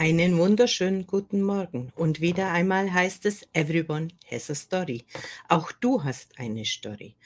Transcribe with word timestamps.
Einen 0.00 0.38
wunderschönen 0.38 1.06
guten 1.06 1.42
Morgen. 1.42 1.92
Und 1.94 2.22
wieder 2.22 2.50
einmal 2.52 2.90
heißt 2.90 3.26
es, 3.26 3.46
everyone 3.52 4.08
has 4.30 4.48
a 4.48 4.54
story. 4.54 5.04
Auch 5.46 5.72
du 5.72 6.02
hast 6.02 6.38
eine 6.38 6.64
Story. 6.64 7.16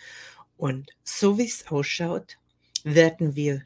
Und 0.56 0.90
so 1.04 1.38
wie 1.38 1.44
es 1.44 1.68
ausschaut, 1.68 2.36
werden 2.82 3.36
wir 3.36 3.62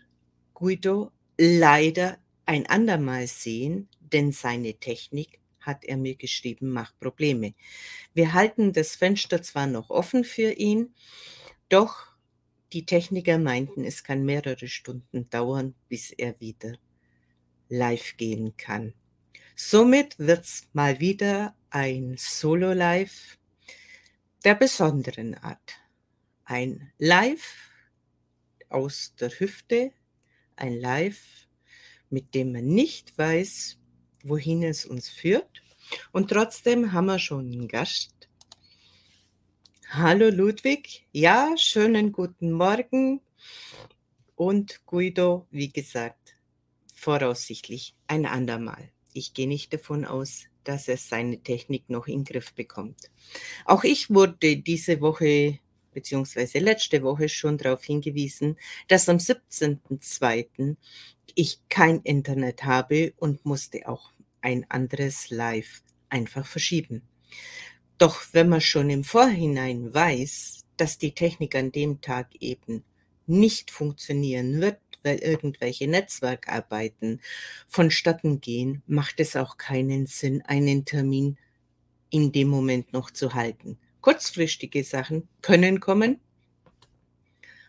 Guido 0.53 1.11
leider 1.39 2.19
ein 2.45 2.67
andermal 2.67 3.27
sehen, 3.29 3.89
denn 3.99 4.31
seine 4.31 4.75
Technik, 4.75 5.41
hat 5.61 5.87
er 5.87 5.97
mir 5.97 6.15
geschrieben, 6.15 6.69
macht 6.69 7.01
Probleme. 7.01 7.55
Wir 8.13 8.35
halten 8.35 8.75
das 8.75 8.95
Fenster 8.95 9.41
zwar 9.41 9.67
noch 9.67 9.89
offen 9.89 10.23
für 10.23 10.53
ihn, 10.53 10.93
doch 11.71 12.09
die 12.75 12.85
Techniker 12.85 13.39
meinten, 13.39 13.85
es 13.85 14.05
kann 14.05 14.27
mehrere 14.27 14.69
Stunden 14.69 15.31
dauern, 15.31 15.75
bis 15.89 16.11
er 16.11 16.39
wieder 16.43 16.75
live 17.69 18.17
gehen 18.17 18.57
kann. 18.57 18.95
Somit 19.57 20.19
wird's 20.19 20.69
mal 20.73 21.01
wieder 21.01 21.55
ein 21.71 22.15
Solo-Live 22.17 23.39
der 24.45 24.55
besonderen 24.55 25.35
Art. 25.35 25.75
Ein 26.45 26.93
Live 26.99 27.71
aus 28.69 29.15
der 29.21 29.31
Hüfte, 29.31 29.93
ein 30.57 30.81
Live, 30.81 31.49
mit 32.11 32.35
dem 32.35 32.53
man 32.53 32.67
nicht 32.67 33.19
weiß, 33.19 33.79
wohin 34.23 34.63
es 34.63 34.87
uns 34.87 35.09
führt. 35.09 35.63
Und 36.13 36.31
trotzdem 36.31 36.93
haben 36.93 37.07
wir 37.07 37.19
schon 37.19 37.53
einen 37.53 37.69
Gast. 37.69 38.29
Hallo 39.91 40.29
Ludwig, 40.29 41.07
ja, 41.13 41.55
schönen 41.57 42.13
guten 42.13 42.53
Morgen. 42.53 43.21
Und 44.37 44.85
Guido, 44.87 45.47
wie 45.51 45.71
gesagt, 45.71 46.38
voraussichtlich 46.99 47.95
ein 48.09 48.27
andermal. 48.27 48.91
Ich 49.13 49.33
gehe 49.33 49.47
nicht 49.47 49.73
davon 49.73 50.05
aus, 50.05 50.45
dass 50.65 50.89
er 50.89 50.97
seine 50.97 51.39
Technik 51.43 51.89
noch 51.89 52.09
in 52.09 52.21
den 52.21 52.25
Griff 52.25 52.53
bekommt. 52.53 53.11
Auch 53.65 53.85
ich 53.85 54.11
wurde 54.11 54.57
diese 54.57 55.01
Woche 55.01 55.61
beziehungsweise 55.93 56.59
letzte 56.59 57.03
Woche 57.03 57.29
schon 57.29 57.57
darauf 57.57 57.85
hingewiesen, 57.85 58.59
dass 58.89 59.09
am 59.09 59.17
17.02. 59.17 60.77
ich 61.35 61.61
kein 61.69 62.01
Internet 62.03 62.65
habe 62.65 63.15
und 63.17 63.45
musste 63.45 63.89
auch 63.89 64.13
ein 64.41 64.67
anderes 64.69 65.31
Live 65.31 65.83
einfach 66.09 66.47
verschieben. 66.47 67.03
Doch 67.97 68.23
wenn 68.33 68.49
man 68.49 68.61
schon 68.61 68.91
im 68.91 69.05
Vorhinein 69.05 69.95
weiß, 69.95 70.65
dass 70.77 70.99
die 70.99 71.13
Technik 71.13 71.55
an 71.55 71.73
dem 71.73 72.01
Tag 72.01 72.35
eben 72.41 72.85
nicht 73.27 73.71
funktionieren 73.71 74.61
wird, 74.61 74.79
irgendwelche 75.05 75.89
Netzwerkarbeiten 75.89 77.21
vonstatten 77.67 78.41
gehen, 78.41 78.83
macht 78.87 79.21
es 79.21 79.37
auch 79.37 79.57
keinen 79.57 80.07
Sinn, 80.07 80.43
einen 80.43 80.85
Termin 80.85 81.39
in 82.11 82.33
dem 82.33 82.49
Moment 82.49 82.93
noch 82.93 83.11
zu 83.11 83.35
halten. 83.35 83.79
Kurzfristige 84.01 84.85
Sachen 84.85 85.29
können 85.43 85.81
kommen. 85.81 86.21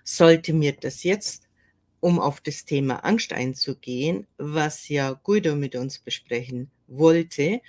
Sollte 0.03 0.53
mir 0.53 0.73
das 0.73 1.03
jetzt, 1.03 1.47
um 1.99 2.19
auf 2.19 2.41
das 2.41 2.65
Thema 2.65 3.03
Angst 3.03 3.33
einzugehen, 3.33 4.27
was 4.37 4.87
ja 4.87 5.13
Guido 5.13 5.55
mit 5.55 5.75
uns 5.75 5.99
besprechen 5.99 6.71
wollte, 6.87 7.61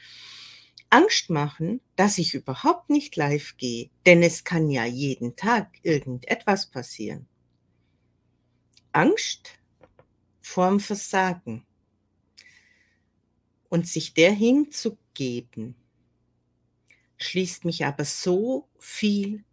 Angst 0.90 1.30
machen, 1.30 1.80
dass 1.94 2.18
ich 2.18 2.34
überhaupt 2.34 2.90
nicht 2.90 3.14
live 3.16 3.56
gehe, 3.56 3.90
denn 4.06 4.22
es 4.22 4.42
kann 4.42 4.70
ja 4.70 4.84
jeden 4.84 5.36
Tag 5.36 5.68
irgendetwas 5.82 6.66
passieren. 6.66 7.28
Angst 8.92 9.58
vorm 10.40 10.80
Versagen 10.80 11.64
und 13.68 13.86
sich 13.86 14.14
der 14.14 14.32
hinzugeben, 14.32 15.76
schließt 17.16 17.64
mich 17.64 17.84
aber 17.84 18.04
so 18.04 18.68
viel 18.78 19.44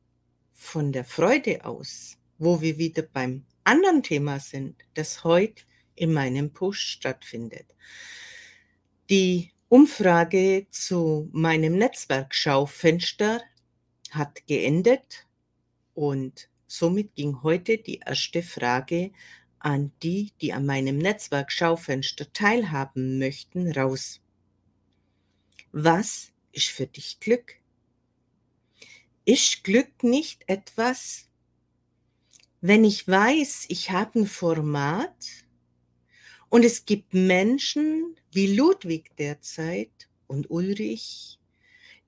von 0.53 0.91
der 0.91 1.06
Freude 1.06 1.66
aus, 1.66 2.17
wo 2.38 2.62
wir 2.62 2.78
wieder 2.78 3.03
beim 3.03 3.45
anderen 3.63 4.01
Thema 4.01 4.39
sind, 4.39 4.75
das 4.95 5.23
heute 5.23 5.63
in 5.95 6.13
meinem 6.13 6.51
Post 6.51 6.81
stattfindet. 6.81 7.75
Die 9.09 9.51
Umfrage 9.69 10.67
zu 10.72 11.29
meinem 11.31 11.78
Netzwerkschaufenster 11.78 13.41
hat 14.12 14.47
geendet 14.47 15.28
und 15.94 16.50
Somit 16.67 17.16
ging 17.16 17.44
heute 17.44 17.78
die 17.78 18.00
erste 18.05 18.44
Frage 18.44 19.11
an 19.59 19.91
die, 20.03 20.31
die 20.41 20.53
an 20.53 20.66
meinem 20.66 20.97
Netzwerk-Schaufenster 20.97 22.31
teilhaben 22.33 23.19
möchten, 23.19 23.72
raus. 23.72 24.19
Was 25.72 26.31
ist 26.51 26.67
für 26.67 26.88
dich 26.88 27.19
Glück? 27.19 27.56
Ist 29.25 29.63
Glück 29.63 30.03
nicht 30.03 30.44
etwas, 30.47 31.29
wenn 32.61 32.83
ich 32.83 33.07
weiß, 33.07 33.66
ich 33.69 33.91
habe 33.91 34.19
ein 34.19 34.27
Format 34.27 35.45
und 36.50 36.66
es 36.66 36.85
gibt 36.85 37.13
Menschen 37.13 38.16
wie 38.31 38.56
Ludwig 38.56 39.16
derzeit 39.17 40.09
und 40.27 40.50
Ulrich, 40.50 41.39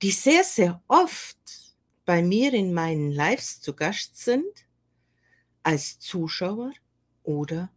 die 0.02 0.12
sehr, 0.12 0.44
sehr 0.44 0.82
oft 0.88 1.38
bei 2.10 2.24
mir 2.24 2.56
in 2.56 2.74
meinen 2.74 3.12
Lives 3.12 3.62
zu 3.62 3.76
Gast 3.76 4.18
sind, 4.18 4.66
als 5.62 6.00
Zuschauer 6.00 6.74
oder 7.22 7.70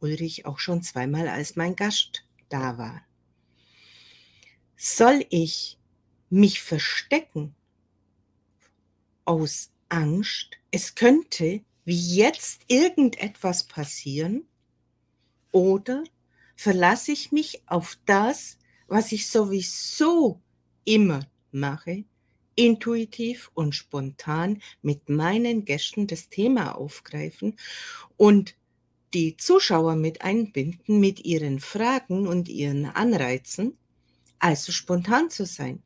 Ulrich 0.00 0.46
auch 0.46 0.58
schon 0.58 0.82
zweimal 0.82 1.28
als 1.28 1.54
mein 1.54 1.76
Gast 1.76 2.24
da 2.48 2.78
war. 2.78 3.02
Soll 4.78 5.26
ich 5.28 5.76
mich 6.30 6.62
verstecken 6.62 7.54
aus 9.26 9.70
Angst, 9.90 10.56
es 10.70 10.94
könnte 10.94 11.60
wie 11.84 12.16
jetzt 12.16 12.62
irgendetwas 12.68 13.64
passieren? 13.64 14.48
Oder 15.52 16.04
verlasse 16.56 17.12
ich 17.12 17.32
mich 17.32 17.60
auf 17.66 17.98
das, 18.06 18.56
was 18.86 19.12
ich 19.12 19.28
sowieso 19.28 20.40
immer 20.86 21.20
mache, 21.52 22.06
intuitiv 22.58 23.52
und 23.54 23.72
spontan 23.72 24.60
mit 24.82 25.08
meinen 25.08 25.64
Gästen 25.64 26.08
das 26.08 26.28
Thema 26.28 26.72
aufgreifen 26.72 27.56
und 28.16 28.56
die 29.14 29.36
Zuschauer 29.36 29.94
mit 29.94 30.22
einbinden 30.22 30.98
mit 30.98 31.24
ihren 31.24 31.60
Fragen 31.60 32.26
und 32.26 32.48
ihren 32.48 32.86
Anreizen, 32.86 33.78
also 34.40 34.72
spontan 34.72 35.30
zu 35.30 35.46
sein. 35.46 35.84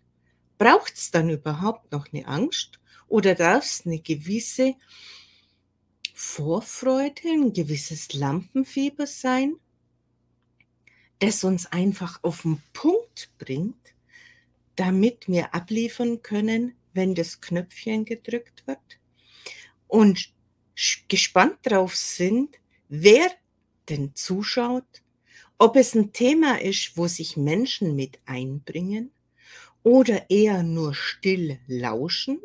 Braucht 0.57 0.95
es 0.95 1.11
dann 1.11 1.29
überhaupt 1.29 1.93
noch 1.93 2.11
eine 2.11 2.27
Angst 2.27 2.81
oder 3.07 3.35
darf 3.35 3.67
es 3.67 3.83
eine 3.85 3.99
gewisse 3.99 4.75
Vorfreude, 6.15 7.29
ein 7.29 7.53
gewisses 7.53 8.15
Lampenfieber 8.15 9.07
sein, 9.07 9.57
das 11.19 11.45
uns 11.45 11.67
einfach 11.67 12.21
auf 12.23 12.43
den 12.43 12.63
Punkt 12.73 13.31
bringt, 13.37 13.95
damit 14.77 15.29
wir 15.29 15.55
abliefern 15.55 16.23
können, 16.23 16.75
wenn 16.95 17.15
das 17.15 17.41
Knöpfchen 17.41 18.05
gedrückt 18.05 18.67
wird. 18.67 18.79
Und 19.87 20.33
gespannt 21.09 21.59
drauf 21.63 21.95
sind, 21.97 22.57
wer 22.89 23.31
denn 23.89 24.15
zuschaut, 24.15 25.03
ob 25.59 25.77
es 25.77 25.95
ein 25.95 26.13
Thema 26.13 26.61
ist, 26.61 26.97
wo 26.97 27.07
sich 27.07 27.37
Menschen 27.37 27.95
mit 27.95 28.19
einbringen 28.27 29.13
oder 29.83 30.31
eher 30.31 30.63
nur 30.63 30.95
still 30.95 31.59
lauschen 31.67 32.41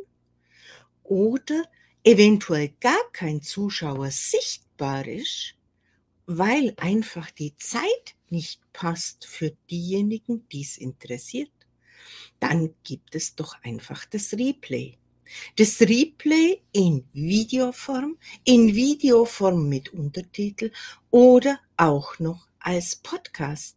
oder 1.03 1.63
eventuell 2.03 2.73
gar 2.79 3.11
kein 3.13 3.41
Zuschauer 3.41 4.11
sichtbar 4.11 5.07
ist, 5.07 5.55
weil 6.25 6.73
einfach 6.77 7.31
die 7.31 7.55
Zeit 7.55 8.15
nicht 8.29 8.61
passt 8.73 9.25
für 9.25 9.51
diejenigen, 9.69 10.47
die 10.50 10.62
es 10.62 10.77
interessiert 10.77 11.51
dann 12.39 12.74
gibt 12.83 13.15
es 13.15 13.36
doch 13.36 13.56
einfach 13.63 14.06
das 14.06 14.33
Replay. 14.33 14.98
Das 15.57 15.81
Replay 15.81 16.62
in 16.71 17.06
Videoform, 17.13 18.18
in 18.45 18.74
Videoform 18.74 19.68
mit 19.68 19.89
Untertitel 19.94 20.71
oder 21.12 21.59
auch 21.75 22.18
noch 22.19 22.48
als 22.59 22.95
Podcast. 22.95 23.75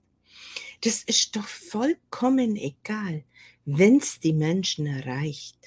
Das 0.82 1.02
ist 1.02 1.36
doch 1.36 1.46
vollkommen 1.46 2.56
egal, 2.56 3.24
wenn 3.64 3.98
es 3.98 4.20
die 4.20 4.32
Menschen 4.32 4.86
erreicht. 4.86 5.58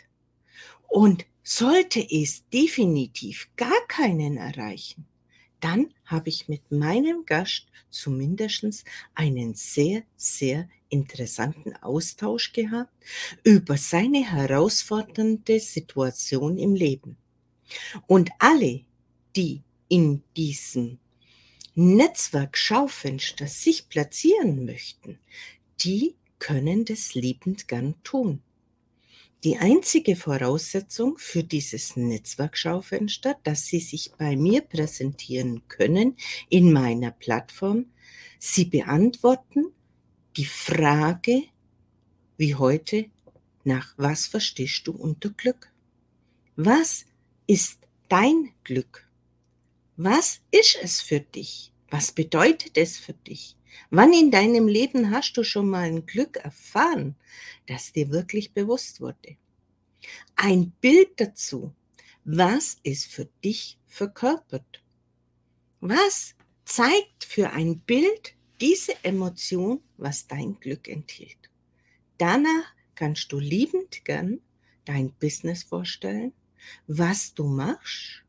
Und 0.88 1.26
sollte 1.44 2.00
es 2.00 2.48
definitiv 2.50 3.50
gar 3.58 3.88
keinen 3.88 4.38
erreichen, 4.38 5.06
dann 5.60 5.94
habe 6.06 6.30
ich 6.30 6.48
mit 6.48 6.72
meinem 6.72 7.26
Gast 7.26 7.68
zumindest 7.90 8.84
einen 9.14 9.54
sehr, 9.54 10.04
sehr 10.16 10.70
interessanten 10.94 11.76
Austausch 11.82 12.54
gehabt 12.54 12.94
über 13.44 13.78
seine 13.78 14.24
herausfordernde 14.32 15.60
Situation 15.60 16.58
im 16.58 16.76
Leben. 16.76 17.18
Und 18.08 18.30
alle, 18.40 18.86
die 19.36 19.64
in 19.90 20.22
diesem 20.38 21.00
Netzwerk 21.76 22.56
Schaufenster 22.56 23.48
sich 23.48 23.90
platzieren 23.90 24.66
möchten, 24.66 25.18
die 25.80 26.16
können 26.38 26.86
das 26.86 27.16
liebend 27.16 27.68
gern 27.68 27.96
tun. 28.04 28.44
Die 29.44 29.58
einzige 29.58 30.16
Voraussetzung 30.16 31.18
für 31.18 31.44
dieses 31.44 31.98
Netzwerkschaufenster, 31.98 33.36
dass 33.44 33.66
Sie 33.66 33.80
sich 33.80 34.12
bei 34.18 34.38
mir 34.38 34.62
präsentieren 34.62 35.68
können 35.68 36.16
in 36.50 36.72
meiner 36.72 37.12
Plattform, 37.12 37.88
Sie 38.40 38.66
beantworten 38.66 39.74
die 40.36 40.46
Frage, 40.46 41.44
wie 42.38 42.56
heute, 42.56 43.10
nach 43.64 43.94
was 43.98 44.28
verstehst 44.28 44.88
du 44.88 44.92
unter 44.92 45.30
Glück? 45.30 45.72
Was 46.56 47.06
ist 47.48 47.80
dein 48.10 48.52
Glück? 48.64 49.08
Was 49.96 50.42
ist 50.52 50.78
es 50.82 51.02
für 51.02 51.20
dich? 51.20 51.72
Was 51.90 52.12
bedeutet 52.12 52.78
es 52.78 52.98
für 52.98 53.14
dich? 53.14 53.56
Wann 53.90 54.14
in 54.14 54.32
deinem 54.32 54.68
Leben 54.68 55.12
hast 55.12 55.38
du 55.38 55.44
schon 55.44 55.70
mal 55.70 55.84
ein 55.84 56.06
Glück 56.06 56.38
erfahren, 56.38 57.16
das 57.68 57.92
dir 57.92 58.10
wirklich 58.10 58.54
bewusst 58.54 59.02
wurde? 59.02 59.38
Ein 60.36 60.72
Bild 60.82 61.12
dazu, 61.18 61.74
was 62.26 62.78
ist 62.84 63.06
für 63.06 63.30
dich 63.44 63.78
verkörpert? 63.88 64.82
Was 65.80 66.36
zeigt 66.66 67.24
für 67.24 67.52
ein 67.52 67.80
Bild 67.80 68.36
diese 68.64 68.96
Emotion, 69.04 69.82
was 69.98 70.26
dein 70.26 70.58
Glück 70.62 70.88
enthielt? 70.88 71.50
Danach 72.18 72.74
kannst 72.96 73.30
du 73.34 73.38
liebend 73.38 74.06
gern 74.06 74.40
dein 74.86 75.12
Business 75.12 75.64
vorstellen, 75.64 76.32
was 76.88 77.34
du 77.34 77.44
machst 77.46 78.24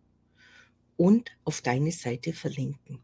und 0.96 1.30
auf 1.44 1.60
deine 1.60 1.92
Seite 1.92 2.32
verlinken. 2.32 2.98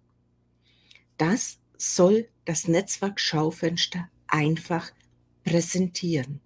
Das 1.18 1.60
soll 1.76 2.28
das 2.46 2.66
Netzwerk 2.66 3.20
Schaufenster 3.20 4.10
einfach 4.26 4.90
präsentieren. 5.44 6.40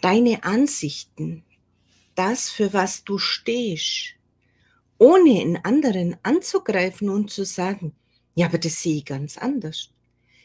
Deine 0.00 0.42
Ansichten, 0.42 1.44
das, 2.16 2.50
für 2.50 2.72
was 2.72 3.04
du 3.04 3.18
stehst, 3.18 4.16
ohne 4.98 5.40
in 5.40 5.58
anderen 5.58 6.16
anzugreifen 6.24 7.08
und 7.08 7.30
zu 7.30 7.44
sagen, 7.44 7.94
ja, 8.34 8.46
aber 8.46 8.58
das 8.58 8.82
sehe 8.82 8.96
ich 8.98 9.04
ganz 9.04 9.38
anders. 9.38 9.90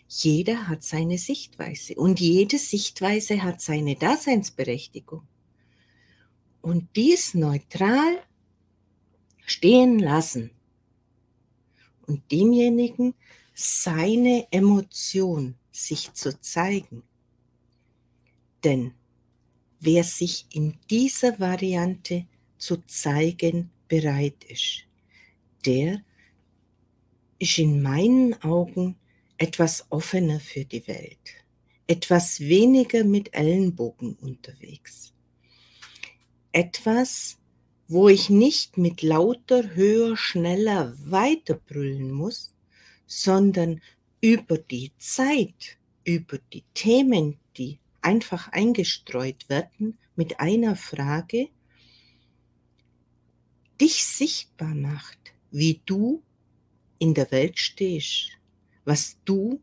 Jeder 0.09 0.67
hat 0.67 0.83
seine 0.83 1.17
Sichtweise 1.17 1.95
und 1.95 2.19
jede 2.19 2.57
Sichtweise 2.57 3.43
hat 3.43 3.61
seine 3.61 3.95
Daseinsberechtigung. 3.95 5.23
Und 6.61 6.87
dies 6.95 7.33
neutral 7.33 8.23
stehen 9.45 9.99
lassen 9.99 10.51
und 12.05 12.31
demjenigen 12.31 13.13
seine 13.53 14.47
Emotion 14.51 15.55
sich 15.71 16.13
zu 16.13 16.39
zeigen. 16.39 17.03
Denn 18.63 18.93
wer 19.79 20.03
sich 20.03 20.45
in 20.51 20.77
dieser 20.89 21.39
Variante 21.39 22.25
zu 22.57 22.77
zeigen 22.85 23.69
bereit 23.87 24.43
ist, 24.45 24.83
der 25.65 26.01
ist 27.39 27.57
in 27.57 27.81
meinen 27.81 28.41
Augen 28.41 28.95
etwas 29.37 29.85
offener 29.89 30.39
für 30.39 30.65
die 30.65 30.87
Welt, 30.87 31.45
etwas 31.85 32.39
weniger 32.39 33.03
mit 33.03 33.33
Ellenbogen 33.33 34.15
unterwegs, 34.15 35.13
etwas, 36.51 37.37
wo 37.87 38.09
ich 38.09 38.29
nicht 38.29 38.77
mit 38.77 39.01
lauter, 39.01 39.75
höher, 39.75 40.17
schneller 40.17 40.93
weiterbrüllen 41.05 42.11
muss, 42.11 42.53
sondern 43.05 43.81
über 44.19 44.57
die 44.57 44.91
Zeit, 44.97 45.77
über 46.03 46.39
die 46.51 46.63
Themen, 46.73 47.37
die 47.57 47.79
einfach 48.01 48.49
eingestreut 48.49 49.47
werden, 49.49 49.97
mit 50.15 50.39
einer 50.39 50.75
Frage, 50.75 51.49
dich 53.79 54.03
sichtbar 54.03 54.73
macht, 54.73 55.19
wie 55.51 55.81
du 55.85 56.23
in 56.99 57.13
der 57.13 57.31
Welt 57.31 57.59
stehst, 57.59 58.31
was 58.85 59.17
du 59.25 59.59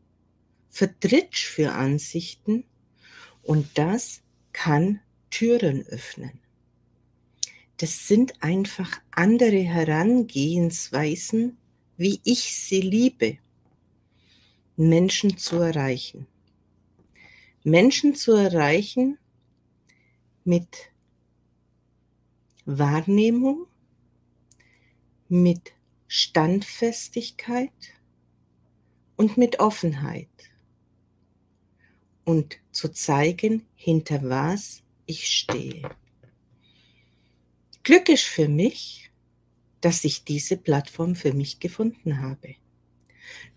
vertrittst 0.71 1.43
für 1.43 1.73
Ansichten 1.73 2.65
und 3.43 3.67
das 3.75 4.23
kann 4.53 5.01
Türen 5.31 5.87
öffnen. 5.87 6.41
Das 7.79 8.07
sind 8.07 8.43
einfach 8.43 9.01
andere 9.11 9.59
Herangehensweisen, 9.59 11.57
wie 11.97 12.21
ich 12.25 12.55
sie 12.55 12.81
liebe, 12.81 13.39
Menschen 14.77 15.39
zu 15.39 15.57
erreichen. 15.57 16.27
Menschen 17.63 18.15
zu 18.15 18.33
erreichen 18.33 19.19
mit 20.45 20.69
Wahrnehmung, 22.67 23.67
mit 25.29 25.73
Standfestigkeit 26.17 27.73
und 29.17 29.37
mit 29.37 29.59
Offenheit 29.59 30.29
und 32.23 32.61
zu 32.71 32.91
zeigen, 32.91 33.67
hinter 33.75 34.23
was 34.23 34.85
ich 35.07 35.27
stehe. 35.27 35.91
Glück 37.83 38.09
ist 38.09 38.23
für 38.23 38.49
mich, 38.49 39.11
dass 39.81 40.05
ich 40.05 40.23
diese 40.23 40.57
Plattform 40.57 41.17
für 41.17 41.33
mich 41.33 41.59
gefunden 41.59 42.21
habe. 42.21 42.55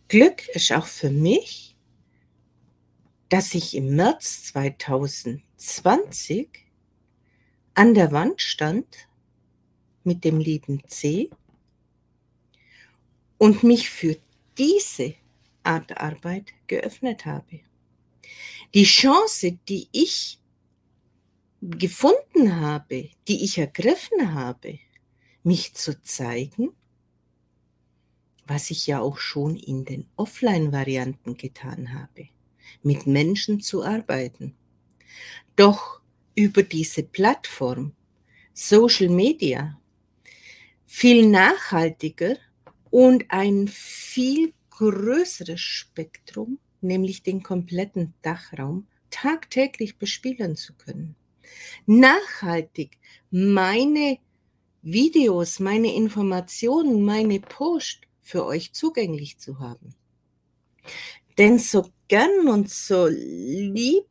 Glück 0.07 0.47
ist 0.47 0.71
auch 0.71 0.87
für 0.87 1.11
mich, 1.11 1.77
dass 3.29 3.53
ich 3.53 3.75
im 3.75 3.95
März 3.95 4.45
2020 4.45 6.65
an 7.75 7.93
der 7.93 8.11
Wand 8.11 8.41
stand 8.41 9.07
mit 10.03 10.23
dem 10.23 10.39
lieben 10.39 10.81
C 10.87 11.29
und 13.37 13.63
mich 13.63 13.89
für 13.89 14.17
diese 14.57 15.15
Art 15.63 15.97
Arbeit 15.97 16.53
geöffnet 16.67 17.25
habe. 17.25 17.59
Die 18.73 18.83
Chance, 18.83 19.57
die 19.67 19.87
ich 19.91 20.39
gefunden 21.61 22.59
habe, 22.59 23.09
die 23.27 23.43
ich 23.43 23.57
ergriffen 23.57 24.33
habe, 24.33 24.79
mich 25.43 25.73
zu 25.73 26.01
zeigen, 26.01 26.73
was 28.45 28.71
ich 28.71 28.87
ja 28.87 29.01
auch 29.01 29.17
schon 29.17 29.55
in 29.55 29.85
den 29.85 30.07
Offline-Varianten 30.15 31.35
getan 31.35 31.93
habe, 31.93 32.29
mit 32.81 33.07
Menschen 33.07 33.59
zu 33.59 33.83
arbeiten. 33.83 34.55
Doch 35.55 36.01
über 36.35 36.63
diese 36.63 37.03
Plattform, 37.03 37.93
Social 38.53 39.09
Media, 39.09 39.79
viel 40.85 41.27
nachhaltiger 41.27 42.37
und 42.91 43.25
ein 43.29 43.67
viel 43.67 44.53
größeres 44.71 45.59
Spektrum, 45.59 46.59
nämlich 46.81 47.23
den 47.23 47.43
kompletten 47.43 48.13
Dachraum, 48.21 48.87
tagtäglich 49.09 49.97
bespielen 49.97 50.55
zu 50.55 50.73
können. 50.73 51.15
Nachhaltig 51.85 52.97
meine 53.31 54.19
Videos, 54.81 55.59
meine 55.59 55.93
Informationen, 55.93 57.03
meine 57.03 57.39
Post 57.39 58.01
für 58.21 58.45
euch 58.45 58.73
zugänglich 58.73 59.39
zu 59.39 59.59
haben. 59.59 59.95
Denn 61.37 61.59
so 61.59 61.89
gern 62.07 62.47
und 62.47 62.69
so 62.69 63.07
liebend 63.07 64.07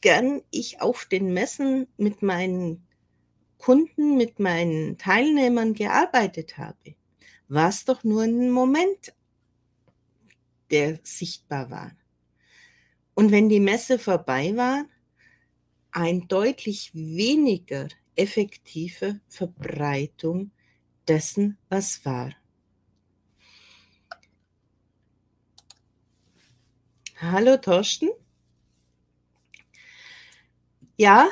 gern 0.00 0.42
ich 0.50 0.80
auf 0.80 1.04
den 1.06 1.32
Messen 1.32 1.86
mit 1.96 2.22
meinen 2.22 2.86
Kunden, 3.58 4.16
mit 4.16 4.38
meinen 4.38 4.98
Teilnehmern 4.98 5.74
gearbeitet 5.74 6.58
habe, 6.58 6.94
war 7.48 7.70
es 7.70 7.84
doch 7.84 8.04
nur 8.04 8.22
ein 8.22 8.50
Moment, 8.50 9.14
der 10.70 11.00
sichtbar 11.02 11.70
war. 11.70 11.92
Und 13.14 13.32
wenn 13.32 13.48
die 13.48 13.60
Messe 13.60 13.98
vorbei 13.98 14.54
war, 14.54 14.84
ein 15.90 16.28
deutlich 16.28 16.90
weniger 16.94 17.88
effektive 18.14 19.20
Verbreitung 19.28 20.52
dessen, 21.08 21.58
was 21.68 22.04
war. 22.04 22.34
Hallo 27.20 27.56
Thorsten. 27.56 28.10
Ja, 30.96 31.28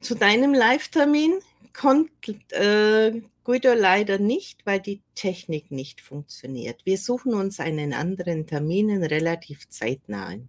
zu 0.00 0.14
deinem 0.14 0.54
Live-Termin 0.54 1.40
kommt 1.72 2.10
äh, 2.52 3.22
Guido 3.44 3.72
leider 3.74 4.18
nicht, 4.18 4.64
weil 4.66 4.80
die 4.80 5.02
Technik 5.14 5.70
nicht 5.70 6.00
funktioniert. 6.00 6.86
Wir 6.86 6.96
suchen 6.96 7.34
uns 7.34 7.58
einen 7.58 7.92
anderen 7.92 8.46
Termin 8.46 9.02
relativ 9.02 9.68
zeitnah 9.68 10.26
ein. 10.26 10.48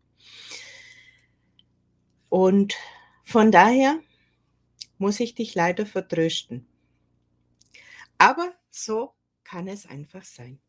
Und 2.30 2.76
von 3.24 3.52
daher 3.52 4.00
muss 4.98 5.20
ich 5.20 5.34
dich 5.34 5.56
leider 5.56 5.86
vertrösten. 5.86 6.68
Aber 8.18 8.54
so 8.70 9.14
kann 9.44 9.68
es 9.68 9.86
einfach 9.86 10.24
sein. 10.24 10.60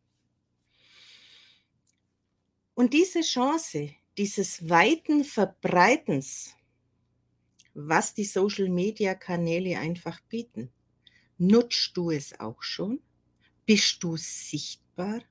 Und 2.74 2.92
diese 2.92 3.20
Chance, 3.20 3.90
dieses 4.18 4.68
weiten 4.68 5.24
Verbreitens, 5.24 6.56
was 7.74 8.14
die 8.14 8.24
Social-Media-Kanäle 8.24 9.78
einfach 9.78 10.20
bieten, 10.22 10.73
nutzt 11.46 11.96
du 11.96 12.10
es 12.10 12.38
auch 12.40 12.62
schon? 12.62 13.00
Bist 13.66 14.02
du 14.02 14.16
sichtbar? 14.16 15.22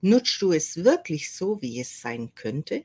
Nutzt 0.00 0.40
du 0.42 0.52
es 0.52 0.84
wirklich 0.84 1.32
so, 1.32 1.62
wie 1.62 1.80
es 1.80 2.00
sein 2.00 2.34
könnte? 2.34 2.84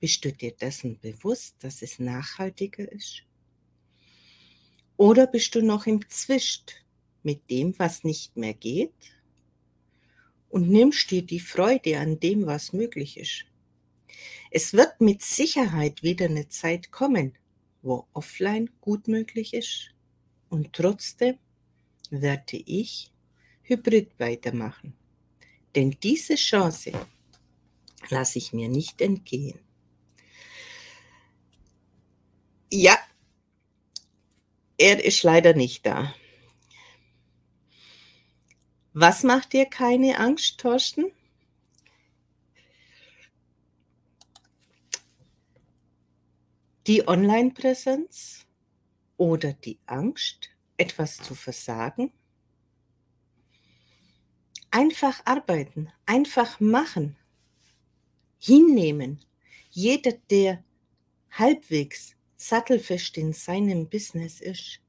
Bist 0.00 0.24
du 0.24 0.32
dir 0.32 0.52
dessen 0.52 0.98
bewusst, 1.00 1.56
dass 1.60 1.82
es 1.82 1.98
nachhaltiger 1.98 2.90
ist? 2.92 3.22
Oder 4.96 5.26
bist 5.26 5.54
du 5.54 5.62
noch 5.62 5.86
im 5.86 6.08
Zwischt 6.08 6.84
mit 7.22 7.50
dem, 7.50 7.78
was 7.78 8.04
nicht 8.04 8.36
mehr 8.36 8.54
geht? 8.54 8.92
Und 10.48 10.68
nimmst 10.68 11.10
dir 11.10 11.22
die 11.22 11.40
Freude 11.40 11.98
an 11.98 12.20
dem, 12.20 12.46
was 12.46 12.72
möglich 12.72 13.16
ist? 13.16 13.44
Es 14.50 14.72
wird 14.72 15.00
mit 15.00 15.22
Sicherheit 15.22 16.02
wieder 16.02 16.26
eine 16.26 16.48
Zeit 16.48 16.90
kommen, 16.90 17.36
wo 17.82 18.06
offline 18.12 18.70
gut 18.80 19.08
möglich 19.08 19.52
ist. 19.52 19.94
Und 20.48 20.72
trotzdem 20.72 21.38
werde 22.10 22.56
ich 22.56 23.12
hybrid 23.62 24.18
weitermachen. 24.18 24.94
Denn 25.74 25.96
diese 26.02 26.36
Chance 26.36 26.92
lasse 28.10 28.38
ich 28.38 28.52
mir 28.52 28.68
nicht 28.68 29.00
entgehen. 29.00 29.60
Ja, 32.72 32.98
er 34.78 35.04
ist 35.04 35.22
leider 35.22 35.54
nicht 35.54 35.84
da. 35.86 36.14
Was 38.92 39.22
macht 39.22 39.52
dir 39.52 39.66
keine 39.66 40.18
Angst, 40.18 40.58
Thorsten? 40.58 41.12
Die 46.86 47.06
Online-Präsenz 47.06 48.47
oder 49.18 49.52
die 49.52 49.78
Angst, 49.84 50.48
etwas 50.78 51.18
zu 51.18 51.34
versagen? 51.34 52.10
Einfach 54.70 55.20
arbeiten, 55.26 55.90
einfach 56.06 56.60
machen, 56.60 57.16
hinnehmen. 58.38 59.20
Jeder, 59.70 60.12
der 60.30 60.64
halbwegs 61.30 62.14
sattelfest 62.36 63.18
in 63.18 63.32
seinem 63.32 63.88
Business 63.88 64.40
ist, 64.40 64.80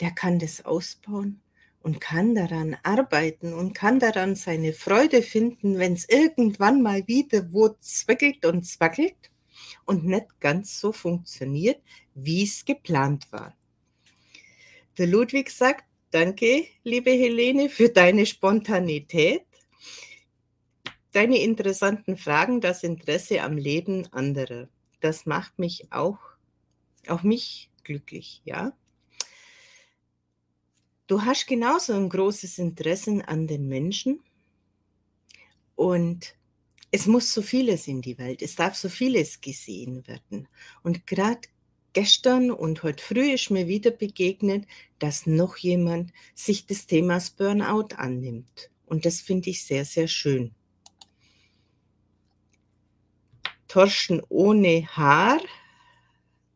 der 0.00 0.10
kann 0.10 0.38
das 0.38 0.64
ausbauen 0.64 1.40
und 1.80 2.00
kann 2.00 2.34
daran 2.34 2.76
arbeiten 2.82 3.52
und 3.52 3.72
kann 3.72 4.00
daran 4.00 4.34
seine 4.34 4.72
Freude 4.72 5.22
finden, 5.22 5.78
wenn 5.78 5.94
es 5.94 6.08
irgendwann 6.08 6.82
mal 6.82 7.06
wieder 7.06 7.52
wo 7.52 7.68
zwickelt 7.80 8.44
und 8.44 8.64
zwackelt 8.64 9.30
und 9.84 10.04
nicht 10.04 10.40
ganz 10.40 10.78
so 10.80 10.92
funktioniert, 10.92 11.80
wie 12.14 12.44
es 12.44 12.64
geplant 12.64 13.30
war. 13.32 13.56
Der 14.96 15.06
Ludwig 15.06 15.50
sagt, 15.50 15.84
Danke, 16.10 16.66
liebe 16.84 17.10
Helene, 17.10 17.68
für 17.68 17.90
deine 17.90 18.24
Spontanität, 18.24 19.44
deine 21.12 21.36
interessanten 21.36 22.16
Fragen, 22.16 22.62
das 22.62 22.82
Interesse 22.82 23.42
am 23.42 23.58
Leben 23.58 24.10
anderer. 24.10 24.68
Das 25.00 25.26
macht 25.26 25.58
mich 25.58 25.92
auch, 25.92 26.18
auch 27.08 27.22
mich 27.22 27.70
glücklich, 27.84 28.40
ja. 28.46 28.72
Du 31.08 31.22
hast 31.22 31.46
genauso 31.46 31.92
ein 31.92 32.08
großes 32.08 32.56
Interesse 32.56 33.20
an 33.26 33.46
den 33.46 33.68
Menschen 33.68 34.20
und 35.76 36.37
es 36.90 37.06
muss 37.06 37.32
so 37.32 37.42
vieles 37.42 37.86
in 37.86 38.00
die 38.00 38.18
Welt, 38.18 38.42
es 38.42 38.56
darf 38.56 38.74
so 38.74 38.88
vieles 38.88 39.40
gesehen 39.40 40.06
werden. 40.06 40.48
Und 40.82 41.06
gerade 41.06 41.42
gestern 41.92 42.50
und 42.50 42.82
heute 42.82 43.02
früh 43.02 43.32
ist 43.32 43.50
mir 43.50 43.66
wieder 43.66 43.90
begegnet, 43.90 44.66
dass 44.98 45.26
noch 45.26 45.56
jemand 45.56 46.12
sich 46.34 46.66
des 46.66 46.86
Themas 46.86 47.30
Burnout 47.30 47.94
annimmt. 47.96 48.70
Und 48.86 49.04
das 49.04 49.20
finde 49.20 49.50
ich 49.50 49.64
sehr, 49.64 49.84
sehr 49.84 50.08
schön. 50.08 50.54
Torschen 53.68 54.22
ohne 54.30 54.86
Haar, 54.86 55.40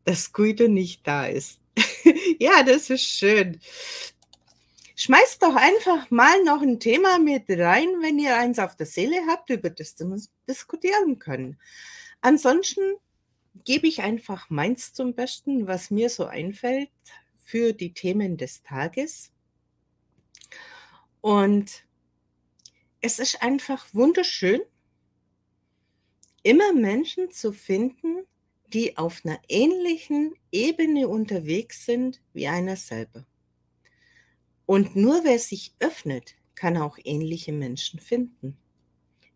dass 0.05 0.33
Guido 0.33 0.67
nicht 0.67 1.07
da 1.07 1.27
ist. 1.27 1.61
ja, 2.39 2.63
das 2.63 2.89
ist 2.89 3.05
schön. 3.05 3.61
Schmeißt 4.97 5.43
doch 5.43 5.57
einfach 5.57 6.11
mal 6.11 6.43
noch 6.45 6.63
ein 6.63 6.79
Thema 6.79 7.19
mit 7.19 7.49
rein, 7.49 7.89
wenn 8.01 8.19
ihr 8.19 8.37
eins 8.37 8.59
auf 8.59 8.77
der 8.77 8.87
Seele 8.87 9.23
habt, 9.29 9.51
über 9.51 9.71
das 9.71 9.99
wir 9.99 10.21
diskutieren 10.49 11.19
können. 11.19 11.59
Ansonsten 12.21 12.97
gebe 13.65 13.87
ich 13.87 14.03
einfach 14.03 14.51
meins 14.51 14.93
zum 14.93 15.15
Besten, 15.15 15.67
was 15.67 15.91
mir 15.91 16.09
so 16.09 16.27
einfällt 16.27 16.91
für 17.45 17.73
die 17.73 17.93
Themen 17.93 18.37
des 18.37 18.63
Tages. 18.63 19.33
Und 21.21 21.85
es 23.01 23.19
ist 23.19 23.43
einfach 23.43 23.87
wunderschön, 23.93 24.61
immer 26.43 26.73
Menschen 26.73 27.31
zu 27.31 27.53
finden, 27.53 28.27
die 28.67 28.97
auf 28.97 29.23
einer 29.25 29.41
ähnlichen 29.49 30.35
Ebene 30.51 31.09
unterwegs 31.09 31.85
sind 31.85 32.21
wie 32.33 32.49
einer 32.49 32.77
selber. 32.77 33.27
Und 34.67 34.97
nur 34.97 35.25
wer 35.25 35.39
sich 35.39 35.75
öffnet, 35.81 36.35
kann 36.55 36.77
auch 36.77 36.99
ähnliche 37.05 37.53
Menschen 37.53 37.99
finden. 37.99 38.57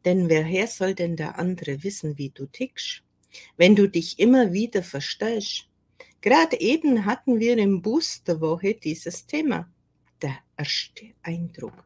Denn 0.05 0.31
woher 0.31 0.67
soll 0.69 0.95
denn 0.95 1.17
der 1.17 1.39
andere 1.39 1.83
wissen, 1.83 2.17
wie 2.17 2.31
du 2.31 2.47
tickst? 2.47 3.03
wenn 3.57 3.77
du 3.77 3.89
dich 3.89 4.19
immer 4.19 4.53
wieder 4.53 4.83
verstellst. 4.83 5.67
Gerade 6.21 6.61
eben 6.61 7.05
hatten 7.05 7.39
wir 7.39 7.57
im 7.59 7.83
Boosterwoche 7.83 8.75
dieses 8.75 9.27
Thema, 9.27 9.71
der 10.23 10.39
erste 10.57 11.13
Eindruck. 11.23 11.85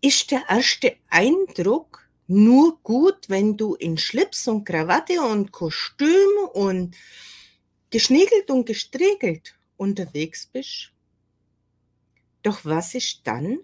Ist 0.00 0.30
der 0.30 0.42
erste 0.48 0.96
Eindruck 1.08 2.08
nur 2.26 2.78
gut, 2.82 3.28
wenn 3.28 3.56
du 3.56 3.74
in 3.74 3.98
Schlips 3.98 4.48
und 4.48 4.64
Krawatte 4.64 5.20
und 5.20 5.52
Kostüm 5.52 6.48
und 6.54 6.96
geschniegelt 7.90 8.50
und 8.50 8.64
gestriegelt 8.64 9.54
unterwegs 9.76 10.46
bist? 10.46 10.92
Doch 12.42 12.64
was 12.64 12.94
ist 12.94 13.20
dann, 13.24 13.58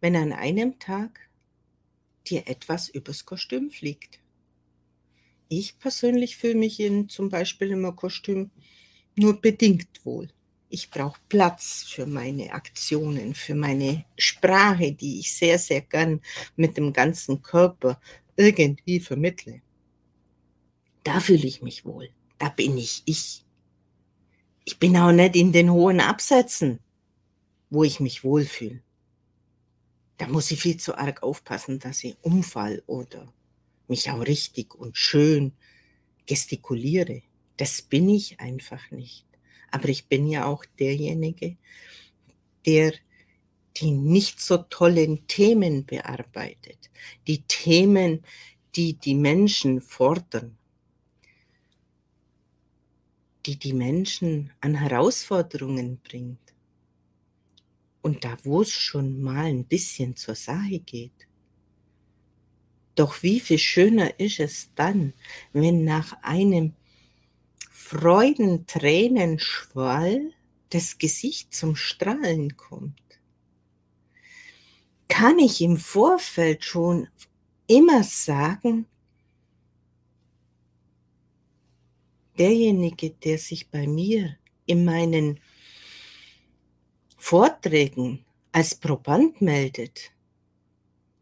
wenn 0.00 0.16
an 0.16 0.32
einem 0.32 0.78
Tag 0.78 1.20
dir 2.26 2.48
etwas 2.48 2.88
übers 2.88 3.24
Kostüm 3.24 3.70
fliegt? 3.70 4.18
Ich 5.48 5.78
persönlich 5.78 6.36
fühle 6.36 6.56
mich 6.56 6.80
in 6.80 7.08
zum 7.08 7.28
Beispiel 7.28 7.70
im 7.70 7.94
Kostüm 7.94 8.50
nur 9.14 9.40
bedingt 9.40 10.04
wohl. 10.04 10.28
Ich 10.68 10.90
brauche 10.90 11.20
Platz 11.28 11.84
für 11.88 12.06
meine 12.06 12.52
Aktionen, 12.52 13.34
für 13.34 13.54
meine 13.54 14.04
Sprache, 14.18 14.92
die 14.92 15.20
ich 15.20 15.32
sehr, 15.32 15.58
sehr 15.58 15.82
gern 15.82 16.20
mit 16.56 16.76
dem 16.76 16.92
ganzen 16.92 17.40
Körper 17.42 18.00
irgendwie 18.36 18.98
vermittle. 18.98 19.62
Da 21.04 21.20
fühle 21.20 21.46
ich 21.46 21.62
mich 21.62 21.84
wohl. 21.84 22.08
Da 22.38 22.48
bin 22.48 22.76
ich 22.78 23.02
ich. 23.04 23.43
Ich 24.64 24.78
bin 24.78 24.96
auch 24.96 25.12
nicht 25.12 25.36
in 25.36 25.52
den 25.52 25.70
hohen 25.70 26.00
Absätzen, 26.00 26.80
wo 27.70 27.84
ich 27.84 28.00
mich 28.00 28.24
wohlfühle. 28.24 28.82
Da 30.16 30.28
muss 30.28 30.50
ich 30.50 30.60
viel 30.60 30.78
zu 30.78 30.96
arg 30.96 31.22
aufpassen, 31.22 31.78
dass 31.78 32.04
ich 32.04 32.16
umfall 32.22 32.82
oder 32.86 33.32
mich 33.88 34.10
auch 34.10 34.20
richtig 34.20 34.74
und 34.74 34.96
schön 34.96 35.52
gestikuliere. 36.26 37.22
Das 37.56 37.82
bin 37.82 38.08
ich 38.08 38.40
einfach 38.40 38.90
nicht. 38.90 39.26
Aber 39.70 39.88
ich 39.88 40.06
bin 40.06 40.26
ja 40.28 40.46
auch 40.46 40.64
derjenige, 40.78 41.56
der 42.64 42.94
die 43.76 43.90
nicht 43.90 44.40
so 44.40 44.58
tollen 44.58 45.26
Themen 45.26 45.84
bearbeitet. 45.84 46.90
Die 47.26 47.42
Themen, 47.42 48.24
die 48.76 48.94
die 48.94 49.14
Menschen 49.14 49.80
fordern. 49.80 50.56
Die 53.46 53.58
die 53.58 53.74
Menschen 53.74 54.52
an 54.60 54.74
Herausforderungen 54.74 56.00
bringt. 56.02 56.38
Und 58.00 58.24
da, 58.24 58.36
wo 58.42 58.62
es 58.62 58.72
schon 58.72 59.22
mal 59.22 59.46
ein 59.46 59.64
bisschen 59.64 60.16
zur 60.16 60.34
Sache 60.34 60.78
geht, 60.78 61.28
doch 62.94 63.22
wie 63.22 63.40
viel 63.40 63.58
schöner 63.58 64.18
ist 64.20 64.40
es 64.40 64.70
dann, 64.74 65.12
wenn 65.52 65.84
nach 65.84 66.16
einem 66.22 66.74
Freudentränenschwall 67.70 70.32
das 70.70 70.96
Gesicht 70.98 71.54
zum 71.54 71.76
Strahlen 71.76 72.56
kommt. 72.56 73.00
Kann 75.08 75.38
ich 75.38 75.60
im 75.60 75.76
Vorfeld 75.76 76.64
schon 76.64 77.08
immer 77.66 78.02
sagen, 78.04 78.86
derjenige, 82.38 83.10
der 83.10 83.38
sich 83.38 83.70
bei 83.70 83.86
mir 83.86 84.36
in 84.66 84.84
meinen 84.84 85.40
Vorträgen 87.16 88.24
als 88.52 88.74
Proband 88.74 89.40
meldet, 89.40 90.12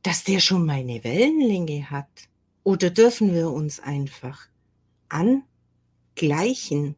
dass 0.03 0.25
der 0.25 0.41
schon 0.41 0.67
meine 0.67 1.03
Wellenlänge 1.05 1.91
hat? 1.91 2.29
Oder 2.65 2.91
dürfen 2.91 3.33
wir 3.35 3.51
uns 3.51 3.81
einfach 3.81 4.49
angleichen? 5.09 6.97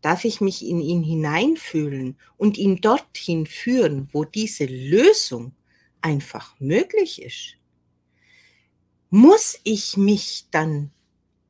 Darf 0.00 0.24
ich 0.24 0.40
mich 0.40 0.64
in 0.66 0.80
ihn 0.80 1.02
hineinfühlen 1.02 2.16
und 2.36 2.58
ihn 2.58 2.80
dorthin 2.80 3.46
führen, 3.46 4.08
wo 4.12 4.24
diese 4.24 4.66
Lösung 4.66 5.52
einfach 6.00 6.58
möglich 6.60 7.22
ist? 7.22 7.56
Muss 9.10 9.58
ich 9.64 9.96
mich 9.96 10.46
dann 10.50 10.90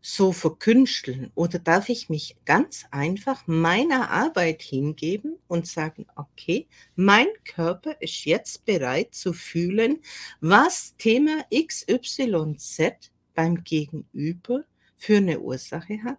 so 0.06 0.32
verkünsteln 0.32 1.32
oder 1.34 1.58
darf 1.58 1.88
ich 1.88 2.10
mich 2.10 2.36
ganz 2.44 2.84
einfach 2.90 3.46
meiner 3.46 4.10
Arbeit 4.10 4.60
hingeben 4.60 5.38
und 5.48 5.66
sagen, 5.66 6.04
okay, 6.14 6.66
mein 6.94 7.26
Körper 7.44 7.96
ist 8.02 8.26
jetzt 8.26 8.66
bereit 8.66 9.14
zu 9.14 9.32
fühlen, 9.32 10.00
was 10.42 10.94
Thema 10.98 11.46
XYZ 11.50 13.10
beim 13.32 13.64
Gegenüber 13.64 14.64
für 14.98 15.16
eine 15.16 15.40
Ursache 15.40 16.04
hat? 16.04 16.18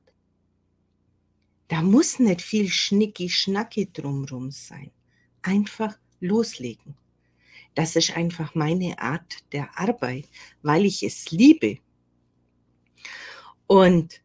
Da 1.68 1.84
muss 1.84 2.18
nicht 2.18 2.42
viel 2.42 2.68
Schnicki-Schnacki 2.68 3.94
drumrum 3.94 4.50
sein. 4.50 4.90
Einfach 5.44 5.96
loslegen. 6.20 6.96
Das 7.76 7.96
ist 7.96 8.18
einfach 8.18 8.56
meine 8.56 8.98
Art 8.98 9.44
der 9.52 9.78
Arbeit, 9.78 10.26
weil 10.64 10.86
ich 10.86 11.04
es 11.04 11.30
liebe. 11.30 11.78
Und 13.68 14.22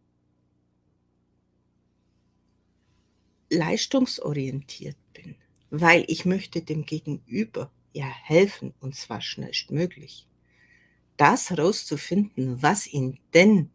leistungsorientiert 3.50 4.96
bin, 5.12 5.34
weil 5.70 6.04
ich 6.08 6.24
möchte 6.24 6.62
dem 6.62 6.86
Gegenüber 6.86 7.70
ja 7.92 8.06
helfen 8.06 8.72
und 8.80 8.94
zwar 8.94 9.20
schnellstmöglich. 9.20 10.26
Das 11.16 11.50
herauszufinden, 11.50 12.62
was 12.62 12.86
ihn 12.86 13.18
denn 13.34 13.70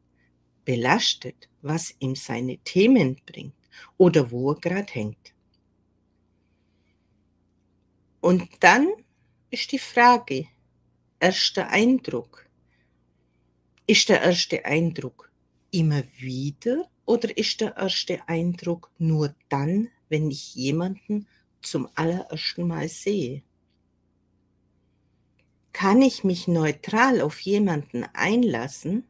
belastet, 0.63 1.50
was 1.62 1.93
ihm 2.00 2.15
seine 2.15 2.57
Themen 2.60 3.22
bringt 3.25 3.53
oder 3.98 4.31
wo 4.31 4.51
er 4.51 4.60
gerade 4.60 4.91
hängt. 4.91 5.34
Und 8.22 8.50
dann 8.62 8.88
ist 9.51 9.72
die 9.72 9.79
Frage, 9.79 10.48
erster 11.19 11.69
Eindruck. 11.69 12.48
Ist 13.88 14.10
der 14.10 14.22
erste 14.24 14.65
Eindruck 14.65 15.31
immer 15.75 16.03
wieder 16.17 16.89
oder 17.05 17.38
ist 17.38 17.60
der 17.62 17.75
erste 17.75 18.27
Eindruck 18.27 18.89
nur 18.98 19.36
dann, 19.50 19.89
wenn 20.10 20.32
ich 20.32 20.55
jemanden 20.55 21.27
zum 21.62 21.89
allerersten 21.96 22.65
Mal 22.67 22.88
sehe? 22.88 23.44
Kann 25.74 26.01
ich 26.01 26.24
mich 26.24 26.48
neutral 26.48 27.20
auf 27.20 27.41
jemanden 27.41 28.05
einlassen, 28.13 29.03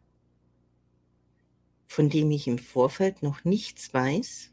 von 1.86 2.10
dem 2.10 2.32
ich 2.32 2.48
im 2.48 2.58
Vorfeld 2.58 3.22
noch 3.22 3.46
nichts 3.46 3.94
weiß? 3.94 4.52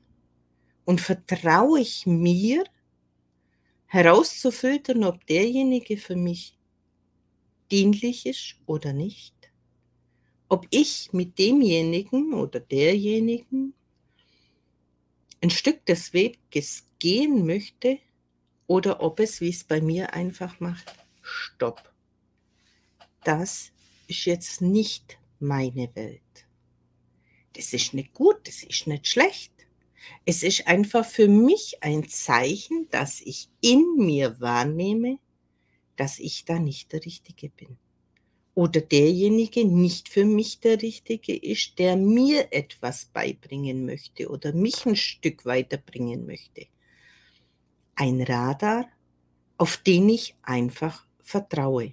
Und 0.85 1.00
vertraue 1.00 1.81
ich 1.81 2.07
mir, 2.07 2.64
herauszufiltern, 3.87 5.04
ob 5.04 5.26
derjenige 5.26 5.97
für 5.97 6.16
mich 6.16 6.59
dienlich 7.71 8.26
ist 8.26 8.57
oder 8.66 8.92
nicht. 8.92 9.41
Ob 10.52 10.66
ich 10.68 11.09
mit 11.14 11.38
demjenigen 11.38 12.35
oder 12.35 12.61
derjenigen 12.61 13.73
ein 15.40 15.49
Stück 15.49 15.87
des 15.87 16.12
Weges 16.12 16.85
gehen 16.99 17.47
möchte 17.47 18.00
oder 18.66 19.00
ob 19.00 19.18
es, 19.21 19.40
wie 19.40 19.49
es 19.49 19.64
bei 19.64 19.80
mir 19.80 20.12
einfach 20.12 20.61
macht, 20.61 20.94
stopp. 21.23 21.90
Das 23.25 23.73
ist 24.09 24.26
jetzt 24.26 24.61
nicht 24.61 25.18
meine 25.40 25.88
Welt. 25.94 26.21
Das 27.55 27.72
ist 27.72 27.94
nicht 27.94 28.12
gut, 28.12 28.46
das 28.46 28.62
ist 28.62 28.87
nicht 28.87 29.09
schlecht. 29.09 29.55
Es 30.27 30.42
ist 30.42 30.66
einfach 30.66 31.07
für 31.07 31.29
mich 31.29 31.83
ein 31.83 32.07
Zeichen, 32.11 32.90
dass 32.90 33.22
ich 33.22 33.48
in 33.62 33.96
mir 33.96 34.38
wahrnehme, 34.38 35.18
dass 35.96 36.18
ich 36.18 36.44
da 36.44 36.59
nicht 36.59 36.92
der 36.92 37.07
Richtige 37.07 37.48
bin. 37.48 37.79
Oder 38.55 38.81
derjenige 38.83 39.65
nicht 39.65 40.09
für 40.09 40.25
mich 40.25 40.61
der 40.61 40.83
Richtige 40.83 41.35
ist, 41.35 41.79
der 41.79 41.97
mir 41.97 42.49
etwas 42.53 43.07
beibringen 43.07 43.87
möchte 43.87 44.29
oder 44.29 44.53
mich 44.53 44.85
ein 44.85 44.97
Stück 44.97 45.47
weiterbringen 45.47 46.27
möchte. 46.27 46.67
Ein 47.95 48.21
Radar, 48.23 48.88
auf 49.57 49.79
den 49.79 50.11
ich 50.11 50.35
einfach 50.43 51.07
vertraue. 51.23 51.93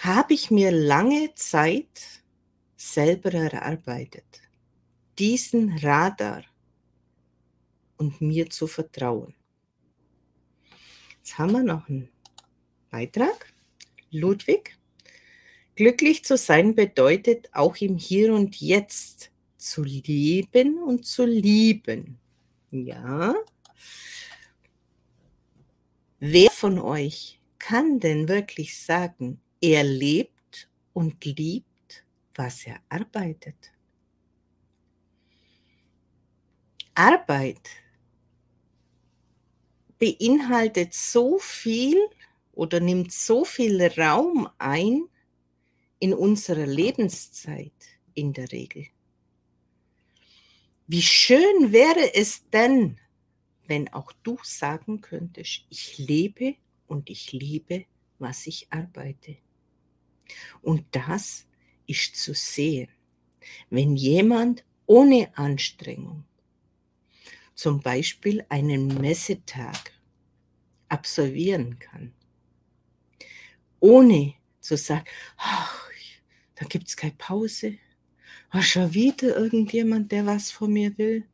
Habe 0.00 0.34
ich 0.34 0.50
mir 0.50 0.70
lange 0.70 1.34
Zeit 1.34 2.22
selber 2.76 3.32
erarbeitet 3.32 4.44
diesen 5.18 5.78
Radar 5.78 6.44
und 7.96 8.20
mir 8.20 8.50
zu 8.50 8.66
vertrauen. 8.66 9.34
Jetzt 11.18 11.38
haben 11.38 11.52
wir 11.52 11.62
noch 11.62 11.88
einen 11.88 12.08
Beitrag. 12.90 13.53
Ludwig. 14.14 14.76
Glücklich 15.74 16.24
zu 16.24 16.36
sein 16.36 16.74
bedeutet 16.74 17.48
auch 17.52 17.76
im 17.76 17.98
Hier 17.98 18.32
und 18.32 18.60
Jetzt 18.60 19.32
zu 19.56 19.82
leben 19.82 20.78
und 20.78 21.04
zu 21.04 21.24
lieben. 21.24 22.18
Ja. 22.70 23.34
Wer 26.20 26.50
von 26.50 26.78
euch 26.78 27.40
kann 27.58 27.98
denn 27.98 28.28
wirklich 28.28 28.78
sagen, 28.78 29.40
er 29.60 29.82
lebt 29.82 30.68
und 30.92 31.24
liebt, 31.24 32.04
was 32.34 32.66
er 32.66 32.80
arbeitet? 32.88 33.72
Arbeit 36.94 37.68
beinhaltet 39.98 40.94
so 40.94 41.38
viel 41.38 41.96
oder 42.54 42.80
nimmt 42.80 43.12
so 43.12 43.44
viel 43.44 43.82
Raum 43.82 44.48
ein 44.58 45.04
in 45.98 46.14
unserer 46.14 46.66
Lebenszeit 46.66 47.72
in 48.14 48.32
der 48.32 48.50
Regel. 48.52 48.86
Wie 50.86 51.02
schön 51.02 51.72
wäre 51.72 52.14
es 52.14 52.48
denn, 52.50 52.98
wenn 53.66 53.92
auch 53.92 54.12
du 54.22 54.36
sagen 54.42 55.00
könntest, 55.00 55.64
ich 55.70 55.98
lebe 55.98 56.56
und 56.86 57.08
ich 57.08 57.32
liebe, 57.32 57.86
was 58.18 58.46
ich 58.46 58.66
arbeite. 58.70 59.36
Und 60.60 60.84
das 60.92 61.46
ist 61.86 62.16
zu 62.16 62.34
sehen, 62.34 62.88
wenn 63.70 63.96
jemand 63.96 64.64
ohne 64.86 65.36
Anstrengung 65.36 66.24
zum 67.54 67.80
Beispiel 67.80 68.44
einen 68.48 69.00
Messetag 69.00 69.92
absolvieren 70.88 71.78
kann, 71.78 72.12
ohne 73.84 74.34
zu 74.60 74.78
sagen, 74.78 75.04
ach, 75.36 75.84
da 76.54 76.64
gibt 76.64 76.88
es 76.88 76.96
keine 76.96 77.14
Pause, 77.18 77.76
war 78.50 78.62
schon 78.62 78.94
wieder 78.94 79.36
irgendjemand, 79.36 80.10
der 80.10 80.24
was 80.24 80.50
von 80.50 80.72
mir 80.72 80.96
will. 80.96 81.26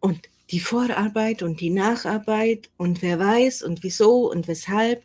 Und 0.00 0.30
die 0.50 0.60
Vorarbeit 0.60 1.42
und 1.42 1.60
die 1.60 1.70
Nacharbeit 1.70 2.70
und 2.78 3.02
wer 3.02 3.18
weiß 3.18 3.62
und 3.62 3.82
wieso 3.82 4.30
und 4.30 4.48
weshalb. 4.48 5.04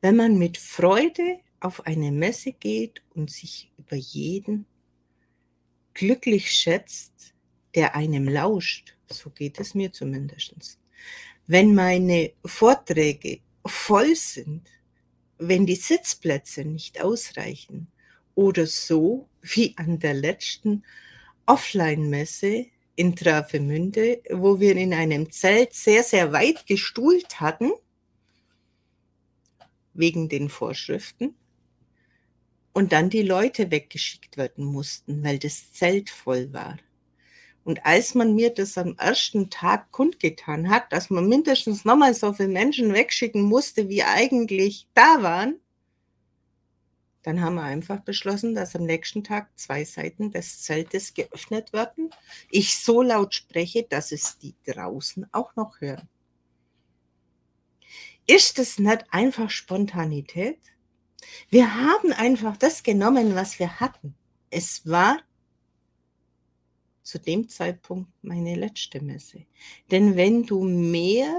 Wenn 0.00 0.16
man 0.16 0.38
mit 0.38 0.56
Freude 0.56 1.40
auf 1.60 1.86
eine 1.86 2.12
Messe 2.12 2.52
geht 2.52 3.02
und 3.14 3.30
sich 3.30 3.70
über 3.76 3.96
jeden 3.96 4.66
glücklich 5.94 6.52
schätzt, 6.52 7.34
der 7.74 7.96
einem 7.96 8.28
lauscht. 8.28 8.96
So 9.08 9.30
geht 9.30 9.58
es 9.58 9.74
mir 9.74 9.92
zumindest. 9.92 10.78
Wenn 11.46 11.74
meine 11.74 12.32
Vorträge 12.44 13.40
voll 13.64 14.16
sind, 14.16 14.68
wenn 15.38 15.66
die 15.66 15.76
Sitzplätze 15.76 16.64
nicht 16.64 17.00
ausreichen 17.00 17.88
oder 18.34 18.66
so 18.66 19.28
wie 19.42 19.74
an 19.76 19.98
der 19.98 20.14
letzten 20.14 20.84
Offline-Messe 21.46 22.66
in 22.96 23.14
Travemünde, 23.14 24.22
wo 24.30 24.58
wir 24.58 24.76
in 24.76 24.94
einem 24.94 25.30
Zelt 25.30 25.74
sehr, 25.74 26.02
sehr 26.02 26.32
weit 26.32 26.66
gestuhlt 26.66 27.40
hatten, 27.40 27.70
wegen 29.94 30.28
den 30.28 30.48
Vorschriften 30.48 31.34
und 32.72 32.92
dann 32.92 33.08
die 33.08 33.22
Leute 33.22 33.70
weggeschickt 33.70 34.36
werden 34.36 34.64
mussten, 34.64 35.22
weil 35.22 35.38
das 35.38 35.72
Zelt 35.72 36.10
voll 36.10 36.52
war. 36.52 36.76
Und 37.66 37.84
als 37.84 38.14
man 38.14 38.36
mir 38.36 38.50
das 38.50 38.78
am 38.78 38.94
ersten 38.96 39.50
Tag 39.50 39.90
kundgetan 39.90 40.70
hat, 40.70 40.92
dass 40.92 41.10
man 41.10 41.28
mindestens 41.28 41.84
nochmal 41.84 42.14
so 42.14 42.32
viele 42.32 42.48
Menschen 42.48 42.94
wegschicken 42.94 43.42
musste, 43.42 43.88
wie 43.88 44.04
eigentlich 44.04 44.86
da 44.94 45.20
waren, 45.24 45.58
dann 47.24 47.40
haben 47.40 47.56
wir 47.56 47.64
einfach 47.64 47.98
beschlossen, 48.02 48.54
dass 48.54 48.76
am 48.76 48.84
nächsten 48.84 49.24
Tag 49.24 49.48
zwei 49.58 49.84
Seiten 49.84 50.30
des 50.30 50.62
Zeltes 50.62 51.12
geöffnet 51.12 51.72
werden. 51.72 52.10
Ich 52.52 52.78
so 52.78 53.02
laut 53.02 53.34
spreche, 53.34 53.82
dass 53.82 54.12
es 54.12 54.38
die 54.38 54.54
draußen 54.64 55.26
auch 55.32 55.56
noch 55.56 55.80
hören. 55.80 56.08
Ist 58.28 58.60
es 58.60 58.78
nicht 58.78 59.06
einfach 59.10 59.50
Spontanität? 59.50 60.60
Wir 61.50 61.74
haben 61.74 62.12
einfach 62.12 62.56
das 62.56 62.84
genommen, 62.84 63.34
was 63.34 63.58
wir 63.58 63.80
hatten. 63.80 64.14
Es 64.50 64.88
war 64.88 65.18
zu 67.06 67.18
dem 67.20 67.48
Zeitpunkt 67.48 68.10
meine 68.22 68.56
letzte 68.56 69.00
Messe. 69.00 69.46
Denn 69.92 70.16
wenn 70.16 70.44
du 70.44 70.64
mehr 70.64 71.38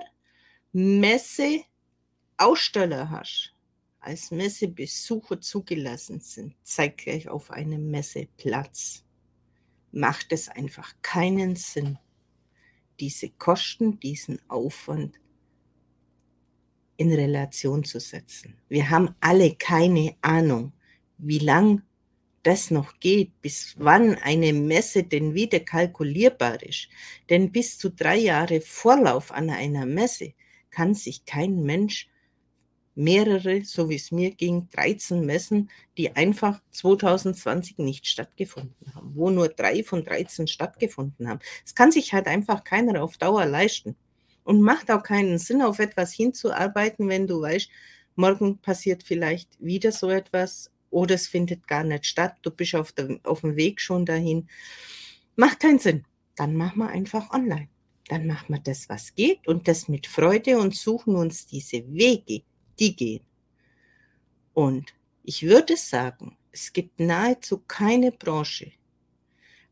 Messe-Aussteller 0.72 3.10
hast, 3.10 3.54
als 4.00 4.32
Messebesucher 4.32 5.42
zugelassen 5.42 6.22
sind, 6.22 6.56
zeitgleich 6.64 7.28
auf 7.28 7.52
einem 7.52 7.92
Messeplatz, 7.92 9.04
macht 9.92 10.32
es 10.32 10.48
einfach 10.48 10.96
keinen 11.02 11.58
Sinn, 11.58 12.00
diese 13.02 13.30
Kosten, 13.32 14.00
diesen 14.00 14.40
Aufwand 14.48 15.20
in 16.96 17.12
Relation 17.12 17.84
zu 17.84 18.00
setzen. 18.00 18.56
Wir 18.70 18.90
haben 18.90 19.14
alle 19.20 19.54
keine 19.56 20.16
Ahnung, 20.22 20.72
wie 21.18 21.40
lang 21.40 21.82
das 22.48 22.72
noch 22.72 23.02
geht, 23.02 23.42
bis 23.42 23.76
wann 23.78 24.16
eine 24.16 24.54
Messe 24.54 25.04
denn 25.04 25.34
wieder 25.34 25.60
kalkulierbar 25.60 26.64
ist. 26.64 26.88
Denn 27.30 27.52
bis 27.52 27.78
zu 27.78 27.90
drei 27.90 28.16
Jahre 28.16 28.62
Vorlauf 28.62 29.34
an 29.34 29.50
einer 29.50 29.86
Messe 29.86 30.32
kann 30.70 30.94
sich 30.94 31.26
kein 31.26 31.64
Mensch 31.64 32.08
mehrere, 32.96 33.66
so 33.66 33.90
wie 33.90 33.96
es 33.96 34.12
mir 34.12 34.32
ging, 34.32 34.70
13 34.72 35.26
Messen, 35.26 35.70
die 35.98 36.16
einfach 36.16 36.62
2020 36.72 37.80
nicht 37.80 38.08
stattgefunden 38.08 38.96
haben, 38.96 39.12
wo 39.14 39.30
nur 39.30 39.50
drei 39.50 39.84
von 39.84 40.06
13 40.06 40.48
stattgefunden 40.48 41.28
haben. 41.28 41.42
Es 41.66 41.76
kann 41.76 41.92
sich 41.92 42.14
halt 42.14 42.28
einfach 42.28 42.64
keiner 42.64 43.04
auf 43.04 43.18
Dauer 43.18 43.46
leisten 43.46 43.98
und 44.46 44.62
macht 44.62 44.90
auch 44.90 45.04
keinen 45.04 45.38
Sinn, 45.38 45.62
auf 45.62 45.80
etwas 45.80 46.14
hinzuarbeiten, 46.14 47.10
wenn 47.10 47.28
du 47.28 47.42
weißt, 47.42 47.70
morgen 48.16 48.58
passiert 48.60 49.04
vielleicht 49.04 49.50
wieder 49.60 49.92
so 49.92 50.10
etwas 50.10 50.72
oder 50.98 51.14
es 51.14 51.28
findet 51.28 51.68
gar 51.68 51.84
nicht 51.84 52.08
statt, 52.08 52.38
du 52.42 52.50
bist 52.50 52.74
auf, 52.74 52.92
der, 52.92 53.20
auf 53.24 53.42
dem 53.42 53.56
Weg 53.56 53.80
schon 53.80 54.04
dahin. 54.04 54.50
Macht 55.36 55.60
keinen 55.60 55.78
Sinn. 55.78 56.06
Dann 56.36 56.56
machen 56.56 56.80
wir 56.80 56.90
einfach 56.90 57.30
online. 57.30 57.70
Dann 58.08 58.26
machen 58.26 58.56
wir 58.56 58.60
das, 58.60 58.90
was 58.90 59.14
geht 59.14 59.48
und 59.48 59.68
das 59.68 59.88
mit 59.88 60.08
Freude 60.08 60.58
und 60.58 60.76
suchen 60.76 61.16
uns 61.16 61.46
diese 61.46 61.88
Wege, 61.94 62.42
die 62.80 62.96
gehen. 62.96 63.24
Und 64.54 64.96
ich 65.24 65.44
würde 65.44 65.78
sagen, 65.78 66.36
es 66.52 66.74
gibt 66.74 67.00
nahezu 67.00 67.60
keine 67.60 68.12
Branche, 68.12 68.72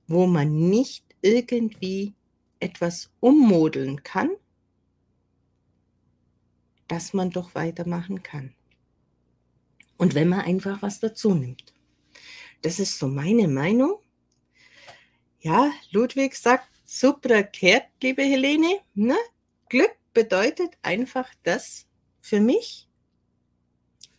wo 0.07 0.27
man 0.27 0.69
nicht 0.69 1.05
irgendwie 1.21 2.13
etwas 2.59 3.09
ummodeln 3.19 4.03
kann, 4.03 4.29
dass 6.87 7.13
man 7.13 7.31
doch 7.31 7.55
weitermachen 7.55 8.21
kann. 8.21 8.54
Und 9.97 10.13
wenn 10.13 10.29
man 10.29 10.41
einfach 10.41 10.81
was 10.81 10.99
dazu 10.99 11.33
nimmt. 11.33 11.73
Das 12.61 12.79
ist 12.79 12.97
so 12.97 13.07
meine 13.07 13.47
Meinung. 13.47 13.99
Ja, 15.39 15.71
Ludwig 15.91 16.35
sagt, 16.35 16.67
super 16.83 17.43
kehrt, 17.43 17.85
liebe 18.01 18.23
Helene. 18.23 18.79
Ne? 18.93 19.15
Glück 19.69 19.95
bedeutet 20.13 20.71
einfach 20.81 21.29
das 21.43 21.85
für 22.21 22.39
mich, 22.39 22.87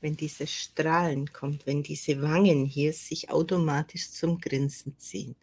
wenn 0.01 0.17
dieses 0.17 0.53
Strahlen 0.53 1.33
kommt, 1.33 1.67
wenn 1.67 1.83
diese 1.83 2.23
Wangen 2.23 2.65
hier 2.65 2.93
sich 2.93 3.31
automatisch 3.31 4.11
zum 4.11 4.41
Grinsen 4.41 4.97
ziehen. 4.99 5.35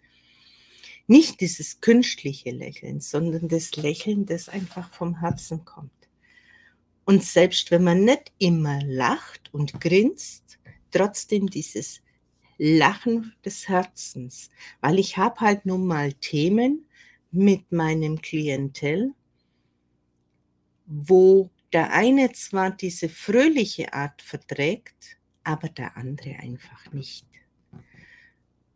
Nicht 1.08 1.42
dieses 1.42 1.82
künstliche 1.82 2.52
Lächeln, 2.52 3.02
sondern 3.02 3.50
das 3.50 3.76
Lächeln, 3.76 4.26
das 4.26 4.48
einfach 4.48 4.90
vom 4.92 5.20
Herzen 5.20 5.66
kommt. 5.66 5.92
Und 7.06 7.24
selbst 7.24 7.72
wenn 7.72 7.84
man 7.84 8.06
nicht 8.06 8.32
immer 8.38 8.82
lacht 8.84 9.54
und 9.54 9.82
grinst, 9.82 10.60
trotzdem 10.92 11.48
dieses 11.50 12.02
Lachen 12.58 13.34
des 13.44 13.68
Herzens, 13.68 14.50
weil 14.80 15.00
ich 15.00 15.18
habe 15.18 15.42
halt 15.42 15.66
nun 15.66 15.86
mal 15.86 16.14
Themen 16.14 16.86
mit 17.32 17.72
meinem 17.72 18.22
Klientel, 18.22 19.14
wo 20.86 21.50
der 21.74 21.92
eine 21.92 22.32
zwar 22.32 22.72
diese 22.72 23.10
fröhliche 23.10 23.94
Art 23.94 24.22
verträgt, 24.22 25.18
aber 25.44 25.70
der 25.70 25.98
andere 25.98 26.36
einfach 26.40 26.92
nicht. 26.94 27.26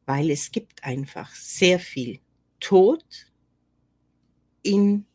Weil 0.06 0.32
es 0.32 0.52
gibt 0.52 0.84
einfach 0.84 1.34
sehr 1.36 1.80
viel 1.80 2.20
Tod 2.60 3.06
in 4.64 5.06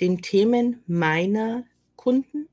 den 0.00 0.22
Themen 0.22 0.82
meiner 0.86 1.64
Kunden. 1.98 2.48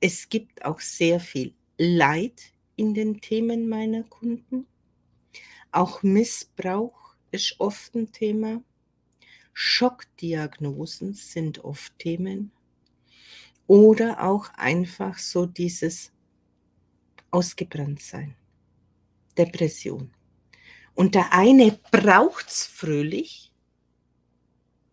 Es 0.00 0.28
gibt 0.28 0.64
auch 0.64 0.78
sehr 0.78 1.18
viel 1.18 1.54
Leid 1.78 2.52
in 2.76 2.94
den 2.94 3.20
Themen 3.20 3.68
meiner 3.68 4.04
Kunden. 4.04 4.66
Auch 5.72 6.02
Missbrauch 6.02 7.14
ist 7.32 7.56
oft 7.58 7.94
ein 7.96 8.12
Thema. 8.12 8.62
Schockdiagnosen 9.54 11.14
sind 11.14 11.64
oft 11.64 11.98
Themen. 11.98 12.52
Oder 13.66 14.22
auch 14.22 14.50
einfach 14.54 15.18
so 15.18 15.46
dieses 15.46 16.12
Ausgebranntsein, 17.30 18.36
Depression. 19.38 20.12
Und 20.94 21.14
der 21.14 21.32
eine 21.32 21.78
braucht's 21.90 22.66
fröhlich 22.66 23.52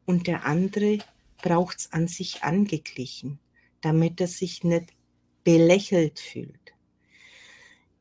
und 0.06 0.28
der 0.28 0.46
andere 0.46 1.00
braucht 1.48 1.78
es 1.80 1.94
an 1.94 2.10
sich 2.10 2.44
angeglichen, 2.44 3.40
damit 3.80 4.20
er 4.20 4.28
sich 4.28 4.66
nicht 4.66 4.94
belächelt 5.46 6.20
fühlt. 6.20 6.74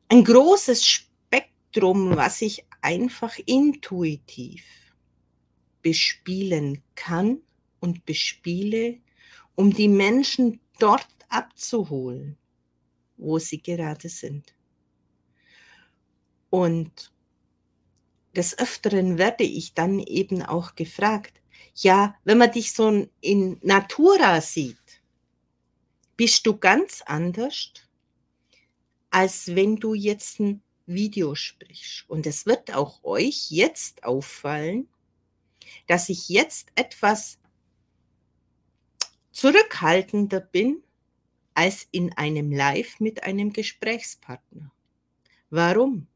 Ein 0.09 0.25
großes 0.25 0.85
Spektrum, 0.85 2.17
was 2.17 2.41
ich 2.41 2.65
einfach 2.81 3.37
intuitiv 3.45 4.65
bespielen 5.81 6.83
kann 6.95 7.39
und 7.79 8.05
bespiele, 8.05 8.99
um 9.55 9.73
die 9.73 9.87
Menschen 9.87 10.59
dort 10.79 11.07
abzuholen, 11.29 12.37
wo 13.15 13.39
sie 13.39 13.61
gerade 13.61 14.09
sind. 14.09 14.53
Und 16.49 17.13
des 18.35 18.59
Öfteren 18.59 19.17
werde 19.17 19.45
ich 19.45 19.73
dann 19.73 19.99
eben 19.99 20.41
auch 20.41 20.75
gefragt, 20.75 21.41
ja, 21.75 22.15
wenn 22.23 22.37
man 22.37 22.51
dich 22.51 22.73
so 22.73 23.07
in 23.21 23.59
Natura 23.61 24.41
sieht, 24.41 25.01
bist 26.15 26.45
du 26.45 26.57
ganz 26.57 27.03
anders, 27.05 27.73
als 29.11 29.55
wenn 29.55 29.75
du 29.77 29.93
jetzt 29.93 30.39
ein 30.39 30.63
Video 30.87 31.35
sprichst. 31.35 32.05
Und 32.07 32.25
es 32.25 32.45
wird 32.45 32.73
auch 32.73 33.03
euch 33.03 33.51
jetzt 33.51 34.03
auffallen, 34.03 34.87
dass 35.87 36.09
ich 36.09 36.29
jetzt 36.29 36.69
etwas 36.75 37.37
zurückhaltender 39.31 40.39
bin 40.39 40.81
als 41.53 41.87
in 41.91 42.13
einem 42.13 42.51
Live 42.51 42.99
mit 42.99 43.23
einem 43.23 43.53
Gesprächspartner. 43.53 44.71
Warum? 45.49 46.07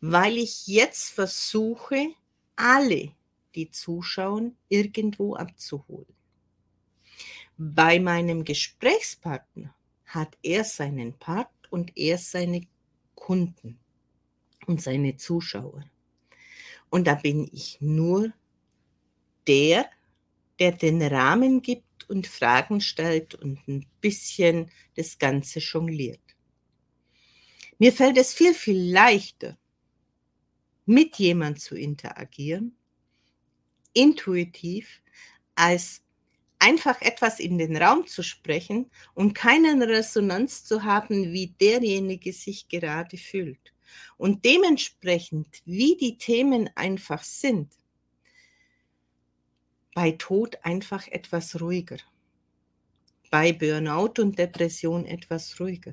Weil 0.00 0.38
ich 0.38 0.66
jetzt 0.66 1.10
versuche, 1.10 2.14
alle 2.56 3.12
die 3.54 3.70
zuschauen, 3.70 4.56
irgendwo 4.68 5.34
abzuholen. 5.34 6.14
Bei 7.56 7.98
meinem 7.98 8.44
Gesprächspartner 8.44 9.74
hat 10.06 10.38
er 10.42 10.64
seinen 10.64 11.18
Part 11.18 11.50
und 11.70 11.96
er 11.96 12.18
seine 12.18 12.66
Kunden 13.14 13.78
und 14.66 14.80
seine 14.80 15.16
Zuschauer. 15.16 15.84
Und 16.90 17.06
da 17.06 17.14
bin 17.14 17.48
ich 17.52 17.78
nur 17.80 18.32
der, 19.46 19.90
der 20.58 20.72
den 20.72 21.02
Rahmen 21.02 21.62
gibt 21.62 22.08
und 22.08 22.26
Fragen 22.26 22.80
stellt 22.80 23.34
und 23.34 23.66
ein 23.68 23.86
bisschen 24.00 24.70
das 24.94 25.18
Ganze 25.18 25.58
jongliert. 25.58 26.20
Mir 27.78 27.92
fällt 27.92 28.18
es 28.18 28.32
viel, 28.32 28.54
viel 28.54 28.92
leichter, 28.92 29.58
mit 30.86 31.16
jemand 31.16 31.60
zu 31.60 31.76
interagieren, 31.76 32.77
intuitiv 33.92 35.02
als 35.54 36.02
einfach 36.58 37.00
etwas 37.02 37.40
in 37.40 37.58
den 37.58 37.76
Raum 37.76 38.06
zu 38.06 38.22
sprechen 38.22 38.90
und 39.14 39.34
keine 39.34 39.86
Resonanz 39.86 40.64
zu 40.64 40.82
haben, 40.82 41.32
wie 41.32 41.54
derjenige 41.60 42.32
sich 42.32 42.68
gerade 42.68 43.16
fühlt. 43.16 43.72
Und 44.16 44.44
dementsprechend, 44.44 45.62
wie 45.64 45.96
die 45.96 46.18
Themen 46.18 46.68
einfach 46.74 47.22
sind, 47.22 47.72
bei 49.94 50.12
Tod 50.12 50.58
einfach 50.62 51.08
etwas 51.08 51.60
ruhiger, 51.60 51.98
bei 53.30 53.52
Burnout 53.52 54.20
und 54.20 54.38
Depression 54.38 55.06
etwas 55.06 55.58
ruhiger. 55.58 55.92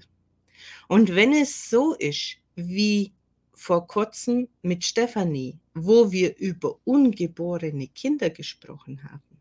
Und 0.87 1.15
wenn 1.15 1.33
es 1.33 1.69
so 1.69 1.95
ist, 1.95 2.37
wie 2.55 3.13
vor 3.55 3.87
kurzem 3.87 4.47
mit 4.61 4.83
Stefanie, 4.83 5.57
wo 5.73 6.11
wir 6.11 6.37
über 6.37 6.77
ungeborene 6.83 7.87
Kinder 7.87 8.29
gesprochen 8.29 9.03
haben 9.03 9.35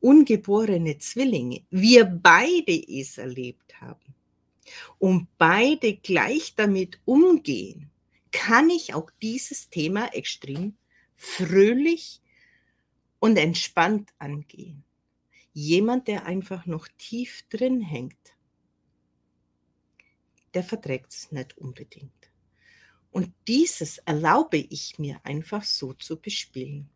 ungeborene 0.00 0.98
Zwillinge, 0.98 1.62
wir 1.70 2.04
beide 2.04 2.72
es 2.72 3.18
erlebt 3.18 3.80
haben 3.80 4.14
und 4.98 5.28
beide 5.38 5.96
gleich 5.96 6.54
damit 6.54 7.00
umgehen, 7.04 7.90
kann 8.30 8.70
ich 8.70 8.94
auch 8.94 9.10
dieses 9.22 9.70
Thema 9.70 10.14
extrem 10.14 10.76
fröhlich 11.16 12.20
und 13.18 13.36
entspannt 13.36 14.12
angehen. 14.18 14.84
Jemand, 15.52 16.06
der 16.06 16.26
einfach 16.26 16.66
noch 16.66 16.86
tief 16.98 17.42
drin 17.48 17.80
hängt, 17.80 18.36
der 20.54 20.62
verträgt 20.62 21.12
es 21.12 21.32
nicht 21.32 21.58
unbedingt. 21.58 22.12
Und 23.10 23.32
dieses 23.46 23.98
erlaube 23.98 24.58
ich 24.58 24.98
mir 24.98 25.20
einfach 25.24 25.64
so 25.64 25.92
zu 25.94 26.20
bespielen. 26.20 26.88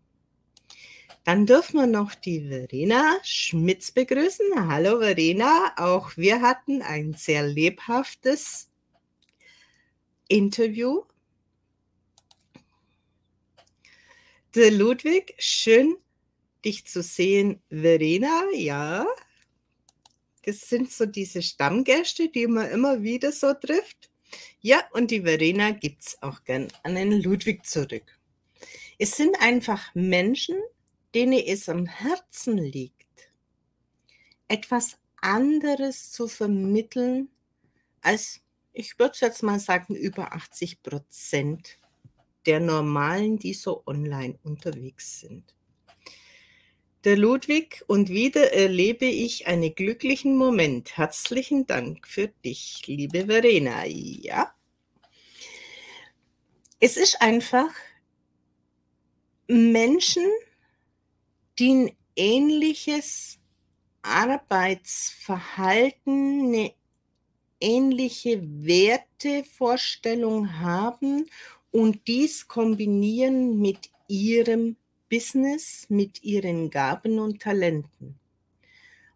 Dann 1.25 1.47
dürfen 1.47 1.77
wir 1.77 1.87
noch 1.87 2.15
die 2.15 2.49
Verena 2.49 3.17
Schmitz 3.23 3.93
begrüßen. 3.93 4.69
Hallo 4.69 4.99
Verena, 4.99 5.73
auch 5.77 6.17
wir 6.17 6.41
hatten 6.41 6.83
ein 6.83 7.15
sehr 7.15 7.47
lebhaftes 7.47 8.69
Interview. 10.29 11.03
Der 14.55 14.71
Ludwig, 14.71 15.35
schön 15.39 15.97
dich 16.65 16.87
zu 16.87 17.03
sehen, 17.03 17.63
Verena. 17.69 18.45
Ja, 18.55 19.07
das 20.45 20.61
sind 20.69 20.91
so 20.91 21.07
diese 21.07 21.43
Stammgäste, 21.43 22.29
die 22.29 22.47
man 22.47 22.71
immer 22.71 23.03
wieder 23.03 23.33
so 23.33 23.55
trifft. 23.55 24.12
Ja, 24.61 24.83
und 24.93 25.11
die 25.11 25.23
Verena 25.23 25.73
gibt 25.73 26.03
es 26.03 26.23
auch 26.23 26.45
gern 26.45 26.69
an 26.83 26.95
den 26.95 27.23
Ludwig 27.23 27.67
zurück. 27.67 28.19
Es 28.99 29.17
sind 29.17 29.37
einfach 29.41 29.95
Menschen, 29.95 30.57
denen 31.15 31.43
es 31.47 31.69
am 31.69 31.87
Herzen 31.87 32.59
liegt, 32.59 33.31
etwas 34.49 34.99
anderes 35.21 36.13
zu 36.13 36.29
vermitteln 36.29 37.29
als, 38.01 38.41
ich 38.73 38.99
würde 38.99 39.17
jetzt 39.21 39.43
mal 39.43 39.61
sagen, 39.61 39.95
über 39.95 40.33
80 40.33 40.83
Prozent 40.83 41.79
der 42.47 42.61
Normalen, 42.61 43.39
die 43.39 43.55
so 43.55 43.83
online 43.87 44.39
unterwegs 44.43 45.21
sind. 45.21 45.55
Der 47.05 47.17
Ludwig 47.17 47.83
und 47.89 48.11
wieder 48.11 48.53
erlebe 48.53 49.07
ich 49.07 49.49
einen 49.49 49.75
glücklichen 49.75 50.37
Moment. 50.37 50.97
Herzlichen 50.97 51.67
Dank 51.67 52.07
für 52.07 52.29
dich, 52.29 52.87
liebe 52.87 53.27
Verena. 53.27 53.85
Ja. 53.87 54.55
Es 56.79 56.97
ist 56.97 57.21
einfach 57.21 57.75
Menschen, 59.49 60.23
die 61.59 61.73
ein 61.73 61.91
ähnliches 62.15 63.41
Arbeitsverhalten, 64.03 66.55
eine 66.55 66.73
ähnliche 67.59 68.41
Wertevorstellung 68.45 70.61
haben 70.61 71.29
und 71.73 72.07
dies 72.07 72.47
kombinieren 72.47 73.59
mit 73.59 73.91
ihrem 74.07 74.77
Business, 75.13 75.85
mit 75.91 76.25
ihren 76.25 76.71
Gaben 76.71 77.19
und 77.19 77.43
Talenten. 77.43 78.19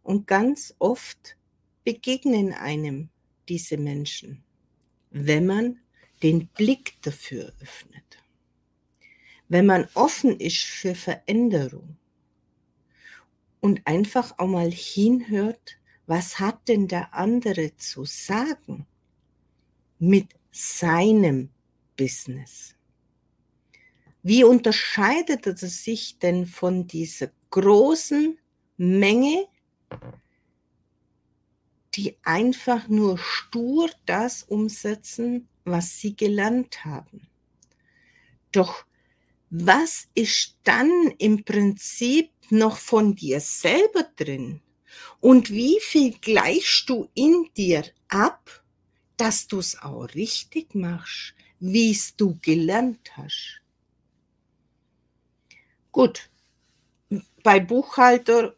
Und 0.03 0.27
ganz 0.27 0.75
oft 0.79 1.39
begegnen 1.85 2.53
einem 2.53 3.09
diese 3.49 3.79
Menschen, 3.79 4.45
wenn 5.11 5.47
man 5.47 5.79
den 6.23 6.49
Blick 6.49 7.01
dafür 7.01 7.51
öffnet, 7.63 8.19
wenn 9.49 9.65
man 9.65 9.89
offen 9.95 10.39
ist 10.39 10.59
für 10.65 10.95
Veränderung 10.95 11.97
und 13.61 13.81
einfach 13.87 14.39
auch 14.39 14.49
mal 14.49 14.71
hinhört, 14.71 15.79
was 16.07 16.39
hat 16.39 16.69
denn 16.69 16.89
der 16.89 17.15
andere 17.15 17.75
zu 17.79 18.05
sagen 18.05 18.87
mit 19.99 20.29
seinem 20.53 21.49
Business. 21.97 22.76
Wie 24.29 24.43
unterscheidet 24.43 25.47
es 25.47 25.85
sich 25.85 26.19
denn 26.19 26.47
von 26.47 26.89
dieser 26.89 27.31
großen 27.51 28.37
Menge, 28.77 29.47
die 31.95 32.17
einfach 32.25 32.89
nur 32.89 33.19
stur 33.19 33.89
das 34.05 34.43
umsetzen, 34.43 35.47
was 35.65 36.01
sie 36.01 36.17
gelernt 36.17 36.85
haben? 36.85 37.29
Doch 38.51 38.85
was 39.49 40.09
ist 40.17 40.57
dann 40.65 41.15
im 41.19 41.45
Prinzip 41.45 42.33
noch 42.51 42.79
von 42.79 43.15
dir 43.15 43.39
selber 43.39 44.11
drin? 44.17 44.61
Und 45.21 45.51
wie 45.51 45.79
viel 45.81 46.19
gleichst 46.21 46.89
du 46.89 47.09
in 47.15 47.49
dir 47.57 47.85
ab, 48.09 48.65
dass 49.17 49.47
du 49.47 49.61
es 49.61 49.81
auch 49.81 50.09
richtig 50.17 50.75
machst? 50.75 51.37
wie 51.59 51.91
es 51.91 52.15
du 52.17 52.39
gelernt 52.43 53.17
hast. 53.17 53.63
Gut, 55.97 56.29
bei 57.43 57.59
Buchhalter 57.59 58.55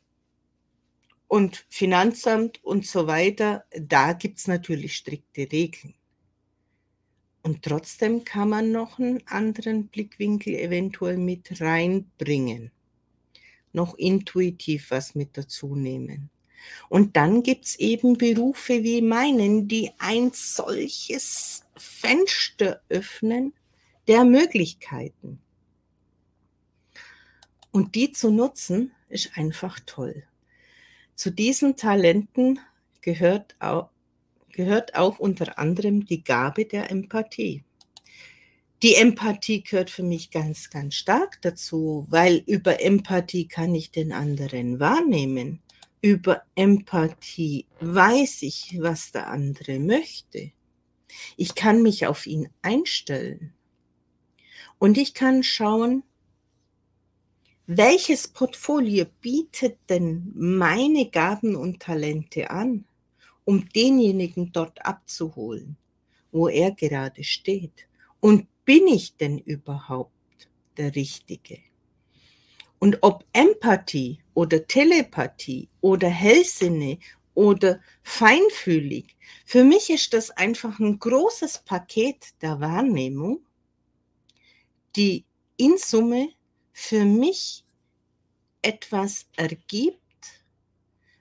und 1.28 1.64
Finanzamt 1.68 2.64
und 2.64 2.84
so 2.84 3.06
weiter, 3.06 3.64
da 3.80 4.12
gibt 4.12 4.40
es 4.40 4.48
natürlich 4.48 4.96
strikte 4.96 5.42
Regeln. 5.42 5.94
Und 7.44 7.62
trotzdem 7.62 8.24
kann 8.24 8.48
man 8.48 8.72
noch 8.72 8.98
einen 8.98 9.24
anderen 9.28 9.86
Blickwinkel 9.86 10.56
eventuell 10.56 11.16
mit 11.16 11.60
reinbringen. 11.60 12.72
Noch 13.72 13.94
intuitiv 13.94 14.90
was 14.90 15.14
mit 15.14 15.38
dazu 15.38 15.76
nehmen. 15.76 16.30
Und 16.88 17.16
dann 17.16 17.44
gibt 17.44 17.66
es 17.66 17.78
eben 17.78 18.18
Berufe 18.18 18.82
wie 18.82 19.00
meinen, 19.00 19.68
die 19.68 19.92
ein 19.98 20.32
solches 20.34 21.64
Fenster 21.76 22.82
öffnen 22.88 23.52
der 24.08 24.24
Möglichkeiten. 24.24 25.40
Und 27.78 27.94
die 27.94 28.10
zu 28.10 28.32
nutzen, 28.32 28.90
ist 29.08 29.38
einfach 29.38 29.78
toll. 29.86 30.24
Zu 31.14 31.30
diesen 31.30 31.76
Talenten 31.76 32.58
gehört 33.02 33.54
auch, 33.60 33.90
gehört 34.50 34.96
auch 34.96 35.20
unter 35.20 35.60
anderem 35.60 36.04
die 36.04 36.24
Gabe 36.24 36.64
der 36.64 36.90
Empathie. 36.90 37.62
Die 38.82 38.96
Empathie 38.96 39.62
gehört 39.62 39.90
für 39.90 40.02
mich 40.02 40.32
ganz, 40.32 40.70
ganz 40.70 40.96
stark 40.96 41.40
dazu, 41.42 42.04
weil 42.10 42.42
über 42.46 42.82
Empathie 42.82 43.46
kann 43.46 43.72
ich 43.76 43.92
den 43.92 44.10
anderen 44.10 44.80
wahrnehmen. 44.80 45.62
Über 46.00 46.42
Empathie 46.56 47.64
weiß 47.78 48.42
ich, 48.42 48.76
was 48.80 49.12
der 49.12 49.28
andere 49.28 49.78
möchte. 49.78 50.50
Ich 51.36 51.54
kann 51.54 51.82
mich 51.82 52.08
auf 52.08 52.26
ihn 52.26 52.48
einstellen. 52.60 53.54
Und 54.80 54.98
ich 54.98 55.14
kann 55.14 55.44
schauen, 55.44 56.02
welches 57.68 58.26
Portfolio 58.26 59.04
bietet 59.20 59.78
denn 59.90 60.32
meine 60.34 61.10
Gaben 61.10 61.54
und 61.54 61.80
Talente 61.80 62.50
an, 62.50 62.86
um 63.44 63.68
denjenigen 63.68 64.50
dort 64.52 64.84
abzuholen, 64.86 65.76
wo 66.32 66.48
er 66.48 66.70
gerade 66.70 67.22
steht? 67.22 67.86
Und 68.20 68.46
bin 68.64 68.86
ich 68.86 69.16
denn 69.16 69.38
überhaupt 69.38 70.48
der 70.78 70.94
Richtige? 70.94 71.58
Und 72.78 72.98
ob 73.02 73.26
Empathie 73.34 74.20
oder 74.32 74.66
Telepathie 74.66 75.68
oder 75.82 76.08
Hellsinne 76.08 76.98
oder 77.34 77.80
feinfühlig, 78.02 79.14
für 79.44 79.62
mich 79.62 79.90
ist 79.90 80.14
das 80.14 80.30
einfach 80.30 80.78
ein 80.78 80.98
großes 80.98 81.64
Paket 81.66 82.28
der 82.40 82.60
Wahrnehmung, 82.60 83.40
die 84.96 85.26
in 85.58 85.76
Summe 85.76 86.30
für 86.80 87.04
mich 87.04 87.64
etwas 88.62 89.26
ergibt, 89.34 89.98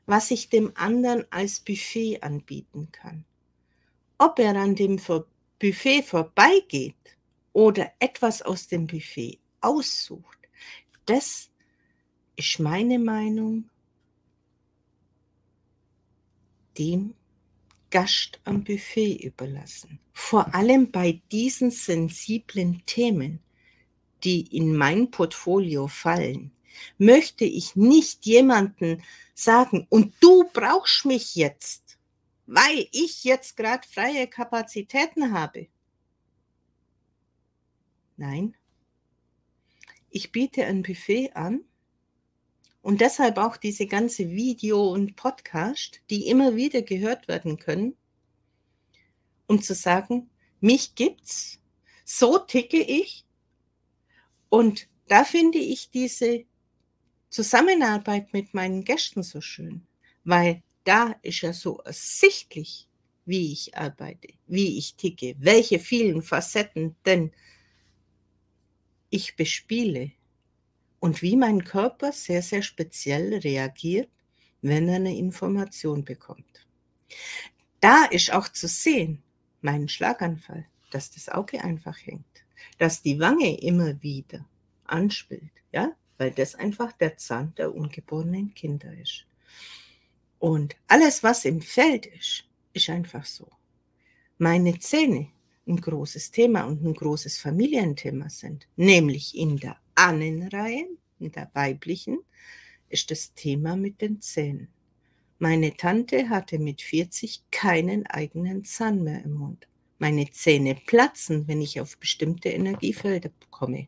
was 0.06 0.30
ich 0.30 0.50
dem 0.50 0.72
anderen 0.76 1.26
als 1.32 1.60
Buffet 1.62 2.22
anbieten 2.22 2.90
kann. 2.92 3.26
Ob 4.20 4.38
er 4.38 4.56
an 4.56 4.76
dem 4.76 5.02
Buffet 5.60 6.04
vorbeigeht 6.04 7.18
oder 7.54 7.92
etwas 7.98 8.44
aus 8.44 8.68
dem 8.68 8.86
Buffet 8.86 9.40
aussucht, 9.60 10.38
das 11.08 11.50
ist 12.36 12.60
meine 12.60 13.00
Meinung 13.00 13.68
dem 16.78 17.16
Gast 17.90 18.40
am 18.44 18.64
Buffet 18.64 19.16
überlassen. 19.24 20.00
Vor 20.14 20.54
allem 20.54 20.92
bei 20.92 21.20
diesen 21.32 21.72
sensiblen 21.72 22.86
Themen, 22.86 23.40
die 24.24 24.56
in 24.56 24.76
mein 24.76 25.12
Portfolio 25.12 25.88
fallen, 25.88 26.52
möchte 26.98 27.46
ich 27.46 27.76
nicht 27.76 28.26
jemanden 28.26 29.04
sagen, 29.34 29.88
und 29.90 30.14
du 30.20 30.46
brauchst 30.54 31.06
mich 31.06 31.36
jetzt, 31.36 31.98
weil 32.46 32.88
ich 32.92 33.24
jetzt 33.24 33.58
gerade 33.58 33.88
freie 33.88 34.28
Kapazitäten 34.28 35.32
habe. 35.34 35.68
Nein, 38.18 38.56
ich 40.10 40.32
biete 40.32 40.66
ein 40.66 40.82
Buffet 40.82 41.32
an 41.34 41.62
Und 42.88 43.02
deshalb 43.02 43.38
auch 43.38 43.58
diese 43.58 43.86
ganze 43.86 44.32
Video 44.32 44.94
und 44.94 45.18
Podcast, 45.18 46.00
die 46.10 46.28
immer 46.30 46.56
wieder 46.56 46.82
gehört 46.82 47.28
werden 47.28 47.60
können, 47.60 47.98
um 49.46 49.62
zu 49.62 49.76
sagen, 49.76 50.30
mich 50.62 50.96
gibt's, 50.96 51.60
so 52.06 52.40
ticke 52.40 52.80
ich. 52.80 53.27
Und 54.50 54.88
da 55.08 55.24
finde 55.24 55.58
ich 55.58 55.90
diese 55.90 56.46
Zusammenarbeit 57.30 58.34
mit 58.34 58.54
meinen 58.54 58.84
Gästen 58.84 59.24
so 59.24 59.42
schön, 59.42 59.86
weil 60.24 60.64
da 60.84 61.16
ist 61.22 61.42
ja 61.42 61.54
so 61.54 61.80
ersichtlich, 61.80 62.88
wie 63.26 63.52
ich 63.52 63.76
arbeite, 63.76 64.30
wie 64.48 64.78
ich 64.78 64.96
ticke, 64.96 65.36
welche 65.38 65.80
vielen 65.80 66.22
Facetten 66.22 66.96
denn 67.06 67.32
ich 69.10 69.36
bespiele 69.36 70.12
und 71.00 71.22
wie 71.22 71.36
mein 71.36 71.64
Körper 71.64 72.12
sehr, 72.12 72.42
sehr 72.42 72.62
speziell 72.62 73.36
reagiert, 73.36 74.10
wenn 74.62 74.88
er 74.88 74.96
eine 74.96 75.16
Information 75.16 76.04
bekommt. 76.04 76.66
Da 77.80 78.06
ist 78.06 78.32
auch 78.32 78.48
zu 78.48 78.68
sehen, 78.68 79.22
meinen 79.62 79.90
Schlaganfall, 79.90 80.66
dass 80.92 81.12
das 81.12 81.30
Auge 81.30 81.64
einfach 81.64 81.98
hängt, 82.06 82.46
dass 82.78 83.02
die 83.02 83.20
Wange 83.20 83.60
immer 83.60 84.02
wieder 84.02 84.46
anspielt, 84.86 85.52
ja, 85.72 85.92
weil 86.18 86.32
das 86.32 86.56
einfach 86.56 86.92
der 86.94 87.18
Zahn 87.18 87.54
der 87.58 87.74
ungeborenen 87.74 88.54
Kinder 88.54 88.94
ist. 88.98 89.26
Und 90.40 90.76
alles, 90.88 91.24
was 91.24 91.46
im 91.46 91.62
Feld 91.62 92.06
ist, 92.06 92.44
ist 92.74 92.90
einfach 92.90 93.26
so. 93.26 93.48
Meine 94.38 94.78
Zähne 94.80 95.30
ein 95.68 95.82
großes 95.82 96.32
Thema 96.32 96.64
und 96.64 96.84
ein 96.84 96.94
großes 96.94 97.38
Familienthema 97.40 98.30
sind, 98.30 98.68
nämlich 98.76 99.38
in 99.38 99.58
der 99.58 99.78
Annenreihe, 99.96 100.88
in 101.20 101.32
der 101.32 101.50
weiblichen, 101.54 102.20
ist 102.90 103.12
das 103.12 103.34
Thema 103.34 103.76
mit 103.76 104.02
den 104.02 104.22
Zähnen. 104.22 104.70
Meine 105.40 105.76
Tante 105.76 106.30
hatte 106.30 106.58
mit 106.58 106.82
40 106.82 107.44
keinen 107.52 108.08
eigenen 108.08 108.64
Zahn 108.64 109.04
mehr 109.04 109.24
im 109.24 109.34
Mund. 109.34 109.68
Meine 110.00 110.30
Zähne 110.30 110.76
platzen, 110.76 111.48
wenn 111.48 111.62
ich 111.62 111.82
auf 111.82 111.98
bestimmte 111.98 112.50
Energiefelder 112.50 113.32
komme. 113.50 113.88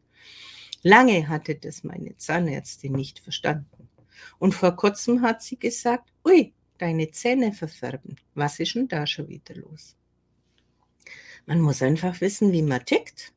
Lange 0.82 1.28
hatte 1.28 1.56
das 1.56 1.84
meine 1.84 2.16
Zahnärztin 2.18 2.94
nicht 2.94 3.20
verstanden. 3.20 3.90
Und 4.38 4.54
vor 4.54 4.76
kurzem 4.76 5.22
hat 5.22 5.44
sie 5.44 5.58
gesagt, 5.58 6.12
ui, 6.26 6.54
deine 6.78 7.12
Zähne 7.12 7.54
verfärben. 7.54 8.16
Was 8.34 8.60
ist 8.60 8.76
denn 8.76 8.88
da 8.88 9.06
schon 9.06 9.28
wieder 9.28 9.56
los? 9.56 9.96
Man 11.46 11.62
muss 11.62 11.82
einfach 11.82 12.22
wissen, 12.22 12.52
wie 12.52 12.62
man 12.62 12.86
tickt. 12.86 13.34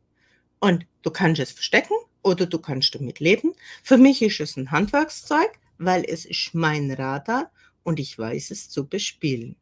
Und 0.61 0.87
du 1.03 1.11
kannst 1.11 1.41
es 1.41 1.51
verstecken 1.51 1.97
oder 2.23 2.47
du 2.47 2.59
kannst 2.59 2.95
damit 2.95 3.21
leben. 3.21 3.53
Für 3.83 3.99
mich 3.99 4.23
ist 4.23 4.41
es 4.41 4.57
ein 4.57 4.71
Handwerkszeug, 4.71 5.51
weil 5.79 6.05
es 6.05 6.25
ist 6.25 6.55
mein 6.55 6.91
Radar 6.93 7.51
und 7.83 7.99
ich 7.99 8.17
weiß 8.17 8.53
es 8.53 8.69
zu 8.71 8.87
bespielen. 8.87 9.57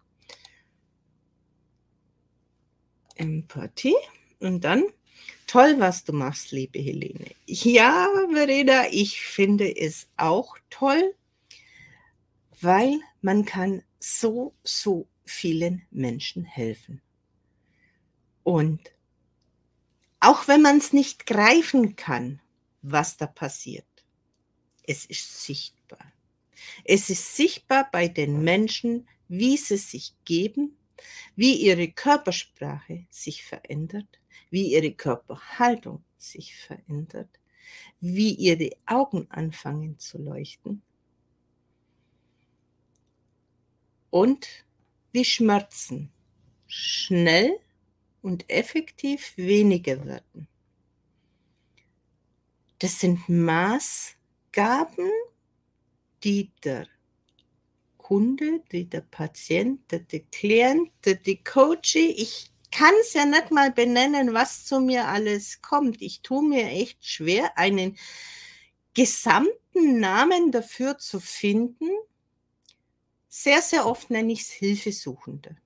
Empathie 3.21 3.97
und 4.41 4.65
dann 4.65 4.85
Toll, 5.51 5.81
was 5.81 6.05
du 6.05 6.13
machst, 6.13 6.53
liebe 6.53 6.79
Helene. 6.79 7.33
Ja, 7.45 8.07
Verena, 8.33 8.85
ich 8.93 9.21
finde 9.21 9.77
es 9.77 10.07
auch 10.17 10.57
toll, 10.71 11.17
weil 12.61 13.01
man 13.21 13.45
kann 13.45 13.83
so, 13.99 14.55
so 14.63 15.09
vielen 15.25 15.83
Menschen 15.91 16.45
helfen. 16.45 17.03
Und 18.45 18.93
auch 20.21 20.47
wenn 20.47 20.63
man 20.63 20.79
es 20.79 20.93
nicht 20.93 21.27
greifen 21.27 21.97
kann, 21.97 22.41
was 22.83 23.17
da 23.17 23.27
passiert, 23.27 23.85
es 24.85 25.05
ist 25.05 25.43
sichtbar. 25.43 26.13
Es 26.85 27.11
ist 27.11 27.35
sichtbar 27.35 27.89
bei 27.91 28.07
den 28.07 28.45
Menschen, 28.45 29.09
wie 29.27 29.57
sie 29.57 29.79
sich 29.79 30.15
geben, 30.25 30.77
wie 31.37 31.55
ihre 31.55 31.89
Körpersprache 31.89 33.07
sich 33.11 33.45
verändert, 33.45 34.21
wie 34.51 34.73
ihre 34.73 34.93
Körperhaltung 34.93 36.05
sich 36.19 36.57
verändert, 36.57 37.29
wie 38.01 38.35
ihre 38.35 38.71
Augen 38.87 39.27
anfangen 39.31 39.99
zu 39.99 40.19
leuchten 40.19 40.83
und 44.11 44.49
wie 45.13 45.25
Schmerzen 45.25 46.11
schnell 46.67 47.59
und 48.23 48.49
effektiv 48.51 49.37
weniger 49.37 50.05
werden. 50.05 50.49
Das 52.79 52.99
sind 52.99 53.29
Maßgaben, 53.29 55.11
die 56.25 56.51
der 56.65 56.87
Kunde, 58.11 58.61
die 58.73 58.87
der 58.87 59.03
Patient, 59.03 59.88
der, 59.92 60.01
der 60.01 60.18
Klient, 60.33 60.90
der, 61.05 61.14
die 61.14 61.44
Coach, 61.44 61.94
ich 61.94 62.51
kann 62.73 62.92
es 63.03 63.12
ja 63.12 63.25
nicht 63.25 63.53
mal 63.53 63.70
benennen, 63.70 64.35
was 64.35 64.64
zu 64.64 64.81
mir 64.81 65.07
alles 65.07 65.62
kommt. 65.62 66.03
Ich 66.03 66.20
tue 66.20 66.42
mir 66.42 66.66
echt 66.70 67.07
schwer, 67.07 67.57
einen 67.57 67.96
gesamten 68.94 70.01
Namen 70.01 70.51
dafür 70.51 70.99
zu 70.99 71.20
finden. 71.20 71.88
Sehr, 73.29 73.62
sehr 73.62 73.87
oft 73.87 74.11
nenne 74.11 74.33
ich 74.33 74.40
es 74.40 74.51
Hilfesuchende. 74.51 75.57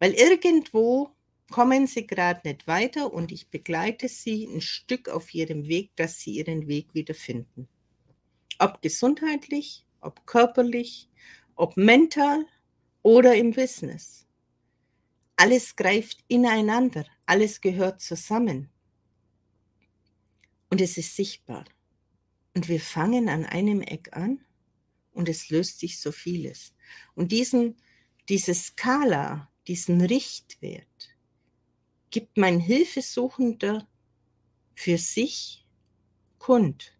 Weil 0.00 0.14
irgendwo 0.14 1.10
kommen 1.52 1.86
sie 1.86 2.04
gerade 2.04 2.40
nicht 2.48 2.66
weiter 2.66 3.12
und 3.12 3.30
ich 3.30 3.48
begleite 3.48 4.08
sie 4.08 4.44
ein 4.46 4.60
Stück 4.60 5.08
auf 5.08 5.32
ihrem 5.34 5.68
Weg, 5.68 5.94
dass 5.94 6.18
sie 6.18 6.32
ihren 6.32 6.66
Weg 6.66 6.94
wieder 6.94 7.14
finden. 7.14 7.68
Ob 8.58 8.82
gesundheitlich, 8.82 9.83
ob 10.04 10.26
körperlich, 10.26 11.08
ob 11.54 11.76
mental 11.76 12.46
oder 13.02 13.34
im 13.34 13.52
Business. 13.52 14.26
Alles 15.36 15.76
greift 15.76 16.24
ineinander, 16.28 17.06
alles 17.26 17.60
gehört 17.60 18.00
zusammen. 18.00 18.70
Und 20.70 20.80
es 20.80 20.96
ist 20.96 21.16
sichtbar. 21.16 21.64
Und 22.54 22.68
wir 22.68 22.80
fangen 22.80 23.28
an 23.28 23.44
einem 23.44 23.80
Eck 23.80 24.16
an 24.16 24.44
und 25.12 25.28
es 25.28 25.50
löst 25.50 25.80
sich 25.80 26.00
so 26.00 26.12
vieles. 26.12 26.72
Und 27.14 27.32
diesen, 27.32 27.76
diese 28.28 28.54
Skala, 28.54 29.50
diesen 29.66 30.00
Richtwert 30.00 31.16
gibt 32.10 32.36
mein 32.36 32.60
Hilfesuchender 32.60 33.88
für 34.74 34.98
sich 34.98 35.66
kund 36.38 36.92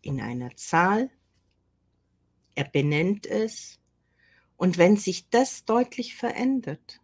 in 0.00 0.20
einer 0.20 0.56
Zahl. 0.56 1.10
Er 2.54 2.64
benennt 2.64 3.26
es. 3.26 3.78
Und 4.56 4.78
wenn 4.78 4.96
sich 4.96 5.28
das 5.30 5.64
deutlich 5.64 6.14
verändert, 6.14 7.00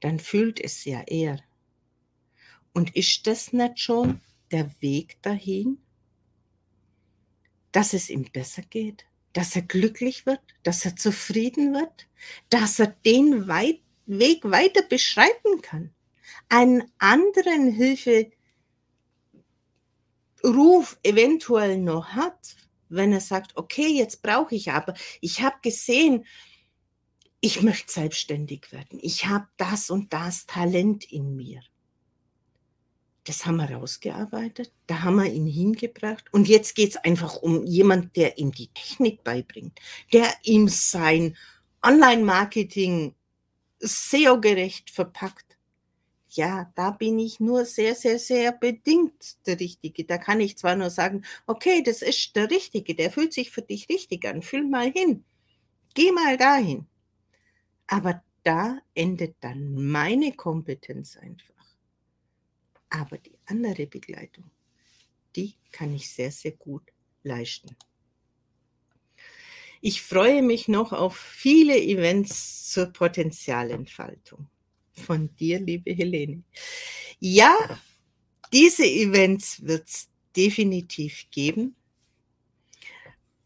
dann 0.00 0.18
fühlt 0.18 0.60
es 0.60 0.84
ja 0.84 1.02
er. 1.06 1.40
Und 2.72 2.94
ist 2.94 3.26
das 3.26 3.52
nicht 3.52 3.80
schon 3.80 4.20
der 4.50 4.70
Weg 4.80 5.20
dahin, 5.22 5.78
dass 7.72 7.92
es 7.92 8.08
ihm 8.10 8.24
besser 8.32 8.62
geht, 8.62 9.06
dass 9.32 9.56
er 9.56 9.62
glücklich 9.62 10.24
wird, 10.24 10.40
dass 10.62 10.84
er 10.84 10.96
zufrieden 10.96 11.74
wird, 11.74 12.08
dass 12.48 12.78
er 12.78 12.88
den 13.04 13.48
Weit 13.48 13.80
Weg 14.06 14.44
weiter 14.44 14.82
beschreiten 14.82 15.60
kann, 15.62 15.92
einen 16.48 16.90
anderen 16.98 17.72
Hilferuf 17.72 18.30
eventuell 21.02 21.78
noch 21.78 22.10
hat, 22.10 22.56
wenn 22.88 23.12
er 23.12 23.20
sagt, 23.20 23.56
okay, 23.56 23.88
jetzt 23.88 24.22
brauche 24.22 24.54
ich 24.54 24.70
aber, 24.70 24.94
ich 25.20 25.42
habe 25.42 25.56
gesehen, 25.62 26.24
ich 27.40 27.62
möchte 27.62 27.92
selbstständig 27.92 28.72
werden. 28.72 28.98
Ich 29.02 29.26
habe 29.26 29.46
das 29.56 29.90
und 29.90 30.12
das 30.12 30.46
Talent 30.46 31.10
in 31.12 31.36
mir. 31.36 31.60
Das 33.24 33.44
haben 33.44 33.56
wir 33.56 33.70
rausgearbeitet, 33.70 34.72
da 34.86 35.02
haben 35.02 35.16
wir 35.16 35.32
ihn 35.32 35.46
hingebracht. 35.46 36.24
Und 36.32 36.48
jetzt 36.48 36.74
geht 36.76 36.90
es 36.90 36.96
einfach 36.96 37.36
um 37.36 37.64
jemanden, 37.64 38.12
der 38.14 38.38
ihm 38.38 38.52
die 38.52 38.68
Technik 38.68 39.24
beibringt, 39.24 39.78
der 40.12 40.32
ihm 40.44 40.68
sein 40.68 41.36
Online-Marketing 41.82 43.14
SEO-gerecht 43.80 44.90
verpackt. 44.90 45.45
Ja, 46.36 46.70
da 46.74 46.90
bin 46.90 47.18
ich 47.18 47.40
nur 47.40 47.64
sehr, 47.64 47.94
sehr, 47.94 48.18
sehr 48.18 48.52
bedingt 48.52 49.46
der 49.46 49.58
Richtige. 49.58 50.04
Da 50.04 50.18
kann 50.18 50.38
ich 50.38 50.58
zwar 50.58 50.76
nur 50.76 50.90
sagen, 50.90 51.24
okay, 51.46 51.82
das 51.82 52.02
ist 52.02 52.36
der 52.36 52.50
Richtige, 52.50 52.94
der 52.94 53.10
fühlt 53.10 53.32
sich 53.32 53.50
für 53.50 53.62
dich 53.62 53.88
richtig 53.88 54.26
an, 54.26 54.42
fühl 54.42 54.64
mal 54.64 54.92
hin, 54.92 55.24
geh 55.94 56.12
mal 56.12 56.36
dahin. 56.36 56.86
Aber 57.86 58.22
da 58.42 58.78
endet 58.94 59.36
dann 59.40 59.74
meine 59.74 60.32
Kompetenz 60.32 61.16
einfach. 61.16 61.54
Aber 62.90 63.16
die 63.16 63.38
andere 63.46 63.86
Begleitung, 63.86 64.50
die 65.34 65.54
kann 65.72 65.94
ich 65.94 66.10
sehr, 66.10 66.30
sehr 66.30 66.52
gut 66.52 66.92
leisten. 67.22 67.74
Ich 69.80 70.02
freue 70.02 70.42
mich 70.42 70.68
noch 70.68 70.92
auf 70.92 71.16
viele 71.16 71.80
Events 71.80 72.70
zur 72.70 72.92
Potenzialentfaltung. 72.92 74.48
Von 74.96 75.34
dir, 75.36 75.60
liebe 75.60 75.92
Helene. 75.92 76.42
Ja, 77.20 77.80
diese 78.52 78.84
Events 78.84 79.62
wird 79.62 79.88
es 79.88 80.08
definitiv 80.34 81.26
geben. 81.30 81.76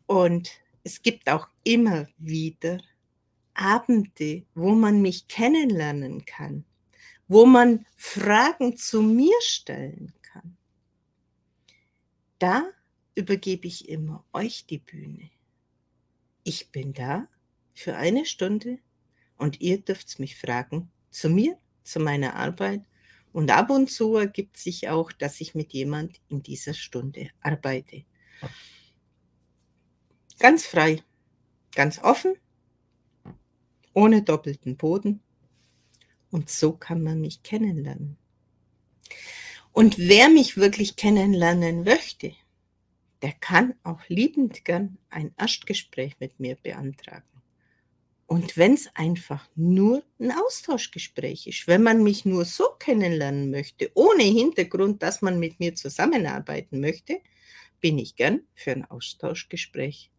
Und 0.06 0.50
es 0.82 1.02
gibt 1.02 1.28
auch 1.28 1.48
immer 1.64 2.08
wieder 2.18 2.80
Abende, 3.54 4.44
wo 4.54 4.74
man 4.74 5.02
mich 5.02 5.28
kennenlernen 5.28 6.24
kann, 6.24 6.64
wo 7.28 7.46
man 7.46 7.86
Fragen 7.96 8.76
zu 8.76 9.02
mir 9.02 9.36
stellen 9.40 10.12
kann. 10.22 10.56
Da 12.38 12.70
übergebe 13.14 13.66
ich 13.68 13.88
immer 13.88 14.24
euch 14.32 14.66
die 14.66 14.78
Bühne. 14.78 15.30
Ich 16.42 16.70
bin 16.70 16.94
da 16.94 17.28
für 17.74 17.96
eine 17.96 18.24
Stunde 18.24 18.78
und 19.36 19.60
ihr 19.60 19.78
dürft 19.78 20.18
mich 20.18 20.36
fragen 20.36 20.90
zu 21.10 21.28
mir, 21.28 21.56
zu 21.82 22.00
meiner 22.00 22.34
Arbeit 22.36 22.82
und 23.32 23.50
ab 23.50 23.70
und 23.70 23.90
zu 23.90 24.16
ergibt 24.16 24.56
sich 24.56 24.88
auch, 24.88 25.12
dass 25.12 25.40
ich 25.40 25.54
mit 25.54 25.72
jemand 25.72 26.20
in 26.28 26.42
dieser 26.42 26.74
Stunde 26.74 27.30
arbeite. 27.40 28.04
Ganz 30.38 30.66
frei, 30.66 31.02
ganz 31.74 31.98
offen, 31.98 32.34
ohne 33.92 34.22
doppelten 34.22 34.76
Boden. 34.76 35.20
Und 36.30 36.48
so 36.48 36.72
kann 36.72 37.02
man 37.02 37.20
mich 37.20 37.42
kennenlernen. 37.42 38.16
Und 39.72 39.98
wer 39.98 40.28
mich 40.28 40.56
wirklich 40.56 40.96
kennenlernen 40.96 41.84
möchte, 41.84 42.32
der 43.22 43.32
kann 43.32 43.74
auch 43.82 44.00
liebend 44.08 44.64
gern 44.64 44.98
ein 45.10 45.34
Erstgespräch 45.36 46.16
mit 46.20 46.40
mir 46.40 46.56
beantragen. 46.56 47.29
Und 48.30 48.56
wenn 48.56 48.74
es 48.74 48.88
einfach 48.94 49.48
nur 49.56 50.04
ein 50.20 50.30
Austauschgespräch 50.30 51.48
ist, 51.48 51.66
wenn 51.66 51.82
man 51.82 52.04
mich 52.04 52.24
nur 52.24 52.44
so 52.44 52.68
kennenlernen 52.78 53.50
möchte, 53.50 53.90
ohne 53.94 54.22
Hintergrund, 54.22 55.02
dass 55.02 55.20
man 55.20 55.40
mit 55.40 55.58
mir 55.58 55.74
zusammenarbeiten 55.74 56.78
möchte, 56.78 57.20
bin 57.80 57.98
ich 57.98 58.14
gern 58.14 58.42
für 58.54 58.70
ein 58.70 58.84
Austauschgespräch 58.84 60.12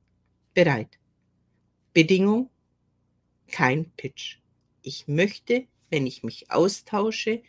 bereit. 0.54 1.00
Bedingung, 1.94 2.50
kein 3.50 3.90
Pitch. 3.92 4.40
Ich 4.82 5.08
möchte, 5.08 5.68
wenn 5.90 6.06
ich 6.06 6.22
mich 6.22 6.52
austausche, 6.52 7.42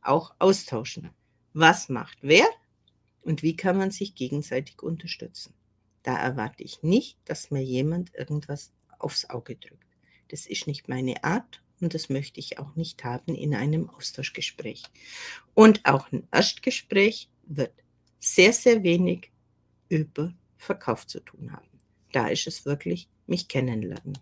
auch 0.00 0.34
austauschen. 0.38 1.10
Was 1.52 1.90
macht 1.90 2.16
wer 2.22 2.46
und 3.20 3.42
wie 3.42 3.56
kann 3.56 3.76
man 3.76 3.90
sich 3.90 4.14
gegenseitig 4.14 4.82
unterstützen? 4.82 5.52
Da 6.02 6.16
erwarte 6.16 6.62
ich 6.62 6.82
nicht, 6.82 7.18
dass 7.26 7.50
mir 7.50 7.62
jemand 7.62 8.14
irgendwas 8.14 8.72
aufs 8.98 9.28
Auge 9.28 9.56
drückt. 9.56 9.87
Das 10.28 10.46
ist 10.46 10.66
nicht 10.66 10.88
meine 10.88 11.24
Art 11.24 11.62
und 11.80 11.94
das 11.94 12.08
möchte 12.08 12.40
ich 12.40 12.58
auch 12.58 12.74
nicht 12.76 13.04
haben 13.04 13.34
in 13.34 13.54
einem 13.54 13.88
Austauschgespräch. 13.90 14.82
Und 15.54 15.84
auch 15.84 16.10
ein 16.12 16.26
Erstgespräch 16.32 17.28
wird 17.46 17.72
sehr, 18.20 18.52
sehr 18.52 18.82
wenig 18.82 19.30
über 19.88 20.34
Verkauf 20.56 21.06
zu 21.06 21.20
tun 21.20 21.52
haben. 21.52 21.68
Da 22.12 22.28
ist 22.28 22.46
es 22.46 22.64
wirklich 22.64 23.08
mich 23.26 23.48
kennenlernen. 23.48 24.18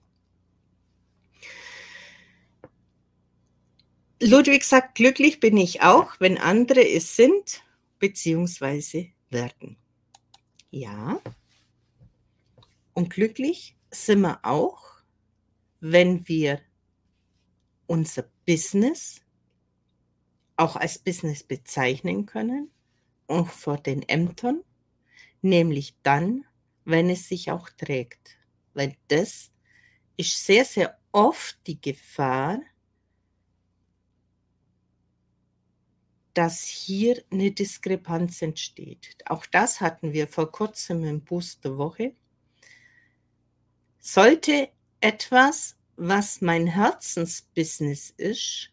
Ludwig 4.20 4.64
sagt, 4.64 4.94
glücklich 4.94 5.40
bin 5.40 5.56
ich 5.56 5.82
auch, 5.82 6.18
wenn 6.20 6.38
andere 6.38 6.88
es 6.88 7.16
sind 7.16 7.62
bzw. 7.98 9.12
werden. 9.30 9.76
Ja. 10.70 11.20
Und 12.94 13.10
glücklich 13.10 13.76
sind 13.90 14.22
wir 14.22 14.40
auch, 14.42 14.85
wenn 15.80 16.26
wir 16.28 16.60
unser 17.86 18.24
Business 18.46 19.20
auch 20.56 20.76
als 20.76 20.98
Business 20.98 21.42
bezeichnen 21.42 22.26
können, 22.26 22.70
auch 23.26 23.48
vor 23.48 23.76
den 23.78 24.02
Ämtern, 24.08 24.62
nämlich 25.42 25.96
dann, 26.02 26.44
wenn 26.84 27.10
es 27.10 27.28
sich 27.28 27.50
auch 27.50 27.68
trägt. 27.70 28.38
Weil 28.74 28.96
das 29.08 29.50
ist 30.16 30.44
sehr, 30.44 30.64
sehr 30.64 30.98
oft 31.12 31.58
die 31.66 31.80
Gefahr, 31.80 32.60
dass 36.34 36.64
hier 36.64 37.22
eine 37.30 37.50
Diskrepanz 37.50 38.42
entsteht. 38.42 39.16
Auch 39.24 39.46
das 39.46 39.80
hatten 39.80 40.12
wir 40.12 40.28
vor 40.28 40.52
kurzem 40.52 41.04
im 41.04 41.22
Boost 41.22 41.64
der 41.64 41.78
Woche. 41.78 42.14
Sollte 43.98 44.68
etwas, 45.06 45.76
was 45.94 46.40
mein 46.40 46.66
Herzensbusiness 46.66 48.10
ist, 48.16 48.72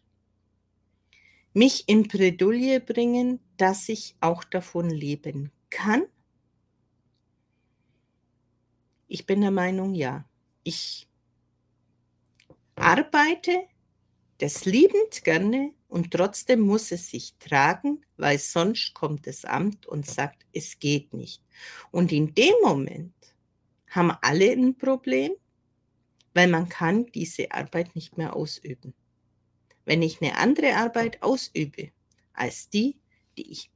mich 1.52 1.88
in 1.88 2.08
Bredouille 2.08 2.80
bringen, 2.80 3.38
dass 3.56 3.88
ich 3.88 4.16
auch 4.18 4.42
davon 4.42 4.90
leben 4.90 5.52
kann? 5.70 6.02
Ich 9.06 9.26
bin 9.26 9.42
der 9.42 9.52
Meinung, 9.52 9.94
ja. 9.94 10.24
Ich 10.64 11.08
arbeite 12.74 13.68
das 14.38 14.64
liebend 14.64 15.22
gerne 15.22 15.72
und 15.86 16.10
trotzdem 16.10 16.58
muss 16.62 16.90
es 16.90 17.10
sich 17.10 17.36
tragen, 17.38 18.04
weil 18.16 18.40
sonst 18.40 18.92
kommt 18.92 19.28
das 19.28 19.44
Amt 19.44 19.86
und 19.86 20.04
sagt, 20.04 20.44
es 20.52 20.80
geht 20.80 21.14
nicht. 21.14 21.44
Und 21.92 22.10
in 22.10 22.34
dem 22.34 22.54
Moment 22.64 23.14
haben 23.88 24.10
alle 24.20 24.50
ein 24.50 24.76
Problem, 24.76 25.30
weil 26.34 26.48
man 26.48 26.68
kann 26.68 27.06
diese 27.06 27.52
Arbeit 27.52 27.94
nicht 27.94 28.18
mehr 28.18 28.34
ausüben. 28.34 28.94
Wenn 29.84 30.02
ich 30.02 30.20
eine 30.20 30.36
andere 30.36 30.74
Arbeit 30.76 31.22
ausübe 31.22 31.90
als 32.32 32.68
die, 32.68 32.98
die 33.36 33.50
ich 33.50 33.70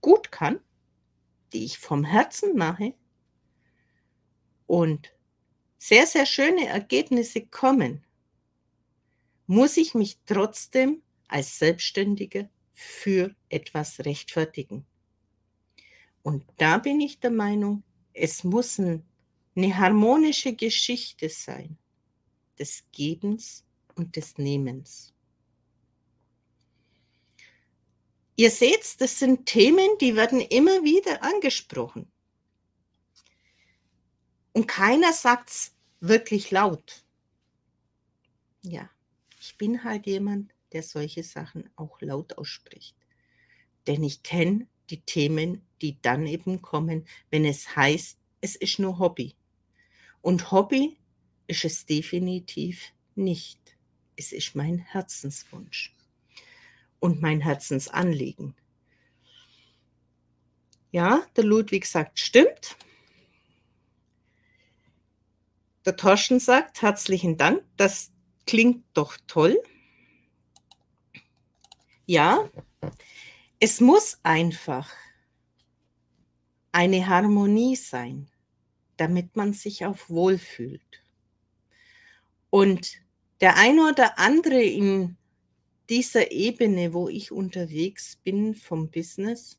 gut 0.00 0.32
kann, 0.32 0.60
die 1.52 1.64
ich 1.64 1.78
vom 1.78 2.04
Herzen 2.04 2.56
mache 2.56 2.94
und 4.66 5.12
sehr, 5.78 6.06
sehr 6.06 6.26
schöne 6.26 6.66
Ergebnisse 6.66 7.46
kommen, 7.46 8.04
muss 9.46 9.76
ich 9.76 9.94
mich 9.94 10.18
trotzdem 10.26 11.02
als 11.28 11.58
Selbstständige 11.58 12.48
für 12.72 13.34
etwas 13.48 14.00
rechtfertigen. 14.04 14.86
Und 16.22 16.44
da 16.56 16.78
bin 16.78 17.00
ich 17.00 17.20
der 17.20 17.30
Meinung, 17.30 17.84
es 18.12 18.42
muss 18.42 18.78
ein 18.78 19.04
eine 19.56 19.76
harmonische 19.76 20.54
Geschichte 20.54 21.28
sein 21.28 21.78
des 22.58 22.84
Gebens 22.92 23.64
und 23.94 24.16
des 24.16 24.38
Nehmens. 24.38 25.12
Ihr 28.36 28.50
seht, 28.50 29.00
das 29.00 29.18
sind 29.18 29.46
Themen, 29.46 29.88
die 30.00 30.14
werden 30.14 30.40
immer 30.40 30.84
wieder 30.84 31.22
angesprochen. 31.22 32.10
Und 34.52 34.66
keiner 34.66 35.12
sagt 35.12 35.50
es 35.50 35.74
wirklich 36.00 36.50
laut. 36.50 37.04
Ja, 38.62 38.90
ich 39.40 39.56
bin 39.56 39.84
halt 39.84 40.06
jemand, 40.06 40.52
der 40.72 40.82
solche 40.82 41.22
Sachen 41.22 41.70
auch 41.76 42.00
laut 42.00 42.36
ausspricht. 42.36 42.96
Denn 43.86 44.02
ich 44.02 44.22
kenne 44.22 44.66
die 44.90 45.00
Themen, 45.00 45.66
die 45.80 46.00
dann 46.02 46.26
eben 46.26 46.60
kommen, 46.60 47.06
wenn 47.30 47.44
es 47.44 47.74
heißt, 47.74 48.18
es 48.40 48.56
ist 48.56 48.78
nur 48.78 48.98
Hobby. 48.98 49.34
Und 50.26 50.50
Hobby 50.50 50.98
ist 51.46 51.64
es 51.64 51.86
definitiv 51.86 52.92
nicht. 53.14 53.60
Es 54.16 54.32
ist 54.32 54.56
mein 54.56 54.78
Herzenswunsch 54.78 55.94
und 56.98 57.22
mein 57.22 57.40
Herzensanliegen. 57.40 58.56
Ja, 60.90 61.24
der 61.36 61.44
Ludwig 61.44 61.86
sagt, 61.86 62.18
stimmt. 62.18 62.76
Der 65.84 65.94
Torschen 65.94 66.40
sagt, 66.40 66.82
herzlichen 66.82 67.36
Dank, 67.36 67.62
das 67.76 68.10
klingt 68.48 68.84
doch 68.94 69.16
toll. 69.28 69.56
Ja, 72.04 72.50
es 73.60 73.80
muss 73.80 74.18
einfach 74.24 74.90
eine 76.72 77.06
Harmonie 77.06 77.76
sein 77.76 78.28
damit 78.96 79.36
man 79.36 79.52
sich 79.52 79.84
auch 79.84 79.98
wohlfühlt. 80.08 81.02
Und 82.50 82.96
der 83.40 83.56
eine 83.56 83.88
oder 83.88 84.18
andere 84.18 84.62
in 84.62 85.16
dieser 85.88 86.32
Ebene, 86.32 86.92
wo 86.92 87.08
ich 87.08 87.32
unterwegs 87.32 88.16
bin 88.16 88.54
vom 88.54 88.90
Business, 88.90 89.58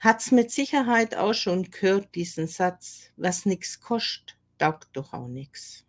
hat 0.00 0.20
es 0.20 0.30
mit 0.30 0.50
Sicherheit 0.50 1.14
auch 1.16 1.34
schon 1.34 1.70
gehört, 1.70 2.14
diesen 2.14 2.46
Satz, 2.46 3.10
was 3.16 3.46
nichts 3.46 3.80
kostet, 3.80 4.36
taugt 4.58 4.88
doch 4.92 5.12
auch 5.12 5.28
nichts. 5.28 5.84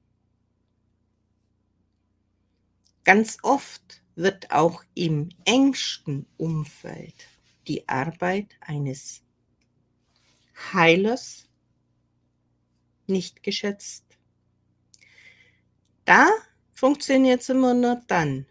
Ganz 3.03 3.37
oft 3.43 4.03
wird 4.15 4.51
auch 4.51 4.83
im 4.93 5.29
engsten 5.45 6.25
Umfeld 6.37 7.15
die 7.67 7.87
Arbeit 7.87 8.55
eines 8.61 9.23
Heilers 10.73 11.48
nicht 13.09 13.43
geschätzt. 13.43 14.05
Da 16.05 16.29
funktioniert 16.71 17.41
es 17.41 17.49
immer 17.49 17.73
nur 17.73 18.01
dann, 18.07 18.45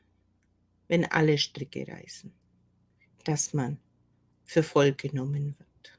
wenn 0.89 1.05
alle 1.07 1.39
Stricke 1.39 1.87
reißen, 1.89 2.33
dass 3.25 3.53
man 3.55 3.79
für 4.45 4.63
voll 4.63 4.93
genommen 4.93 5.57
wird. 5.59 5.99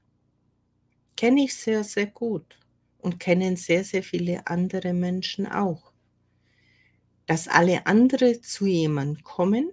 kenne 1.15 1.43
ich 1.43 1.55
sehr, 1.55 1.83
sehr 1.83 2.07
gut 2.07 2.57
und 2.99 3.19
kennen 3.19 3.55
sehr, 3.57 3.83
sehr 3.83 4.03
viele 4.03 4.47
andere 4.47 4.93
Menschen 4.93 5.47
auch. 5.47 5.91
Dass 7.25 7.47
alle 7.47 7.85
andere 7.85 8.41
zu 8.41 8.65
jemandem 8.65 9.23
kommen 9.23 9.71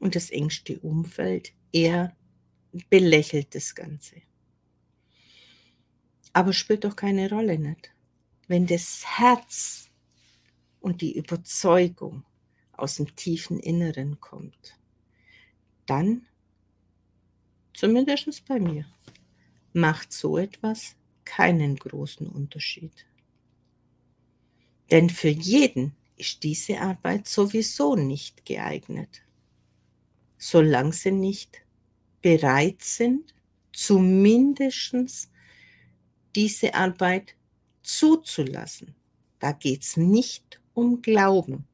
und 0.00 0.14
das 0.16 0.30
engste 0.30 0.78
Umfeld 0.80 1.52
eher 1.72 2.16
belächelt 2.90 3.54
das 3.54 3.74
Ganze. 3.74 4.16
Aber 6.32 6.52
spielt 6.52 6.84
doch 6.84 6.96
keine 6.96 7.28
Rolle 7.28 7.58
nicht. 7.58 7.92
Wenn 8.48 8.66
das 8.66 9.04
Herz 9.18 9.90
und 10.80 11.00
die 11.00 11.16
Überzeugung 11.16 12.24
aus 12.72 12.96
dem 12.96 13.14
tiefen 13.14 13.58
Inneren 13.60 14.20
kommt, 14.20 14.78
dann, 15.86 16.26
zumindest 17.74 18.46
bei 18.46 18.58
mir, 18.58 18.86
macht 19.72 20.12
so 20.12 20.38
etwas 20.38 20.96
keinen 21.24 21.76
großen 21.76 22.26
Unterschied. 22.26 23.06
Denn 24.90 25.08
für 25.08 25.28
jeden 25.28 25.94
ist 26.16 26.42
diese 26.42 26.80
Arbeit 26.80 27.26
sowieso 27.26 27.96
nicht 27.96 28.44
geeignet, 28.44 29.22
solange 30.36 30.92
sie 30.92 31.12
nicht 31.12 31.62
bereit 32.20 32.82
sind, 32.82 33.34
zumindest 33.72 35.30
diese 36.34 36.74
Arbeit 36.74 37.34
zuzulassen. 37.82 38.94
Da 39.38 39.52
geht 39.52 39.82
es 39.82 39.96
nicht 39.96 40.60
um 40.74 41.02
Glauben. 41.02 41.66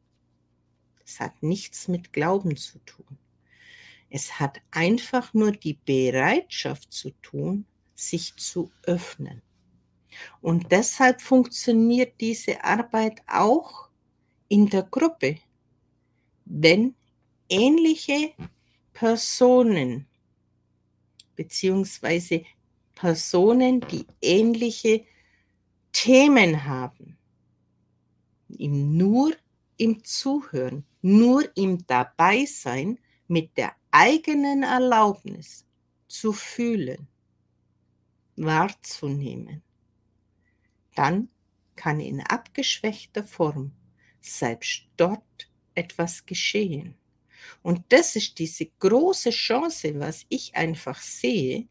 Es 1.04 1.20
hat 1.20 1.42
nichts 1.42 1.88
mit 1.88 2.12
Glauben 2.12 2.56
zu 2.56 2.78
tun. 2.80 3.18
Es 4.10 4.40
hat 4.40 4.60
einfach 4.70 5.34
nur 5.34 5.52
die 5.52 5.78
Bereitschaft 5.84 6.92
zu 6.92 7.10
tun, 7.22 7.66
sich 7.94 8.34
zu 8.36 8.70
öffnen. 8.84 9.42
Und 10.40 10.72
deshalb 10.72 11.20
funktioniert 11.20 12.20
diese 12.20 12.64
Arbeit 12.64 13.22
auch 13.26 13.88
in 14.48 14.68
der 14.68 14.84
Gruppe, 14.84 15.38
wenn 16.46 16.94
ähnliche 17.48 18.32
Personen 18.92 20.06
beziehungsweise 21.36 22.44
Personen, 22.98 23.80
die 23.80 24.06
ähnliche 24.20 25.04
Themen 25.92 26.64
haben, 26.64 27.16
ihm 28.48 28.96
nur 28.96 29.36
im 29.76 30.02
Zuhören, 30.02 30.84
nur 31.00 31.48
im 31.56 31.86
Dabeisein 31.86 32.98
mit 33.28 33.56
der 33.56 33.72
eigenen 33.92 34.64
Erlaubnis 34.64 35.64
zu 36.08 36.32
fühlen, 36.32 37.06
wahrzunehmen, 38.34 39.62
dann 40.96 41.28
kann 41.76 42.00
in 42.00 42.20
abgeschwächter 42.20 43.22
Form 43.22 43.70
selbst 44.20 44.88
dort 44.96 45.48
etwas 45.76 46.26
geschehen. 46.26 46.96
Und 47.62 47.84
das 47.90 48.16
ist 48.16 48.40
diese 48.40 48.66
große 48.66 49.30
Chance, 49.30 50.00
was 50.00 50.26
ich 50.28 50.56
einfach 50.56 51.00
sehe, 51.00 51.68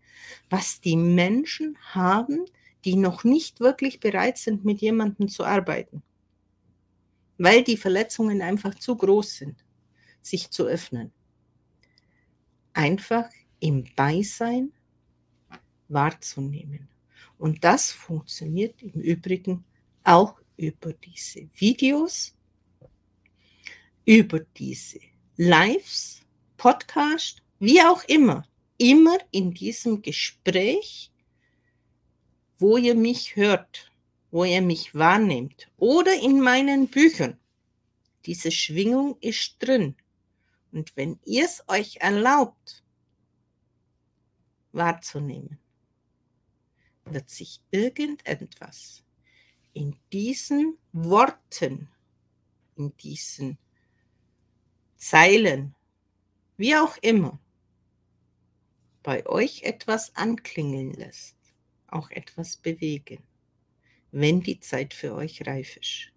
was 0.50 0.82
die 0.82 0.98
Menschen 0.98 1.78
haben, 1.94 2.46
die 2.86 2.96
noch 2.96 3.24
nicht 3.24 3.60
wirklich 3.60 4.00
bereit 4.00 4.38
sind, 4.38 4.64
mit 4.64 4.82
jemandem 4.82 5.28
zu 5.28 5.44
arbeiten, 5.44 6.04
weil 7.38 7.64
die 7.64 7.78
Verletzungen 7.78 8.42
einfach 8.42 8.76
zu 8.76 8.96
groß 8.96 9.38
sind, 9.38 9.66
sich 10.22 10.50
zu 10.52 10.66
öffnen. 10.66 11.12
Einfach 12.74 13.30
im 13.60 13.86
Beisein 13.96 14.72
wahrzunehmen. 15.88 16.88
Und 17.38 17.64
das 17.64 17.92
funktioniert 17.92 18.82
im 18.82 19.02
Übrigen 19.02 19.64
auch 20.04 20.40
über 20.58 20.94
diese 20.94 21.50
Videos, 21.56 22.36
über 24.06 24.40
diese 24.40 25.00
Lives, 25.36 26.22
Podcast, 26.56 27.44
wie 27.60 27.82
auch 27.82 28.04
immer, 28.06 28.44
immer 28.78 29.18
in 29.32 29.54
diesem 29.54 30.02
Gespräch, 30.02 31.12
wo 32.60 32.78
ihr 32.78 32.96
mich 32.96 33.36
hört, 33.36 33.92
wo 34.32 34.44
ihr 34.44 34.62
mich 34.62 34.94
wahrnehmt 34.96 35.70
oder 35.78 36.14
in 36.14 36.42
meinen 36.42 36.88
Büchern. 36.88 37.40
Diese 38.26 38.52
Schwingung 38.52 39.18
ist 39.22 39.56
drin. 39.60 39.96
Und 40.72 40.96
wenn 40.98 41.20
ihr 41.26 41.46
es 41.46 41.64
euch 41.68 41.98
erlaubt, 41.98 42.84
wahrzunehmen, 44.74 45.58
wird 47.06 47.30
sich 47.30 47.62
irgendetwas 47.72 49.04
in 49.74 49.96
diesen 50.12 50.78
Worten, 50.92 51.88
in 52.76 52.96
diesen 52.98 53.58
Zeilen, 54.98 55.76
wie 56.58 56.76
auch 56.76 56.98
immer, 57.02 57.40
bei 59.08 59.26
euch 59.26 59.64
etwas 59.64 60.14
anklingeln 60.18 60.92
lässt, 60.92 61.38
auch 61.88 62.12
etwas 62.12 62.58
bewegen, 62.58 63.24
wenn 64.12 64.42
die 64.42 64.60
Zeit 64.60 64.94
für 64.94 65.16
euch 65.16 65.48
reif 65.48 65.78
ist. 65.78 66.12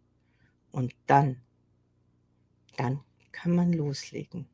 Und 0.73 0.97
dann, 1.07 1.41
dann 2.77 3.01
kann 3.31 3.55
man 3.55 3.73
loslegen. 3.73 4.49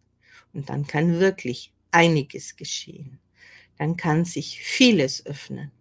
Und 0.53 0.68
dann 0.68 0.87
kann 0.87 1.18
wirklich 1.18 1.72
einiges 1.93 2.57
geschehen. 2.57 3.20
Dann 3.78 3.97
kann 3.97 4.26
sich 4.26 4.61
vieles 4.61 5.24
öffnen. 5.24 5.72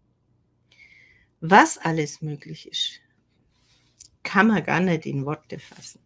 Was 1.42 1.78
alles 1.78 2.22
möglich 2.22 2.70
ist, 2.70 3.02
kann 4.24 4.48
man 4.48 4.64
gar 4.64 4.80
nicht 4.80 5.06
in 5.06 5.26
Worte 5.26 5.60
fassen. 5.60 6.05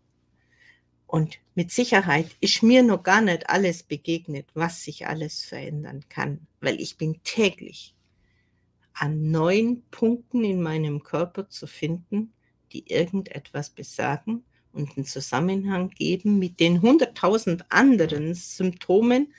Und 1.10 1.40
mit 1.56 1.72
Sicherheit 1.72 2.38
ist 2.40 2.62
mir 2.62 2.84
noch 2.84 3.02
gar 3.02 3.22
nicht 3.22 3.50
alles 3.50 3.82
begegnet, 3.82 4.46
was 4.54 4.84
sich 4.84 5.08
alles 5.08 5.44
verändern 5.44 6.06
kann, 6.08 6.46
weil 6.62 6.80
ich 6.80 6.98
bin 6.98 7.20
täglich 7.24 7.96
an 8.94 9.32
neuen 9.32 9.82
Punkten 9.90 10.44
in 10.44 10.62
meinem 10.62 11.02
Körper 11.02 11.50
zu 11.50 11.66
finden, 11.66 12.32
die 12.74 12.92
irgendetwas 12.92 13.72
besagen 13.72 14.44
und 14.72 14.98
einen 14.98 15.06
Zusammenhang 15.08 15.90
geben 15.90 16.38
mit 16.38 16.60
den 16.60 16.84
hunderttausend 16.84 17.66
anderen 17.72 18.36
Symptomen, 18.36 19.34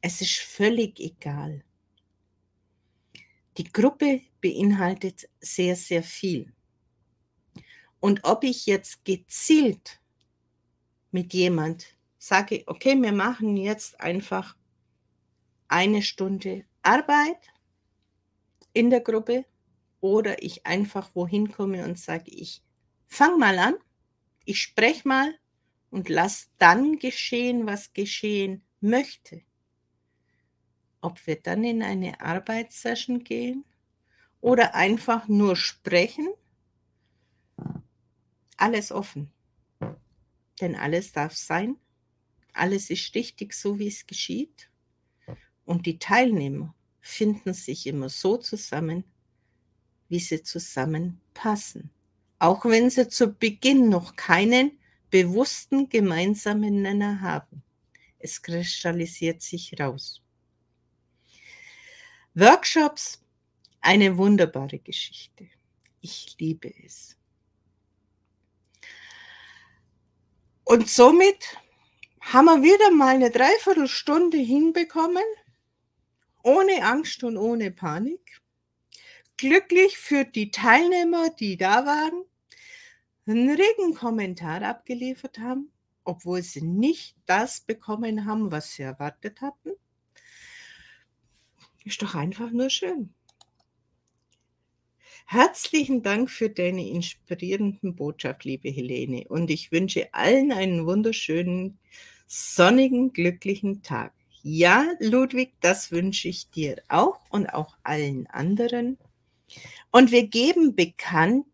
es 0.00 0.20
ist 0.20 0.38
völlig 0.38 0.98
egal. 0.98 1.62
Die 3.58 3.64
Gruppe 3.64 4.22
beinhaltet 4.40 5.28
sehr, 5.40 5.76
sehr 5.76 6.02
viel. 6.02 6.52
Und 8.00 8.20
ob 8.24 8.44
ich 8.44 8.66
jetzt 8.66 9.04
gezielt 9.04 10.00
mit 11.10 11.32
jemand 11.32 11.86
sage, 12.18 12.62
okay, 12.66 13.00
wir 13.00 13.12
machen 13.12 13.56
jetzt 13.56 13.98
einfach 14.00 14.56
eine 15.68 16.02
Stunde 16.02 16.64
Arbeit 16.82 17.52
in 18.72 18.90
der 18.90 19.00
Gruppe 19.00 19.46
oder 20.00 20.42
ich 20.42 20.66
einfach 20.66 21.10
wohin 21.14 21.50
komme 21.50 21.84
und 21.84 21.98
sage, 21.98 22.30
ich 22.30 22.62
fange 23.06 23.38
mal 23.38 23.58
an, 23.58 23.74
ich 24.44 24.60
spreche 24.60 25.08
mal 25.08 25.34
und 25.90 26.10
lass 26.10 26.50
dann 26.58 26.98
geschehen, 26.98 27.66
was 27.66 27.92
geschehen 27.94 28.62
möchte. 28.80 29.42
Ob 31.06 31.24
wir 31.28 31.36
dann 31.36 31.62
in 31.62 31.84
eine 31.84 32.20
Arbeitssession 32.20 33.22
gehen 33.22 33.64
oder 34.40 34.74
einfach 34.74 35.28
nur 35.28 35.54
sprechen, 35.54 36.26
alles 38.56 38.90
offen. 38.90 39.30
Denn 40.60 40.74
alles 40.74 41.12
darf 41.12 41.36
sein, 41.36 41.76
alles 42.52 42.90
ist 42.90 43.14
richtig 43.14 43.52
so, 43.52 43.78
wie 43.78 43.86
es 43.86 44.08
geschieht. 44.08 44.68
Und 45.64 45.86
die 45.86 46.00
Teilnehmer 46.00 46.74
finden 47.00 47.54
sich 47.54 47.86
immer 47.86 48.08
so 48.08 48.36
zusammen, 48.36 49.04
wie 50.08 50.18
sie 50.18 50.42
zusammenpassen. 50.42 51.90
Auch 52.40 52.64
wenn 52.64 52.90
sie 52.90 53.08
zu 53.08 53.32
Beginn 53.32 53.90
noch 53.90 54.16
keinen 54.16 54.80
bewussten 55.10 55.88
gemeinsamen 55.88 56.82
Nenner 56.82 57.20
haben. 57.20 57.62
Es 58.18 58.42
kristallisiert 58.42 59.40
sich 59.40 59.78
raus. 59.78 60.20
Workshops, 62.38 63.24
eine 63.80 64.18
wunderbare 64.18 64.78
Geschichte. 64.78 65.48
Ich 66.02 66.36
liebe 66.38 66.70
es. 66.84 67.16
Und 70.64 70.86
somit 70.86 71.56
haben 72.20 72.44
wir 72.44 72.62
wieder 72.62 72.90
mal 72.90 73.14
eine 73.14 73.30
Dreiviertelstunde 73.30 74.36
hinbekommen, 74.36 75.24
ohne 76.42 76.84
Angst 76.84 77.24
und 77.24 77.38
ohne 77.38 77.70
Panik. 77.70 78.42
Glücklich 79.38 79.96
für 79.96 80.26
die 80.26 80.50
Teilnehmer, 80.50 81.30
die 81.30 81.56
da 81.56 81.86
waren, 81.86 82.22
einen 83.24 83.48
regen 83.48 83.94
Kommentar 83.94 84.60
abgeliefert 84.60 85.38
haben, 85.38 85.72
obwohl 86.04 86.42
sie 86.42 86.60
nicht 86.60 87.16
das 87.24 87.62
bekommen 87.62 88.26
haben, 88.26 88.52
was 88.52 88.72
sie 88.72 88.82
erwartet 88.82 89.40
hatten. 89.40 89.70
Ist 91.86 92.02
doch 92.02 92.16
einfach 92.16 92.50
nur 92.50 92.68
schön. 92.68 93.14
Herzlichen 95.24 96.02
Dank 96.02 96.28
für 96.28 96.50
deine 96.50 96.84
inspirierenden 96.88 97.94
Botschaft, 97.94 98.44
liebe 98.44 98.68
Helene. 98.68 99.24
Und 99.28 99.52
ich 99.52 99.70
wünsche 99.70 100.12
allen 100.12 100.50
einen 100.50 100.84
wunderschönen, 100.84 101.78
sonnigen, 102.26 103.12
glücklichen 103.12 103.84
Tag. 103.84 104.12
Ja, 104.42 104.84
Ludwig, 104.98 105.52
das 105.60 105.92
wünsche 105.92 106.26
ich 106.26 106.50
dir 106.50 106.82
auch 106.88 107.20
und 107.30 107.46
auch 107.54 107.76
allen 107.84 108.26
anderen. 108.26 108.98
Und 109.92 110.10
wir 110.10 110.26
geben 110.26 110.74
bekannt, 110.74 111.46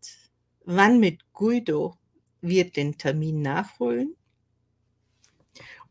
wann 0.65 0.99
mit 0.99 1.31
Guido 1.33 1.95
wir 2.41 2.71
den 2.71 2.97
Termin 2.97 3.43
nachholen. 3.43 4.15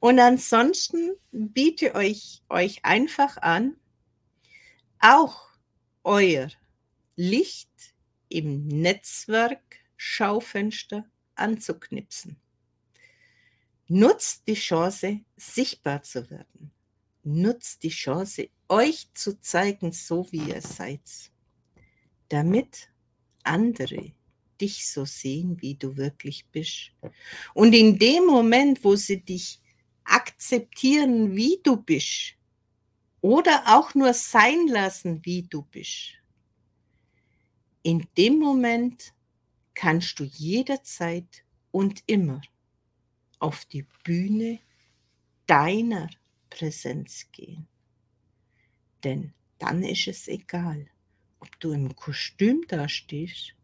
Und 0.01 0.19
ansonsten 0.19 1.13
biete 1.31 1.95
euch, 1.95 2.43
euch 2.49 2.85
einfach 2.85 3.37
an, 3.37 3.77
auch 5.03 5.51
euer 6.05 6.49
Licht 7.17 7.69
im 8.29 8.69
Netzwerk-Schaufenster 8.69 11.05
anzuknipsen. 11.35 12.37
Nutzt 13.89 14.47
die 14.47 14.55
Chance, 14.55 15.21
sichtbar 15.37 16.03
zu 16.03 16.31
werden. 16.31 16.71
Nutzt 17.25 17.83
die 17.83 17.91
Chance, 17.91 18.49
euch 18.69 19.09
zu 19.13 19.39
zeigen, 19.41 19.91
so 19.93 20.31
wie 20.33 20.49
ihr 20.49 20.63
seid, 20.63 21.03
damit 22.29 22.89
andere 23.43 24.13
dich 24.61 24.89
so 24.89 25.05
sehen, 25.05 25.61
wie 25.61 25.75
du 25.75 25.97
wirklich 25.97 26.47
bist. 26.47 26.93
Und 27.55 27.75
in 27.75 27.99
dem 27.99 28.27
Moment, 28.27 28.85
wo 28.85 28.95
sie 28.97 29.21
dich 29.21 29.61
akzeptieren, 30.05 31.37
wie 31.37 31.61
du 31.63 31.77
bist, 31.77 32.37
oder 33.23 33.63
auch 33.67 33.95
nur 33.95 34.13
sein 34.13 34.67
lassen, 34.67 35.25
wie 35.25 35.43
du 35.43 35.63
bist, 35.63 36.13
in 37.83 38.07
dem 38.19 38.39
Moment 38.39 39.15
kannst 39.75 40.19
du 40.19 40.25
jederzeit 40.25 41.45
und 41.71 42.03
immer 42.07 42.43
auf 43.39 43.65
die 43.65 43.87
Bühne 44.05 44.61
deiner 45.47 46.11
Präsenz 46.51 47.27
gehen. 47.33 47.67
Denn 49.03 49.33
dann 49.59 49.83
ist 49.83 50.07
es 50.07 50.29
egal, 50.29 50.87
ob 51.41 51.59
du 51.61 51.73
im 51.73 51.95
Kostüm 51.97 52.65
dastehst 52.69 53.55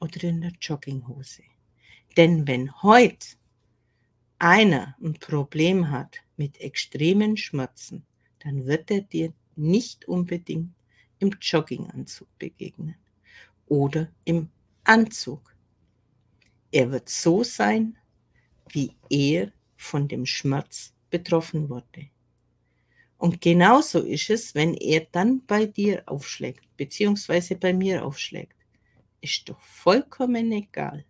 oder 0.00 0.24
in 0.24 0.40
der 0.40 0.52
Jogginghose. 0.60 1.42
Denn 2.16 2.46
wenn 2.46 2.72
heute 2.82 3.36
einer 4.38 4.96
ein 5.02 5.14
Problem 5.14 5.90
hat 5.90 6.18
mit 6.36 6.60
extremen 6.60 7.36
Schmerzen, 7.36 8.06
dann 8.44 8.66
wird 8.66 8.90
er 8.90 9.00
dir 9.00 9.32
nicht 9.56 10.06
unbedingt 10.06 10.74
im 11.18 11.30
Jogginganzug 11.40 12.28
begegnen 12.38 12.96
oder 13.66 14.08
im 14.24 14.50
Anzug. 14.84 15.54
Er 16.70 16.90
wird 16.92 17.08
so 17.08 17.42
sein, 17.42 17.96
wie 18.68 18.92
er 19.08 19.52
von 19.76 20.08
dem 20.08 20.26
Schmerz 20.26 20.92
betroffen 21.10 21.68
wurde. 21.68 22.08
Und 23.16 23.40
genauso 23.40 24.00
ist 24.00 24.28
es, 24.30 24.54
wenn 24.54 24.74
er 24.74 25.06
dann 25.12 25.44
bei 25.46 25.66
dir 25.66 26.02
aufschlägt, 26.06 26.64
beziehungsweise 26.76 27.56
bei 27.56 27.72
mir 27.72 28.04
aufschlägt 28.04 28.56
ist 29.24 29.48
doch 29.48 29.60
vollkommen 29.60 30.52
egal, 30.52 31.06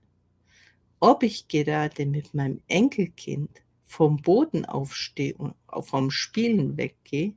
ob 1.00 1.24
ich 1.24 1.48
gerade 1.48 2.06
mit 2.06 2.32
meinem 2.32 2.62
Enkelkind 2.68 3.63
vom 3.84 4.16
Boden 4.16 4.64
aufstehe 4.64 5.34
und 5.36 5.54
vom 5.82 6.10
Spielen 6.10 6.76
weggehe 6.76 7.34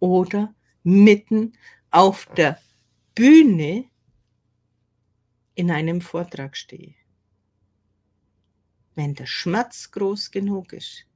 oder 0.00 0.54
mitten 0.82 1.52
auf 1.90 2.26
der 2.34 2.60
Bühne 3.14 3.84
in 5.54 5.70
einem 5.70 6.00
Vortrag 6.00 6.56
stehe. 6.56 6.94
Wenn 8.94 9.14
der 9.14 9.26
Schmerz 9.26 9.90
groß 9.90 10.30
genug 10.30 10.72
ist, 10.72 11.06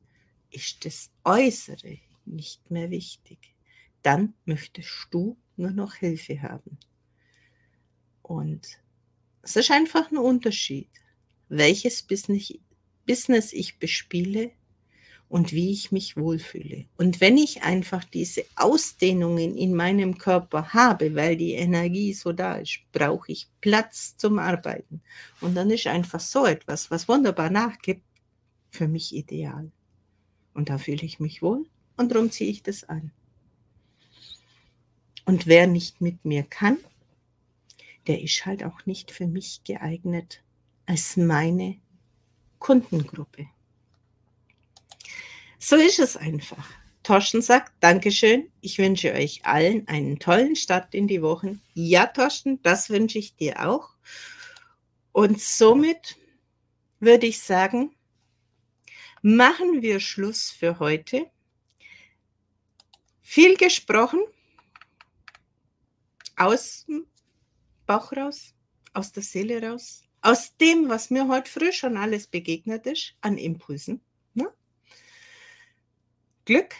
ist 0.50 0.84
das 0.84 1.10
Äußere 1.24 1.98
nicht 2.24 2.70
mehr 2.70 2.90
wichtig. 2.90 3.54
Dann 4.02 4.34
möchtest 4.44 5.08
du 5.10 5.36
nur 5.56 5.70
noch 5.70 5.94
Hilfe 5.94 6.42
haben. 6.42 6.78
Und 8.22 8.80
es 9.42 9.56
ist 9.56 9.70
einfach 9.70 10.10
ein 10.10 10.18
Unterschied, 10.18 10.90
welches 11.48 12.02
Business 12.02 13.52
ich 13.52 13.78
bespiele 13.78 14.52
und 15.28 15.52
wie 15.52 15.72
ich 15.72 15.90
mich 15.90 16.16
wohlfühle. 16.16 16.86
Und 16.96 17.20
wenn 17.20 17.36
ich 17.36 17.62
einfach 17.62 18.04
diese 18.04 18.44
Ausdehnungen 18.54 19.56
in 19.56 19.74
meinem 19.74 20.18
Körper 20.18 20.72
habe, 20.72 21.14
weil 21.14 21.36
die 21.36 21.52
Energie 21.52 22.12
so 22.12 22.32
da 22.32 22.56
ist, 22.56 22.80
brauche 22.92 23.32
ich 23.32 23.48
Platz 23.60 24.16
zum 24.16 24.38
Arbeiten. 24.38 25.02
Und 25.40 25.56
dann 25.56 25.70
ist 25.70 25.86
einfach 25.86 26.20
so 26.20 26.46
etwas, 26.46 26.90
was 26.90 27.08
wunderbar 27.08 27.50
nachgibt, 27.50 28.02
für 28.70 28.86
mich 28.86 29.14
ideal. 29.14 29.72
Und 30.54 30.68
da 30.68 30.78
fühle 30.78 31.02
ich 31.02 31.18
mich 31.18 31.42
wohl 31.42 31.66
und 31.96 32.12
darum 32.12 32.30
ziehe 32.30 32.50
ich 32.50 32.62
das 32.62 32.84
an. 32.84 33.10
Und 35.24 35.46
wer 35.46 35.66
nicht 35.66 36.00
mit 36.00 36.24
mir 36.24 36.44
kann, 36.44 36.78
der 38.06 38.22
ist 38.22 38.46
halt 38.46 38.62
auch 38.62 38.86
nicht 38.86 39.10
für 39.10 39.26
mich 39.26 39.62
geeignet 39.64 40.42
als 40.86 41.16
meine 41.16 41.78
Kundengruppe. 42.60 43.46
So 45.68 45.74
ist 45.74 45.98
es 45.98 46.16
einfach. 46.16 46.64
Torsten 47.02 47.42
sagt, 47.42 47.72
Dankeschön. 47.80 48.52
Ich 48.60 48.78
wünsche 48.78 49.12
euch 49.12 49.44
allen 49.44 49.88
einen 49.88 50.20
tollen 50.20 50.54
Start 50.54 50.94
in 50.94 51.08
die 51.08 51.22
Wochen. 51.22 51.60
Ja, 51.74 52.06
Torsten, 52.06 52.62
das 52.62 52.88
wünsche 52.88 53.18
ich 53.18 53.34
dir 53.34 53.68
auch. 53.68 53.96
Und 55.10 55.40
somit 55.40 56.18
würde 57.00 57.26
ich 57.26 57.40
sagen, 57.40 57.96
machen 59.22 59.82
wir 59.82 59.98
Schluss 59.98 60.52
für 60.52 60.78
heute. 60.78 61.28
Viel 63.20 63.56
gesprochen 63.56 64.20
aus 66.36 66.86
Bauch 67.86 68.12
raus, 68.12 68.54
aus 68.92 69.10
der 69.10 69.24
Seele 69.24 69.68
raus, 69.68 70.04
aus 70.20 70.56
dem, 70.58 70.88
was 70.88 71.10
mir 71.10 71.26
heute 71.26 71.50
früh 71.50 71.72
schon 71.72 71.96
alles 71.96 72.28
begegnet 72.28 72.86
ist, 72.86 73.16
an 73.20 73.36
Impulsen. 73.36 74.00
Glück 76.46 76.76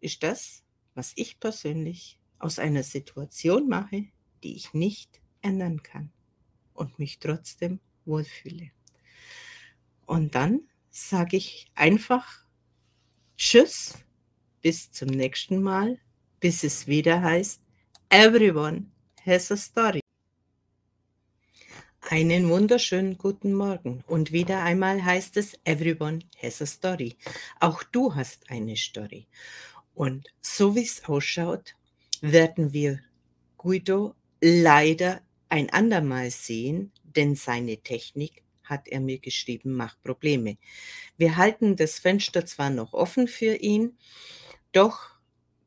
ist 0.00 0.22
das, 0.22 0.64
was 0.94 1.12
ich 1.14 1.38
persönlich 1.38 2.18
aus 2.38 2.58
einer 2.58 2.82
Situation 2.82 3.68
mache, 3.68 4.06
die 4.42 4.56
ich 4.56 4.72
nicht 4.72 5.20
ändern 5.42 5.82
kann 5.82 6.10
und 6.72 6.98
mich 6.98 7.18
trotzdem 7.18 7.80
wohlfühle. 8.06 8.70
Und 10.06 10.34
dann 10.34 10.62
sage 10.90 11.36
ich 11.36 11.70
einfach 11.74 12.46
Tschüss, 13.36 13.92
bis 14.62 14.90
zum 14.90 15.08
nächsten 15.08 15.62
Mal, 15.62 16.00
bis 16.40 16.64
es 16.64 16.86
wieder 16.86 17.20
heißt, 17.20 17.62
Everyone 18.08 18.86
has 19.26 19.52
a 19.52 19.56
story. 19.58 20.00
Einen 22.10 22.48
wunderschönen 22.48 23.18
guten 23.18 23.52
Morgen. 23.52 24.02
Und 24.06 24.32
wieder 24.32 24.62
einmal 24.62 25.04
heißt 25.04 25.36
es, 25.36 25.58
everyone 25.64 26.20
has 26.42 26.62
a 26.62 26.64
story. 26.64 27.18
Auch 27.60 27.82
du 27.82 28.14
hast 28.14 28.50
eine 28.50 28.76
Story. 28.76 29.26
Und 29.94 30.26
so 30.40 30.74
wie 30.74 30.84
es 30.84 31.04
ausschaut, 31.04 31.74
werden 32.22 32.72
wir 32.72 33.00
Guido 33.58 34.14
leider 34.40 35.20
ein 35.50 35.68
andermal 35.68 36.30
sehen, 36.30 36.92
denn 37.02 37.34
seine 37.34 37.76
Technik, 37.76 38.42
hat 38.64 38.88
er 38.88 39.00
mir 39.00 39.18
geschrieben, 39.18 39.74
macht 39.74 40.02
Probleme. 40.02 40.56
Wir 41.18 41.36
halten 41.36 41.76
das 41.76 41.98
Fenster 41.98 42.46
zwar 42.46 42.70
noch 42.70 42.94
offen 42.94 43.28
für 43.28 43.54
ihn, 43.56 43.98
doch 44.72 45.10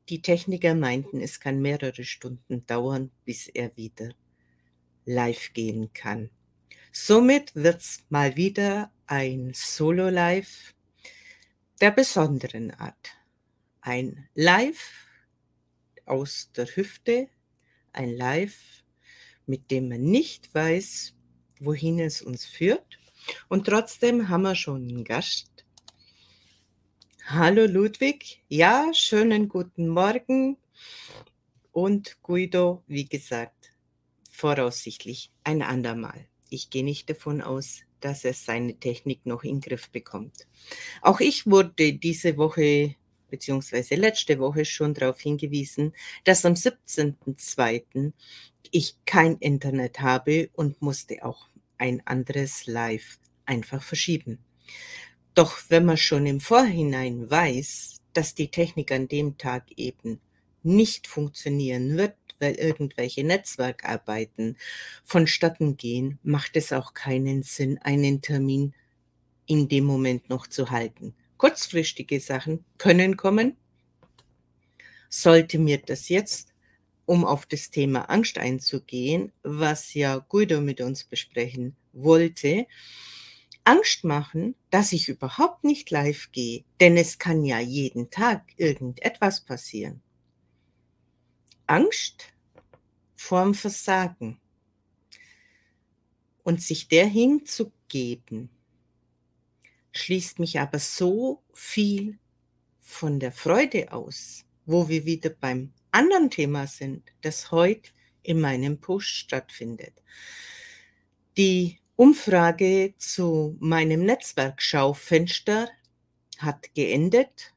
die 0.10 0.24
Techniker 0.24 0.74
meinten, 0.74 1.22
es 1.22 1.40
kann 1.40 1.62
mehrere 1.62 2.04
Stunden 2.04 2.66
dauern, 2.66 3.12
bis 3.26 3.48
er 3.48 3.78
wieder 3.78 4.10
live 5.06 5.54
gehen 5.54 5.94
kann. 5.94 6.30
Somit 6.92 7.56
wird's 7.56 8.04
mal 8.10 8.36
wieder 8.36 8.92
ein 9.08 9.52
Solo-Live 9.54 10.74
der 11.80 11.92
besonderen 11.92 12.72
Art. 12.72 13.12
Ein 13.82 14.28
Live 14.36 15.08
aus 16.06 16.52
der 16.56 16.68
Hüfte, 16.68 17.30
ein 17.94 18.16
Live, 18.16 18.84
mit 19.46 19.72
dem 19.72 19.90
man 19.90 20.04
nicht 20.04 20.54
weiß, 20.54 21.16
wohin 21.60 22.00
es 22.00 22.22
uns 22.22 22.46
führt. 22.46 23.00
Und 23.48 23.66
trotzdem 23.66 24.30
haben 24.30 24.44
wir 24.44 24.56
schon 24.56 24.88
einen 24.88 25.04
Gast. 25.04 25.66
Hallo 27.26 27.66
Ludwig, 27.66 28.44
ja, 28.50 28.92
schönen 28.94 29.48
guten 29.48 29.88
Morgen. 29.88 30.58
Und 31.72 32.22
Guido, 32.22 32.84
wie 32.88 33.06
gesagt, 33.06 33.61
voraussichtlich 34.42 35.32
ein 35.44 35.62
andermal. 35.62 36.26
Ich 36.50 36.72
gehe 36.72 36.84
nicht 36.84 37.08
davon 37.12 37.44
aus, 37.44 37.82
dass 38.00 38.26
er 38.26 38.34
seine 38.34 38.74
Technik 38.74 39.28
noch 39.28 39.44
in 39.44 39.58
den 39.58 39.62
Griff 39.62 39.92
bekommt. 39.92 40.48
Auch 41.04 41.20
ich 41.20 41.46
wurde 41.46 41.94
diese 41.94 42.38
Woche 42.38 42.96
beziehungsweise 43.30 43.94
letzte 43.94 44.40
Woche 44.40 44.66
schon 44.66 44.96
darauf 44.96 45.22
hingewiesen, 45.22 45.94
dass 46.24 46.44
am 46.44 46.54
17.02. 46.54 48.14
ich 48.72 48.96
kein 49.06 49.38
Internet 49.38 50.00
habe 50.00 50.50
und 50.54 50.82
musste 50.82 51.24
auch 51.24 51.48
ein 51.78 52.02
anderes 52.08 52.66
Live 52.66 53.20
einfach 53.46 53.84
verschieben. 53.84 54.40
Doch 55.36 55.60
wenn 55.70 55.86
man 55.86 55.98
schon 55.98 56.26
im 56.26 56.40
Vorhinein 56.40 57.30
weiß, 57.30 58.02
dass 58.14 58.34
die 58.34 58.50
Technik 58.50 58.92
an 58.92 59.08
dem 59.08 59.38
Tag 59.38 59.72
eben 59.78 60.20
nicht 60.64 61.06
funktionieren 61.06 61.96
wird, 61.96 62.16
irgendwelche 62.50 63.24
Netzwerkarbeiten 63.24 64.58
vonstatten 65.04 65.78
gehen, 65.78 66.20
macht 66.24 66.56
es 66.56 66.74
auch 66.74 66.94
keinen 66.94 67.44
Sinn, 67.44 67.78
einen 67.80 68.22
Termin 68.22 68.74
in 69.46 69.68
dem 69.68 69.86
Moment 69.86 70.30
noch 70.30 70.48
zu 70.48 70.72
halten. 70.72 71.14
Kurzfristige 71.38 72.20
Sachen 72.20 72.64
können 72.78 73.18
kommen. 73.18 73.58
Sollte 75.10 75.60
mir 75.60 75.80
das 75.80 76.10
jetzt, 76.10 76.54
um 77.06 77.26
auf 77.26 77.46
das 77.46 77.70
Thema 77.70 78.10
Angst 78.10 78.38
einzugehen, 78.38 79.32
was 79.44 79.94
ja 79.94 80.20
Guido 80.20 80.62
mit 80.62 80.80
uns 80.82 81.04
besprechen 81.04 81.76
wollte, 81.94 82.68
Angst 83.64 84.04
machen, 84.04 84.56
dass 84.70 84.92
ich 84.92 85.10
überhaupt 85.10 85.64
nicht 85.64 85.92
live 85.92 86.32
gehe, 86.32 86.64
denn 86.80 86.98
es 86.98 87.20
kann 87.20 87.44
ja 87.44 87.60
jeden 87.60 88.10
Tag 88.10 88.44
irgendetwas 88.58 89.42
passieren. 89.42 90.02
Angst 91.72 92.34
vorm 93.16 93.54
Versagen 93.54 94.42
und 96.44 96.62
sich 96.62 96.90
der 96.90 97.06
hinzugeben, 97.06 98.50
schließt 99.94 100.40
mich 100.40 100.60
aber 100.60 100.80
so 100.80 101.42
viel 101.54 102.20
von 102.82 103.22
der 103.22 103.32
Freude 103.32 103.94
aus, 103.94 104.44
wo 104.66 104.90
wir 104.90 105.06
wieder 105.06 105.30
beim 105.30 105.72
anderen 105.92 106.30
Thema 106.30 106.68
sind, 106.68 107.14
das 107.22 107.52
heute 107.52 107.92
in 108.22 108.42
meinem 108.42 108.82
Push 108.82 109.08
stattfindet. 109.08 109.94
Die 111.38 111.80
Umfrage 111.96 112.96
zu 112.98 113.56
meinem 113.62 114.04
Netzwerkschaufenster 114.04 115.70
hat 116.38 116.74
geendet 116.76 117.54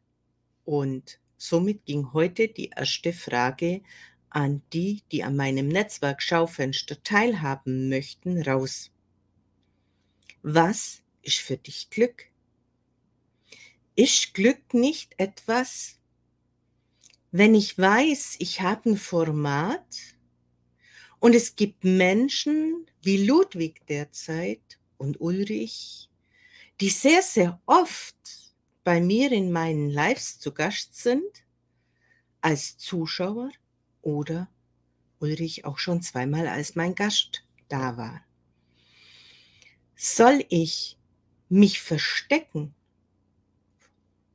und 0.65 1.19
Somit 1.45 1.85
ging 1.85 2.15
heute 2.15 2.49
die 2.49 2.71
erste 2.75 3.13
Frage 3.13 3.83
an 4.31 4.63
die, 4.73 5.03
die 5.13 5.25
an 5.25 5.37
meinem 5.37 5.69
Netzwerk 5.69 6.23
Schaufenster 6.23 7.03
teilhaben 7.03 7.91
möchten, 7.91 8.41
raus. 8.41 8.91
Was 10.41 11.03
ist 11.21 11.41
für 11.41 11.59
dich 11.59 11.91
Glück? 11.91 12.31
Ist 13.95 14.33
Glück 14.33 14.73
nicht 14.73 15.13
etwas, 15.19 15.99
wenn 17.31 17.55
ich 17.55 17.77
weiß, 17.77 18.37
ich 18.39 18.63
habe 18.63 18.93
ein 18.93 18.97
Format 18.97 20.17
und 21.19 21.35
es 21.35 21.57
gibt 21.57 21.85
Menschen 21.85 22.87
wie 23.03 23.27
Ludwig 23.27 23.87
derzeit 23.87 24.79
und 24.97 25.21
Ulrich, 25.21 26.09
die 26.81 26.89
sehr, 26.89 27.21
sehr 27.21 27.61
oft 27.67 28.44
bei 28.85 29.01
mir 29.01 29.33
in 29.33 29.51
meinen 29.51 29.89
Lives 29.91 30.39
zu 30.39 30.53
Gast 30.53 30.97
sind, 30.97 31.45
als 32.41 32.77
Zuschauer 32.77 33.51
oder 34.03 34.49
Ulrich 35.19 35.65
auch 35.65 35.79
schon 35.79 36.03
zweimal 36.03 36.47
als 36.47 36.77
mein 36.77 36.95
Gast 36.95 37.45
da 37.69 37.97
war. 37.97 38.21
Soll 39.97 40.45
ich 40.51 40.99
mich 41.49 41.81
verstecken 41.81 42.75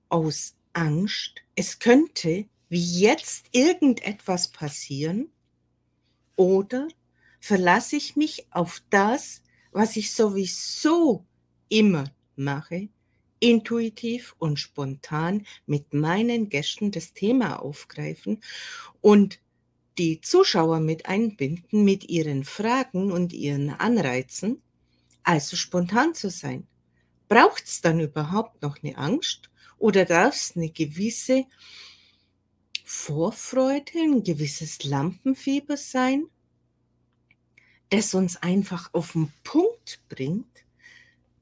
aus 0.10 0.56
Angst, 0.74 1.42
es 1.56 1.78
könnte 1.78 2.48
wie 2.70 3.00
jetzt 3.00 3.48
irgendetwas 3.52 4.48
passieren? 4.50 5.30
Oder 6.36 6.88
verlasse 7.40 7.96
ich 7.96 8.16
mich 8.16 8.46
auf 8.52 8.82
das, 8.90 9.42
was 9.72 9.96
ich 9.96 10.14
sowieso 10.14 11.26
immer 11.68 12.12
mache, 12.36 12.90
intuitiv 13.40 14.36
und 14.40 14.60
spontan 14.60 15.46
mit 15.66 15.94
meinen 15.94 16.50
Gästen 16.50 16.92
das 16.92 17.14
Thema 17.14 17.62
aufgreifen 17.62 18.42
und 19.02 19.40
die 19.98 20.22
Zuschauer 20.22 20.80
mit 20.80 21.08
einbinden 21.08 21.84
mit 21.84 22.10
ihren 22.10 22.44
Fragen 22.44 23.12
und 23.12 23.34
ihren 23.34 23.70
Anreizen, 23.70 24.62
also 25.24 25.56
spontan 25.58 26.14
zu 26.14 26.30
sein. 26.30 26.68
Braucht 27.28 27.66
es 27.66 27.82
dann 27.82 28.00
überhaupt 28.00 28.62
noch 28.62 28.82
eine 28.82 28.98
Angst 28.98 29.50
oder 29.78 30.06
darf 30.06 30.36
es 30.36 30.56
eine 30.56 30.70
gewisse 30.70 31.46
Vorfreude, 32.86 34.00
ein 34.00 34.24
gewisses 34.24 34.84
Lampenfieber 34.84 35.78
sein, 35.78 36.26
das 37.90 38.14
uns 38.14 38.38
einfach 38.38 38.94
auf 38.94 39.12
den 39.12 39.32
Punkt 39.44 40.02
bringt, 40.10 40.66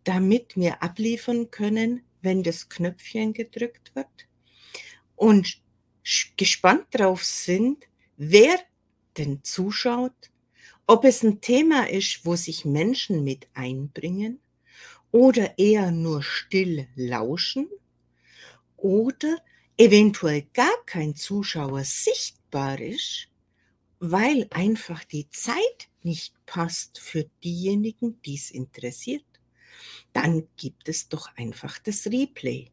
damit 0.07 0.55
wir 0.55 0.81
abliefern 0.81 1.51
können, 1.51 2.01
wenn 2.21 2.41
das 2.41 2.69
Knöpfchen 2.69 3.33
gedrückt 3.33 3.93
wird. 3.93 4.07
Und 5.17 5.61
gespannt 6.37 6.85
drauf 6.91 7.25
sind, 7.25 7.83
wer 8.15 8.57
denn 9.17 9.43
zuschaut, 9.43 10.31
ob 10.85 11.03
es 11.03 11.23
ein 11.23 11.41
Thema 11.41 11.89
ist, 11.89 12.25
wo 12.25 12.37
sich 12.37 12.63
Menschen 12.63 13.25
mit 13.25 13.49
einbringen 13.53 14.39
oder 15.11 15.57
eher 15.59 15.91
nur 15.91 16.23
still 16.23 16.87
lauschen 16.95 17.67
oder 18.77 19.37
eventuell 19.75 20.43
gar 20.53 20.85
kein 20.85 21.15
Zuschauer 21.15 21.83
sichtbar 21.83 22.79
ist, 22.79 23.27
weil 23.99 24.47
einfach 24.51 25.03
die 25.03 25.29
Zeit 25.29 25.89
nicht 26.01 26.33
passt 26.45 26.99
für 26.99 27.25
diejenigen, 27.43 28.21
die 28.21 28.35
es 28.35 28.51
interessiert 28.51 29.25
dann 30.13 30.47
gibt 30.57 30.89
es 30.89 31.09
doch 31.09 31.29
einfach 31.35 31.79
das 31.79 32.07
Replay. 32.07 32.71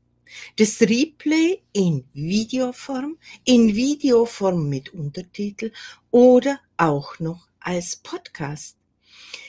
Das 0.57 0.81
Replay 0.81 1.63
in 1.73 2.05
Videoform, 2.13 3.19
in 3.45 3.75
Videoform 3.75 4.69
mit 4.69 4.95
Untertitel 4.95 5.73
oder 6.11 6.61
auch 6.77 7.19
noch 7.19 7.49
als 7.61 7.97
Podcast. 7.97 8.77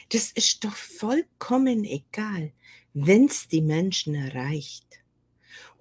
Das 0.10 0.32
ist 0.32 0.64
doch 0.64 0.76
vollkommen 0.76 1.84
egal, 1.84 2.52
wenn 2.94 3.26
es 3.26 3.48
die 3.48 3.62
Menschen 3.62 4.16
erreicht. 4.16 4.86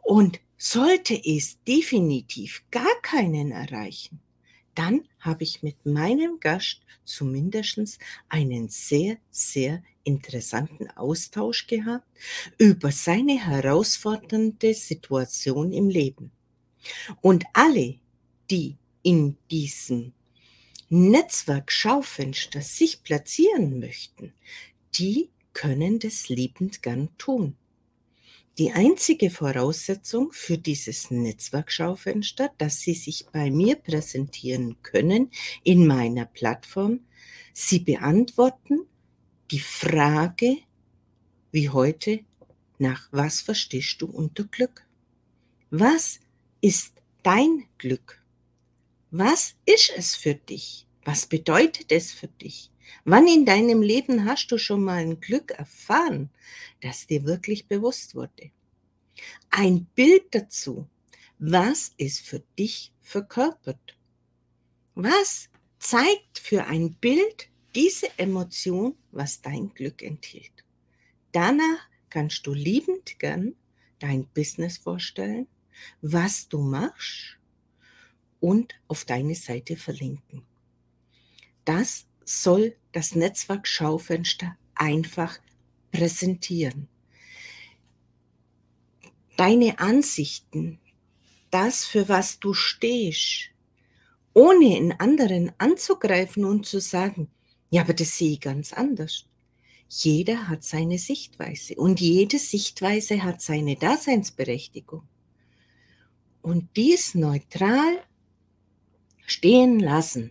Und 0.03 0.41
sollte 0.57 1.14
es 1.14 1.62
definitiv 1.64 2.64
gar 2.70 3.01
keinen 3.03 3.53
erreichen, 3.53 4.20
dann 4.75 5.07
habe 5.20 5.45
ich 5.45 5.62
mit 5.62 5.87
meinem 5.87 6.41
Gast 6.41 6.81
zumindest 7.05 7.99
einen 8.29 8.68
sehr, 8.68 9.18
sehr 9.31 9.83
interessanten 10.05 10.91
Austausch 10.91 11.66
gehabt 11.66 12.07
über 12.59 12.91
seine 12.91 13.45
herausfordernde 13.45 14.75
Situation 14.75 15.72
im 15.72 15.89
Leben. 15.89 16.31
Und 17.20 17.45
alle, 17.53 17.99
die 18.51 18.77
in 19.03 19.37
diesem 19.51 20.12
Netzwerk 20.89 21.72
Schaufenster 21.72 22.61
sich 22.61 23.03
platzieren 23.03 23.81
möchten, 23.81 24.35
die 24.95 25.31
können 25.53 25.99
das 25.99 26.29
liebend 26.29 26.83
gern 26.83 27.09
tun. 27.16 27.57
Die 28.57 28.70
einzige 28.70 29.30
Voraussetzung 29.30 30.30
für 30.30 30.59
dieses 30.59 31.11
Netzwerkschaufenster, 31.11 32.52
dass 32.57 32.78
Sie 32.80 32.94
sich 32.94 33.26
bei 33.32 33.50
mir 33.50 33.74
präsentieren 33.74 34.80
können 34.82 35.32
in 35.64 35.88
meiner 35.88 36.24
Plattform, 36.24 37.00
Sie 37.52 37.80
beantworten 37.80 38.86
die 39.50 39.59
Frage, 39.59 40.59
wie 41.50 41.68
heute, 41.68 42.20
nach 42.78 43.09
was 43.11 43.40
verstehst 43.40 44.00
du 44.02 44.07
unter 44.07 44.44
Glück? 44.44 44.86
Was 45.70 46.20
ist 46.61 46.92
dein 47.24 47.64
Glück? 47.78 48.22
Was 49.11 49.57
ist 49.66 49.92
es 49.96 50.14
für 50.14 50.34
dich? 50.36 50.86
Was 51.05 51.26
bedeutet 51.26 51.90
es 51.90 52.12
für 52.12 52.28
dich? 52.28 52.70
Wann 53.05 53.26
in 53.26 53.45
deinem 53.45 53.82
Leben 53.82 54.24
hast 54.24 54.51
du 54.51 54.59
schon 54.59 54.85
mal 54.85 54.99
ein 54.99 55.20
Glück 55.20 55.53
erfahren, 55.53 56.30
das 56.80 57.07
dir 57.07 57.24
wirklich 57.24 57.66
bewusst 57.66 58.14
wurde? 58.14 58.51
Ein 59.51 59.87
Bild 59.95 60.35
dazu. 60.35 60.89
Was 61.39 61.93
ist 61.97 62.20
für 62.20 62.43
dich 62.59 62.93
verkörpert? 63.01 63.97
Was 64.95 65.49
zeigt 65.78 66.39
für 66.39 66.66
ein 66.66 66.95
Bild 66.95 67.49
diese 67.74 68.09
Emotion, 68.18 68.97
was 69.11 69.41
dein 69.41 69.72
Glück 69.74 70.03
enthielt? 70.03 70.64
Danach 71.32 71.89
kannst 72.11 72.47
du 72.47 72.55
liebend 72.55 73.18
gern 73.18 73.55
dein 73.99 74.26
Business 74.28 74.78
vorstellen, 74.78 75.49
was 76.01 76.49
du 76.49 76.59
machst 76.59 77.39
und 78.41 78.74
auf 78.89 79.05
deine 79.05 79.35
Seite 79.35 79.76
verlinken. 79.76 80.45
Das 81.64 82.07
soll 82.29 82.77
das 82.93 83.14
Netzwerk 83.14 83.66
Schaufenster 83.66 84.57
einfach 84.75 85.39
präsentieren. 85.91 86.89
Deine 89.37 89.79
Ansichten, 89.79 90.79
das, 91.51 91.85
für 91.85 92.09
was 92.09 92.39
du 92.41 92.55
stehst, 92.55 93.51
ohne 94.33 94.77
in 94.77 94.93
anderen 94.93 95.53
anzugreifen 95.59 96.45
und 96.45 96.66
zu 96.66 96.81
sagen, 96.81 97.29
ja, 97.70 97.83
aber 97.83 97.95
das 97.95 98.16
sehe 98.16 98.33
ich 98.33 98.41
ganz 98.41 98.72
anders. 98.72 99.27
Jeder 99.89 100.49
hat 100.49 100.64
seine 100.64 100.99
Sichtweise 100.99 101.75
und 101.77 102.01
jede 102.01 102.39
Sichtweise 102.39 103.22
hat 103.22 103.41
seine 103.41 103.77
Daseinsberechtigung. 103.77 105.03
Und 106.43 106.68
dies 106.77 107.14
neutral 107.14 108.03
stehen 109.27 109.79
lassen 109.79 110.31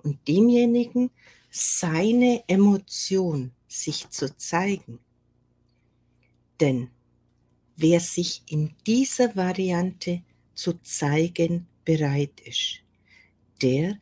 und 0.00 0.26
demjenigen 0.26 1.10
seine 1.50 2.44
Emotion 2.46 3.52
sich 3.68 4.08
zu 4.10 4.36
zeigen. 4.36 4.98
Denn 6.60 6.90
wer 7.76 8.00
sich 8.00 8.42
in 8.46 8.74
dieser 8.86 9.34
Variante 9.36 10.22
zu 10.54 10.74
zeigen 10.82 11.66
bereit 11.84 12.40
ist, 12.44 12.82
der 13.62 13.98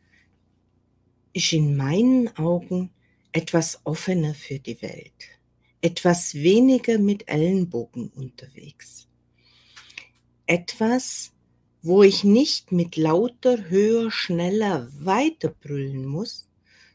ist 1.32 1.53
in 1.53 1.76
meinen 1.76 2.36
Augen 2.36 2.90
etwas 3.32 3.80
offener 3.84 4.34
für 4.34 4.59
die 4.59 4.80
Welt, 4.82 5.38
etwas 5.80 6.34
weniger 6.34 6.99
mit 6.99 7.28
Ellenbogen 7.28 8.09
unterwegs, 8.09 9.07
etwas, 10.46 11.32
wo 11.82 12.02
ich 12.02 12.24
nicht 12.24 12.72
mit 12.72 12.96
lauter, 12.96 13.68
höher, 13.68 14.10
schneller 14.10 14.88
weiterbrüllen 14.98 16.04
muss, 16.04 16.48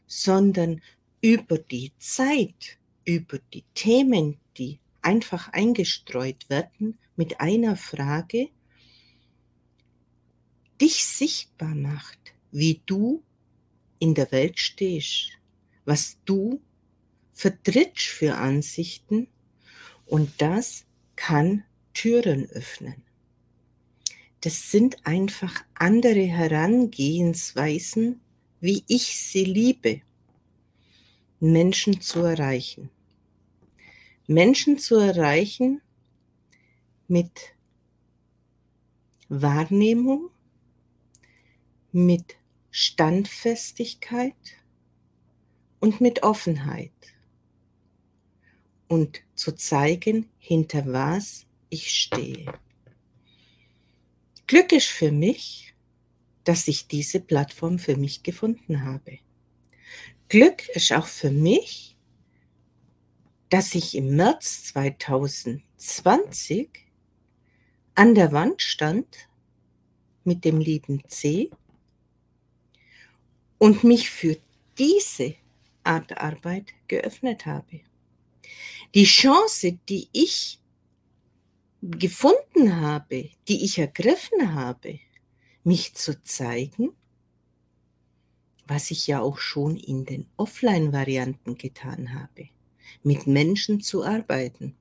sondern 0.06 0.82
über 1.20 1.58
die 1.58 1.92
Zeit, 1.98 2.78
über 3.04 3.38
die 3.52 3.64
Themen, 3.74 4.38
die 4.58 4.78
einfach 5.02 5.48
eingestreut 5.48 6.48
werden, 6.50 6.98
mit 7.16 7.40
einer 7.40 7.76
Frage, 7.76 8.48
dich 10.80 11.04
sichtbar 11.04 11.74
macht, 11.74 12.18
wie 12.50 12.82
du 12.86 13.22
in 13.98 14.14
der 14.14 14.30
Welt 14.32 14.58
stehst, 14.58 15.30
was 15.84 16.18
du 16.24 16.60
vertrittst 17.32 18.06
für 18.06 18.36
Ansichten 18.36 19.28
und 20.06 20.30
das 20.38 20.84
kann 21.16 21.64
Türen 21.94 22.50
öffnen. 22.50 23.02
Das 24.44 24.70
sind 24.70 25.06
einfach 25.06 25.64
andere 25.72 26.26
Herangehensweisen, 26.26 28.20
wie 28.60 28.84
ich 28.88 29.16
sie 29.16 29.46
liebe, 29.46 30.02
Menschen 31.40 32.02
zu 32.02 32.20
erreichen. 32.20 32.90
Menschen 34.26 34.78
zu 34.78 34.96
erreichen 34.96 35.80
mit 37.08 37.54
Wahrnehmung, 39.30 40.28
mit 41.90 42.36
Standfestigkeit 42.70 44.34
und 45.80 46.02
mit 46.02 46.22
Offenheit 46.22 46.92
und 48.88 49.22
zu 49.36 49.52
zeigen, 49.52 50.28
hinter 50.36 50.84
was 50.84 51.46
ich 51.70 51.90
stehe. 51.90 52.52
Glück 54.46 54.72
ist 54.72 54.88
für 54.88 55.10
mich, 55.10 55.74
dass 56.44 56.68
ich 56.68 56.86
diese 56.86 57.20
Plattform 57.20 57.78
für 57.78 57.96
mich 57.96 58.22
gefunden 58.22 58.84
habe. 58.84 59.20
Glück 60.28 60.68
ist 60.68 60.92
auch 60.92 61.06
für 61.06 61.30
mich, 61.30 61.96
dass 63.48 63.74
ich 63.74 63.94
im 63.94 64.16
März 64.16 64.64
2020 64.64 66.68
an 67.94 68.14
der 68.14 68.32
Wand 68.32 68.60
stand 68.60 69.06
mit 70.24 70.44
dem 70.44 70.58
lieben 70.58 71.02
C 71.08 71.50
und 73.58 73.84
mich 73.84 74.10
für 74.10 74.36
diese 74.76 75.36
Art 75.84 76.18
Arbeit 76.18 76.74
geöffnet 76.88 77.46
habe. 77.46 77.80
Die 78.94 79.04
Chance, 79.04 79.78
die 79.88 80.08
ich 80.12 80.58
gefunden 81.90 82.80
habe, 82.80 83.30
die 83.46 83.64
ich 83.64 83.78
ergriffen 83.78 84.54
habe, 84.54 85.00
mich 85.64 85.94
zu 85.94 86.22
zeigen, 86.22 86.92
was 88.66 88.90
ich 88.90 89.06
ja 89.06 89.20
auch 89.20 89.38
schon 89.38 89.76
in 89.76 90.06
den 90.06 90.26
Offline-Varianten 90.38 91.58
getan 91.58 92.14
habe, 92.14 92.48
mit 93.02 93.26
Menschen 93.26 93.80
zu 93.82 94.02
arbeiten. 94.02 94.74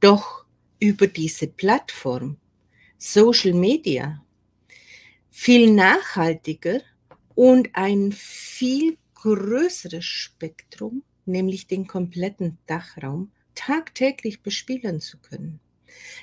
Doch 0.00 0.46
über 0.78 1.06
diese 1.06 1.46
Plattform, 1.46 2.38
Social 2.96 3.52
Media, 3.52 4.24
viel 5.30 5.70
nachhaltiger 5.70 6.80
und 7.34 7.68
ein 7.74 8.12
viel 8.12 8.96
größeres 9.14 10.06
Spektrum, 10.06 11.02
nämlich 11.26 11.66
den 11.66 11.86
kompletten 11.86 12.56
Dachraum, 12.66 13.30
tagtäglich 13.54 14.42
bespielen 14.42 15.00
zu 15.00 15.18
können 15.18 15.60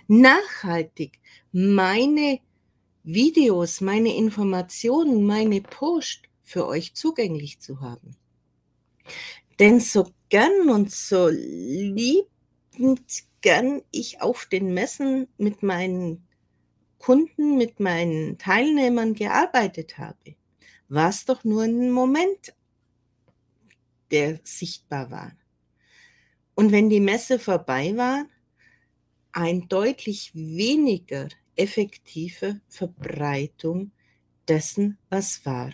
nachhaltig 0.08 1.20
meine 1.52 2.40
Videos, 3.04 3.82
meine 3.82 4.16
Informationen, 4.16 5.26
meine 5.26 5.62
Post 5.62 6.24
für 6.44 6.68
euch 6.68 6.96
zugänglich 6.96 7.60
zu 7.60 7.82
haben. 7.82 8.16
Denn 9.60 9.80
so 9.80 10.08
gern 10.30 10.70
und 10.70 10.92
so 10.92 11.30
liebend 11.30 12.26
gern 13.42 13.82
ich 13.92 14.22
auf 14.22 14.48
den 14.48 14.74
Messen 14.74 15.28
mit 15.38 15.62
meinen 15.62 16.28
Kunden, 16.98 17.58
mit 17.58 17.80
meinen 17.80 18.40
Teilnehmern 18.40 19.14
gearbeitet 19.14 20.00
habe, 20.00 20.36
war 20.88 21.10
es 21.10 21.26
doch 21.26 21.44
nur 21.44 21.64
ein 21.64 21.92
Moment, 21.92 22.56
der 24.12 24.40
sichtbar 24.44 25.12
war. 25.12 25.32
Und 26.56 26.72
wenn 26.72 26.90
die 26.90 27.00
Messe 27.00 27.38
vorbei 27.38 27.96
war, 27.96 28.26
ein 29.36 29.68
deutlich 29.68 30.32
weniger 30.34 31.28
effektive 31.58 32.62
Verbreitung 32.70 33.92
dessen, 34.48 34.98
was 35.10 35.46
war. 35.46 35.74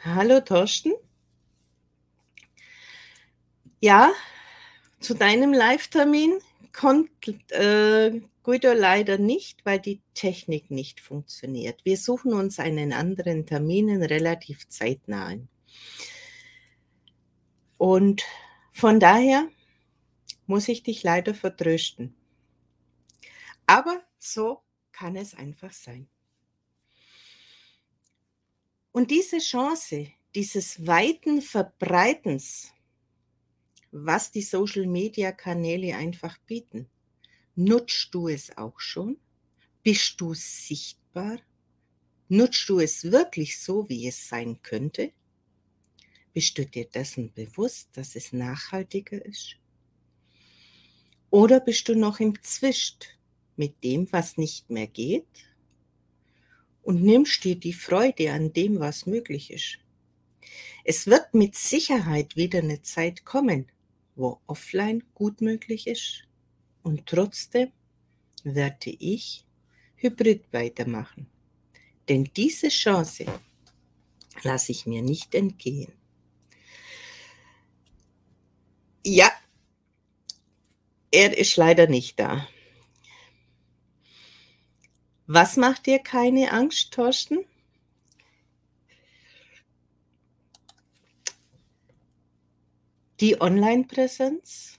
Hallo 0.00 0.40
Thorsten. 0.40 0.92
Ja, 3.80 4.12
zu 5.00 5.14
deinem 5.14 5.52
Live-Termin 5.52 6.38
kommt 6.72 7.10
äh, 7.50 8.20
Guido 8.44 8.72
leider 8.74 9.18
nicht, 9.18 9.66
weil 9.66 9.80
die 9.80 10.00
Technik 10.14 10.70
nicht 10.70 11.00
funktioniert. 11.00 11.84
Wir 11.84 11.96
suchen 11.96 12.32
uns 12.32 12.60
einen 12.60 12.92
anderen 12.92 13.44
Termin 13.44 14.02
relativ 14.02 14.68
zeitnah. 14.68 15.34
Und 17.76 18.24
von 18.78 19.00
daher 19.00 19.50
muss 20.46 20.68
ich 20.68 20.84
dich 20.84 21.02
leider 21.02 21.34
vertrösten. 21.34 22.14
Aber 23.66 24.00
so 24.20 24.62
kann 24.92 25.16
es 25.16 25.34
einfach 25.34 25.72
sein. 25.72 26.08
Und 28.92 29.10
diese 29.10 29.38
Chance, 29.38 30.12
dieses 30.32 30.86
weiten 30.86 31.42
Verbreitens, 31.42 32.72
was 33.90 34.30
die 34.30 34.42
Social-Media-Kanäle 34.42 35.96
einfach 35.96 36.38
bieten, 36.46 36.88
nutzt 37.56 38.14
du 38.14 38.28
es 38.28 38.56
auch 38.56 38.78
schon? 38.78 39.18
Bist 39.82 40.20
du 40.20 40.34
sichtbar? 40.34 41.40
Nutzt 42.28 42.68
du 42.68 42.78
es 42.78 43.10
wirklich 43.10 43.58
so, 43.58 43.88
wie 43.88 44.06
es 44.06 44.28
sein 44.28 44.62
könnte? 44.62 45.12
Bist 46.38 46.56
du 46.56 46.64
dir 46.64 46.84
dessen 46.84 47.32
bewusst, 47.32 47.88
dass 47.94 48.14
es 48.14 48.32
nachhaltiger 48.32 49.26
ist? 49.26 49.56
Oder 51.30 51.58
bist 51.58 51.88
du 51.88 51.96
noch 51.96 52.20
im 52.20 52.40
Zwischt 52.44 53.06
mit 53.56 53.82
dem, 53.82 54.06
was 54.12 54.36
nicht 54.36 54.70
mehr 54.70 54.86
geht? 54.86 55.26
Und 56.82 57.02
nimmst 57.02 57.42
dir 57.42 57.56
die 57.56 57.72
Freude 57.72 58.30
an 58.30 58.52
dem, 58.52 58.78
was 58.78 59.04
möglich 59.04 59.50
ist? 59.50 59.80
Es 60.84 61.08
wird 61.08 61.34
mit 61.34 61.56
Sicherheit 61.56 62.36
wieder 62.36 62.60
eine 62.60 62.82
Zeit 62.82 63.24
kommen, 63.24 63.66
wo 64.14 64.40
offline 64.46 65.02
gut 65.14 65.40
möglich 65.40 65.88
ist. 65.88 66.22
Und 66.84 67.04
trotzdem 67.06 67.72
werde 68.44 68.90
ich 68.90 69.44
hybrid 69.96 70.44
weitermachen. 70.52 71.26
Denn 72.08 72.30
diese 72.36 72.68
Chance 72.68 73.26
lasse 74.44 74.70
ich 74.70 74.86
mir 74.86 75.02
nicht 75.02 75.34
entgehen. 75.34 75.97
Ja, 79.04 79.30
er 81.10 81.36
ist 81.36 81.56
leider 81.56 81.86
nicht 81.86 82.18
da. 82.20 82.46
Was 85.26 85.56
macht 85.56 85.86
dir 85.86 85.98
keine 85.98 86.52
Angst, 86.52 86.92
Thorsten? 86.92 87.44
Die 93.20 93.40
Online-Präsenz 93.40 94.78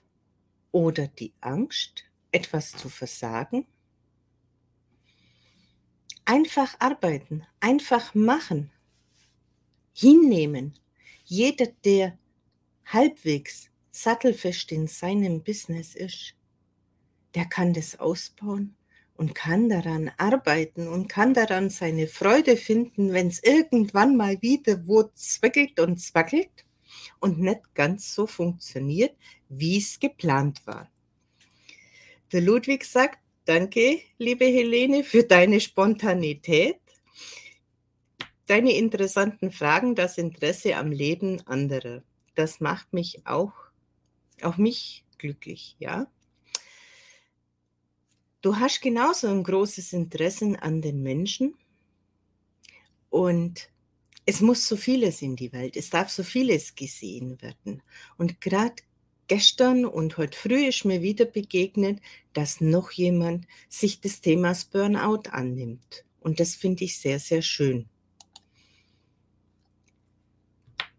oder 0.72 1.08
die 1.08 1.34
Angst, 1.42 2.04
etwas 2.32 2.72
zu 2.72 2.90
versagen? 2.90 3.66
Einfach 6.26 6.80
arbeiten, 6.80 7.46
einfach 7.60 8.16
machen, 8.16 8.72
hinnehmen. 9.94 10.78
Jeder, 11.26 11.68
der 11.84 12.18
halbwegs 12.86 13.69
sattelfest 14.04 14.72
in 14.72 14.88
seinem 14.88 15.44
Business 15.44 15.96
ist, 15.96 16.34
der 17.36 17.46
kann 17.46 17.74
das 17.74 18.00
ausbauen 18.00 18.76
und 19.16 19.36
kann 19.36 19.68
daran 19.68 20.12
arbeiten 20.18 20.88
und 20.88 21.10
kann 21.10 21.34
daran 21.34 21.70
seine 21.70 22.08
Freude 22.08 22.56
finden, 22.56 23.12
wenn 23.12 23.28
es 23.28 23.44
irgendwann 23.44 24.16
mal 24.16 24.42
wieder 24.42 24.88
wo 24.88 25.04
zwickelt 25.14 25.80
und 25.80 25.98
zwackelt 25.98 26.66
und 27.20 27.40
nicht 27.40 27.76
ganz 27.76 28.16
so 28.16 28.26
funktioniert, 28.26 29.16
wie 29.50 29.78
es 29.78 30.00
geplant 30.00 30.66
war. 30.66 30.90
Der 32.32 32.42
Ludwig 32.42 32.86
sagt, 32.86 33.20
danke, 33.46 34.00
liebe 34.18 34.46
Helene, 34.46 35.04
für 35.04 35.24
deine 35.24 35.60
Spontanität, 35.60 36.80
deine 38.46 38.74
interessanten 38.74 39.52
Fragen, 39.52 39.96
das 39.96 40.18
Interesse 40.18 40.78
am 40.78 40.92
Leben 40.92 41.46
anderer. 41.46 42.04
Das 42.36 42.62
macht 42.62 42.94
mich 42.94 43.26
auch 43.26 43.69
auch 44.44 44.58
mich 44.58 45.06
glücklich, 45.18 45.76
ja. 45.80 46.08
Du 48.42 48.56
hast 48.56 48.82
genauso 48.82 49.28
ein 49.28 49.44
großes 49.44 49.94
Interesse 49.94 50.56
an 50.62 50.82
den 50.82 51.04
Menschen 51.04 51.56
und 53.10 53.70
es 54.26 54.42
muss 54.42 54.68
so 54.68 54.78
vieles 54.78 55.22
in 55.22 55.36
die 55.36 55.52
Welt, 55.52 55.76
es 55.76 55.90
darf 55.90 56.10
so 56.10 56.24
vieles 56.24 56.76
gesehen 56.76 57.42
werden. 57.42 57.82
Und 58.18 58.40
gerade 58.42 58.76
gestern 59.28 59.86
und 59.86 60.18
heute 60.18 60.38
früh 60.38 60.68
ist 60.68 60.86
mir 60.86 61.02
wieder 61.02 61.26
begegnet, 61.26 62.00
dass 62.34 62.62
noch 62.62 62.92
jemand 62.92 63.48
sich 63.68 64.02
des 64.02 64.22
Themas 64.22 64.66
Burnout 64.66 65.30
annimmt. 65.32 66.06
Und 66.20 66.40
das 66.40 66.56
finde 66.56 66.84
ich 66.84 67.00
sehr, 67.00 67.20
sehr 67.20 67.42
schön. 67.42 67.90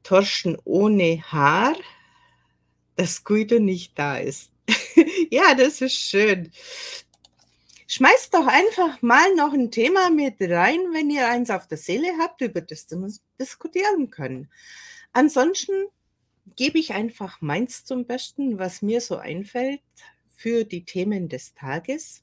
Torschen 0.03 0.59
ohne 0.65 1.23
Haar 1.31 1.77
dass 3.01 3.25
Guido 3.25 3.59
nicht 3.59 3.99
da 3.99 4.19
ist. 4.19 4.53
ja, 5.31 5.55
das 5.55 5.81
ist 5.81 5.95
schön. 5.97 6.53
Schmeißt 7.87 8.35
doch 8.35 8.47
einfach 8.47 9.01
mal 9.01 9.35
noch 9.35 9.55
ein 9.55 9.71
Thema 9.71 10.11
mit 10.11 10.37
rein, 10.39 10.79
wenn 10.93 11.09
ihr 11.09 11.27
eins 11.27 11.49
auf 11.49 11.67
der 11.67 11.79
Seele 11.79 12.09
habt, 12.19 12.43
über 12.43 12.61
das 12.61 12.91
wir 12.91 13.11
diskutieren 13.41 14.11
können. 14.11 14.51
Ansonsten 15.15 15.73
gebe 16.57 16.79
ich 16.79 16.93
einfach 16.93 17.41
meins 17.41 17.87
zum 17.87 18.05
Besten, 18.05 18.59
was 18.59 18.83
mir 18.83 19.01
so 19.01 19.17
einfällt 19.17 19.81
für 20.37 20.65
die 20.65 20.85
Themen 20.85 21.31
des 21.31 21.55
Tages. 21.55 22.23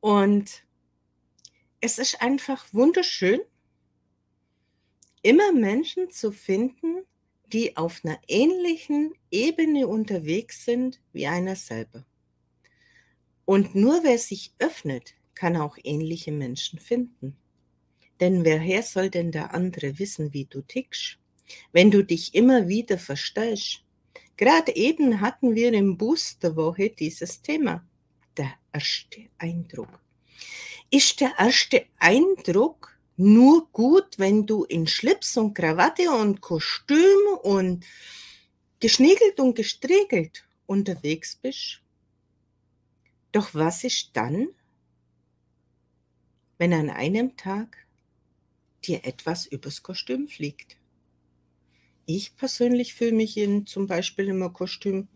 Und 0.00 0.64
es 1.82 1.98
ist 1.98 2.22
einfach 2.22 2.64
wunderschön, 2.72 3.40
immer 5.20 5.52
Menschen 5.52 6.10
zu 6.10 6.32
finden, 6.32 7.04
die 7.52 7.76
auf 7.76 8.00
einer 8.04 8.18
ähnlichen 8.28 9.14
Ebene 9.30 9.86
unterwegs 9.86 10.64
sind 10.64 11.00
wie 11.12 11.26
einer 11.26 11.56
selber. 11.56 12.04
Und 13.44 13.74
nur 13.74 14.04
wer 14.04 14.18
sich 14.18 14.52
öffnet, 14.58 15.14
kann 15.34 15.56
auch 15.56 15.78
ähnliche 15.82 16.32
Menschen 16.32 16.78
finden. 16.78 17.36
Denn 18.20 18.44
woher 18.44 18.82
soll 18.82 19.10
denn 19.10 19.30
der 19.30 19.54
andere 19.54 19.98
wissen, 19.98 20.32
wie 20.34 20.44
du 20.44 20.60
tickst, 20.60 21.18
wenn 21.72 21.90
du 21.90 22.04
dich 22.04 22.34
immer 22.34 22.68
wieder 22.68 22.98
verstellst? 22.98 23.84
Gerade 24.36 24.74
eben 24.76 25.20
hatten 25.20 25.54
wir 25.54 25.72
im 25.72 25.96
Boosterwoche 25.96 26.90
dieses 26.90 27.40
Thema, 27.40 27.86
der 28.36 28.52
erste 28.72 29.28
Eindruck. 29.38 30.00
Ist 30.90 31.20
der 31.20 31.32
erste 31.38 31.86
Eindruck 31.98 32.97
nur 33.18 33.68
gut, 33.72 34.18
wenn 34.18 34.46
du 34.46 34.64
in 34.64 34.86
Schlips 34.86 35.36
und 35.36 35.52
Krawatte 35.54 36.10
und 36.10 36.40
Kostüm 36.40 37.18
und 37.42 37.84
geschniegelt 38.78 39.40
und 39.40 39.56
gestriegelt 39.56 40.46
unterwegs 40.66 41.34
bist. 41.34 41.82
Doch 43.32 43.54
was 43.54 43.82
ist 43.82 44.10
dann, 44.14 44.48
wenn 46.58 46.72
an 46.72 46.90
einem 46.90 47.36
Tag 47.36 47.86
dir 48.84 49.04
etwas 49.04 49.46
übers 49.46 49.82
Kostüm 49.82 50.28
fliegt? 50.28 50.76
Ich 52.06 52.36
persönlich 52.36 52.94
fühle 52.94 53.12
mich 53.12 53.36
in 53.36 53.66
zum 53.66 53.88
Beispiel 53.88 54.28
im 54.28 54.52
Kostüm 54.52 55.08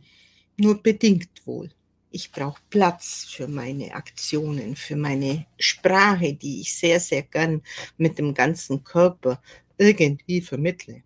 nur 0.56 0.82
bedingt 0.82 1.46
wohl. 1.46 1.70
Ich 2.14 2.30
brauche 2.30 2.60
Platz 2.68 3.24
für 3.24 3.48
meine 3.48 3.94
Aktionen, 3.94 4.76
für 4.76 4.96
meine 4.96 5.46
Sprache, 5.58 6.34
die 6.34 6.60
ich 6.60 6.76
sehr, 6.76 7.00
sehr 7.00 7.22
gern 7.22 7.62
mit 7.96 8.18
dem 8.18 8.34
ganzen 8.34 8.84
Körper 8.84 9.42
irgendwie 9.78 10.42
vermittle. 10.42 11.02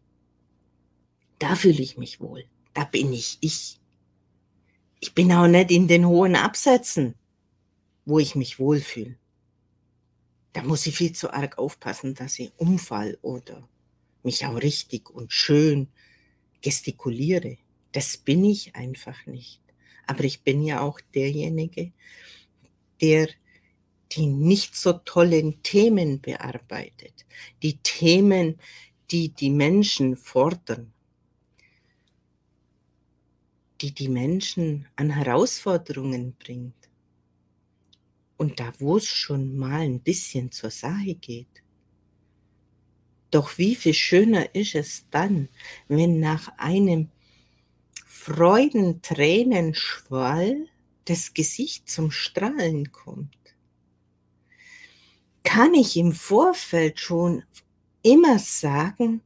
Da 1.38 1.54
fühle 1.54 1.80
ich 1.80 1.96
mich 1.96 2.20
wohl. 2.20 2.44
Da 2.74 2.84
bin 2.84 3.12
ich 3.12 3.38
ich. 3.40 3.78
Ich 4.98 5.14
bin 5.14 5.30
auch 5.32 5.46
nicht 5.46 5.70
in 5.70 5.86
den 5.86 6.06
hohen 6.06 6.34
Absätzen, 6.34 7.14
wo 8.04 8.18
ich 8.18 8.34
mich 8.34 8.58
wohlfühle. 8.58 9.16
Da 10.54 10.62
muss 10.62 10.86
ich 10.86 10.96
viel 10.96 11.12
zu 11.12 11.32
arg 11.32 11.56
aufpassen, 11.56 12.14
dass 12.14 12.38
ich 12.40 12.52
umfall 12.56 13.16
oder 13.22 13.68
mich 14.24 14.44
auch 14.44 14.56
richtig 14.56 15.08
und 15.10 15.32
schön 15.32 15.88
gestikuliere. 16.62 17.58
Das 17.92 18.16
bin 18.16 18.44
ich 18.44 18.74
einfach 18.74 19.24
nicht. 19.26 19.60
Aber 20.06 20.24
ich 20.24 20.42
bin 20.42 20.62
ja 20.62 20.80
auch 20.80 21.00
derjenige, 21.14 21.92
der 23.00 23.28
die 24.12 24.26
nicht 24.26 24.76
so 24.76 24.92
tollen 24.92 25.62
Themen 25.62 26.20
bearbeitet. 26.20 27.26
Die 27.62 27.78
Themen, 27.78 28.58
die 29.10 29.30
die 29.30 29.50
Menschen 29.50 30.16
fordern. 30.16 30.92
Die 33.80 33.92
die 33.92 34.08
Menschen 34.08 34.86
an 34.96 35.10
Herausforderungen 35.10 36.34
bringt. 36.38 36.74
Und 38.36 38.60
da, 38.60 38.72
wo 38.78 38.96
es 38.96 39.06
schon 39.06 39.56
mal 39.56 39.80
ein 39.80 40.00
bisschen 40.00 40.52
zur 40.52 40.70
Sache 40.70 41.14
geht. 41.14 41.62
Doch 43.30 43.58
wie 43.58 43.74
viel 43.74 43.94
schöner 43.94 44.54
ist 44.54 44.74
es 44.74 45.06
dann, 45.10 45.48
wenn 45.88 46.20
nach 46.20 46.48
einem 46.58 47.10
Freudentränenschwall 48.26 50.68
das 51.04 51.32
Gesicht 51.32 51.88
zum 51.88 52.10
Strahlen 52.10 52.90
kommt? 52.90 53.38
Kann 55.44 55.74
ich 55.74 55.96
im 55.96 56.10
Vorfeld 56.10 56.98
schon 56.98 57.44
immer 58.02 58.40
sagen, 58.40 59.20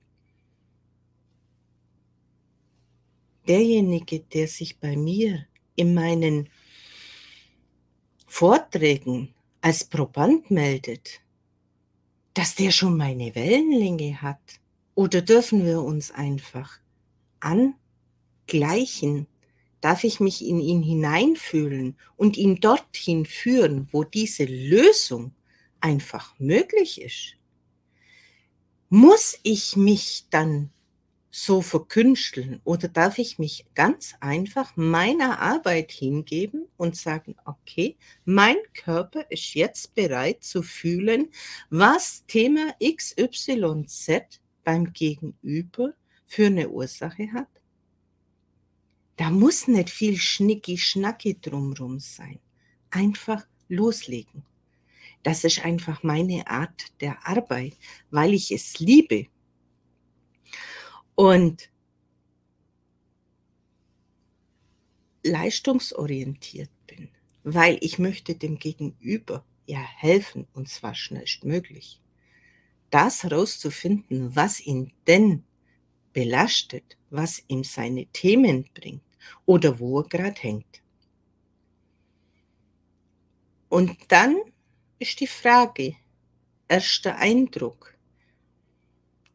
derjenige, 3.49 4.21
der 4.21 4.47
sich 4.47 4.79
bei 4.79 4.99
mir 4.99 5.47
in 5.77 5.95
meinen 5.95 6.51
Vorträgen 8.27 9.35
als 9.63 9.83
Proband 9.83 10.51
meldet, 10.51 11.23
dass 12.35 12.55
der 12.55 12.71
schon 12.71 12.99
meine 12.99 13.35
Wellenlänge 13.35 14.21
hat? 14.21 14.61
Oder 14.95 15.23
dürfen 15.23 15.65
wir 15.65 15.81
uns 15.81 16.11
einfach 16.11 16.81
angleichen? 18.51 19.27
Darf 19.81 20.05
ich 20.05 20.21
mich 20.21 20.45
in 20.45 20.61
ihn 20.61 20.83
hineinfühlen 20.83 21.97
und 22.17 22.37
ihn 22.37 22.57
dorthin 22.57 23.25
führen, 23.25 23.89
wo 23.93 24.05
diese 24.05 24.45
Lösung 24.45 25.33
einfach 25.81 26.39
möglich 26.39 27.01
ist? 27.01 27.37
Muss 28.91 29.39
ich 29.43 29.77
mich 29.77 30.27
dann 30.31 30.71
so 31.31 31.63
verkünsteln 31.63 32.61
oder 32.65 32.89
darf 32.89 33.19
ich 33.19 33.39
mich 33.39 33.65
ganz 33.75 34.15
einfach 34.21 34.77
meiner 34.77 35.39
Arbeit 35.39 35.93
hingeben 35.93 36.67
und 36.77 36.97
sagen, 36.97 37.37
okay, 37.45 37.97
mein 38.25 38.57
Körper 38.75 39.31
ist 39.31 39.55
jetzt 39.55 39.95
bereit 39.95 40.43
zu 40.43 40.63
fühlen, 40.63 41.29
was 41.71 42.27
Thema 42.27 42.75
XYZ 42.83 44.41
beim 44.65 44.93
Gegenüber 44.93 45.95
für 46.27 46.47
eine 46.47 46.69
Ursache 46.69 47.33
hat? 47.33 47.60
Da 49.21 49.29
muss 49.29 49.69
nicht 49.69 49.91
viel 49.91 50.17
Schnicki-Schnacki 50.17 51.39
drumrum 51.43 52.01
sein. 52.01 52.39
Einfach 52.91 53.47
loslegen. 53.69 54.47
Das 55.23 55.45
ist 55.45 55.63
einfach 55.63 56.03
meine 56.03 56.47
Art 56.47 56.87
der 57.03 57.29
Arbeit, 57.29 57.77
weil 58.11 58.33
ich 58.33 58.51
es 58.51 58.79
liebe. 58.79 59.27
Und 61.17 61.71
leistungsorientiert 65.23 66.71
bin, 66.87 67.11
weil 67.45 67.77
ich 67.83 67.99
möchte 67.99 68.37
dem 68.37 68.59
Gegenüber 68.59 69.45
ja 69.67 69.83
helfen 69.83 70.47
und 70.55 70.71
zwar 70.71 70.95
schnellstmöglich. 70.95 72.01
Das 72.89 73.23
herauszufinden, 73.23 74.35
was 74.35 74.61
ihn 74.61 74.95
denn 75.07 75.45
belastet, 76.15 76.97
was 77.11 77.45
ihm 77.49 77.65
seine 77.65 78.07
Themen 78.07 78.65
bringt 78.73 79.03
oder 79.47 79.79
wo 79.79 80.01
er 80.01 80.09
gerade 80.09 80.41
hängt. 80.41 80.83
Und 83.69 83.97
dann 84.09 84.37
ist 84.99 85.21
die 85.21 85.27
Frage, 85.27 85.95
erster 86.69 87.17
Eindruck. 87.17 87.95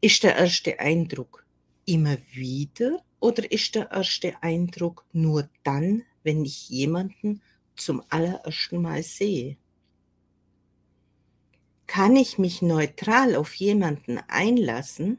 Ist 0.00 0.22
der 0.22 0.36
erste 0.36 0.78
Eindruck 0.78 1.46
immer 1.86 2.18
wieder 2.32 3.02
oder 3.18 3.50
ist 3.50 3.74
der 3.74 3.90
erste 3.90 4.42
Eindruck 4.42 5.04
nur 5.12 5.48
dann, 5.64 6.02
wenn 6.22 6.44
ich 6.44 6.68
jemanden 6.68 7.42
zum 7.76 8.02
allerersten 8.10 8.82
Mal 8.82 9.02
sehe? 9.02 9.56
Kann 11.86 12.16
ich 12.16 12.36
mich 12.36 12.62
neutral 12.62 13.36
auf 13.36 13.54
jemanden 13.54 14.18
einlassen, 14.28 15.18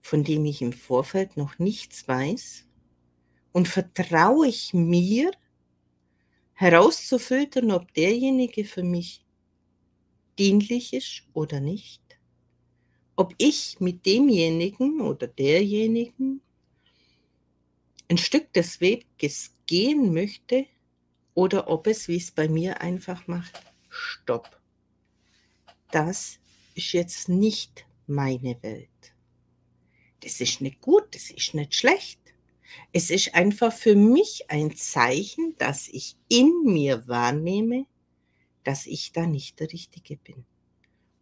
von 0.00 0.22
dem 0.22 0.44
ich 0.44 0.62
im 0.62 0.72
Vorfeld 0.72 1.36
noch 1.36 1.58
nichts 1.58 2.06
weiß? 2.06 2.65
Und 3.56 3.68
vertraue 3.68 4.48
ich 4.48 4.74
mir, 4.74 5.30
herauszufiltern, 6.52 7.70
ob 7.70 7.94
derjenige 7.94 8.66
für 8.66 8.82
mich 8.82 9.24
dienlich 10.38 10.92
ist 10.92 11.22
oder 11.32 11.58
nicht. 11.58 12.02
Ob 13.16 13.34
ich 13.38 13.80
mit 13.80 14.04
demjenigen 14.04 15.00
oder 15.00 15.26
derjenigen 15.26 16.42
ein 18.10 18.18
Stück 18.18 18.52
des 18.52 18.82
Weges 18.82 19.54
gehen 19.64 20.12
möchte 20.12 20.66
oder 21.32 21.70
ob 21.70 21.86
es, 21.86 22.08
wie 22.08 22.18
es 22.18 22.30
bei 22.30 22.50
mir 22.50 22.82
einfach 22.82 23.26
macht, 23.26 23.58
Stopp. 23.88 24.60
Das 25.90 26.38
ist 26.74 26.92
jetzt 26.92 27.30
nicht 27.30 27.86
meine 28.06 28.62
Welt. 28.62 29.14
Das 30.20 30.42
ist 30.42 30.60
nicht 30.60 30.82
gut, 30.82 31.14
das 31.14 31.30
ist 31.30 31.54
nicht 31.54 31.74
schlecht. 31.74 32.20
Es 32.92 33.10
ist 33.10 33.34
einfach 33.34 33.72
für 33.72 33.94
mich 33.94 34.44
ein 34.48 34.74
Zeichen, 34.76 35.54
dass 35.58 35.88
ich 35.88 36.16
in 36.28 36.64
mir 36.64 37.06
wahrnehme, 37.08 37.86
dass 38.64 38.86
ich 38.86 39.12
da 39.12 39.26
nicht 39.26 39.60
der 39.60 39.72
Richtige 39.72 40.16
bin. 40.16 40.44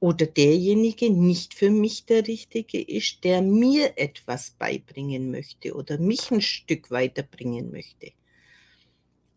Oder 0.01 0.27
derjenige 0.27 1.11
nicht 1.11 1.55
für 1.55 1.71
mich 1.71 2.05
der 2.07 2.27
Richtige 2.27 2.81
ist, 2.81 3.25
der 3.25 3.43
mir 3.43 3.97
etwas 3.97 4.51
beibringen 4.51 5.31
möchte 5.31 5.75
oder 5.75 5.99
mich 5.99 6.31
ein 6.31 6.43
Stück 6.43 6.91
weiterbringen 6.91 7.71
möchte. 7.71 8.13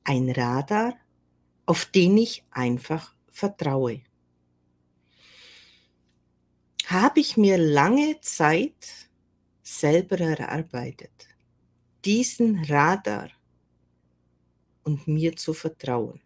Ein 0.03 0.30
Radar, 0.30 0.95
auf 1.66 1.86
den 1.86 2.18
ich 2.18 2.43
einfach 2.51 3.14
vertraue. 3.30 4.01
Habe 6.88 7.20
ich 7.20 7.38
mir 7.38 7.58
lange 7.58 8.20
Zeit 8.22 9.10
selber 9.64 10.20
erarbeitet 10.20 11.26
diesen 12.06 12.64
Radar 12.66 13.30
und 14.84 15.08
mir 15.08 15.36
zu 15.36 15.54
vertrauen. 15.54 16.22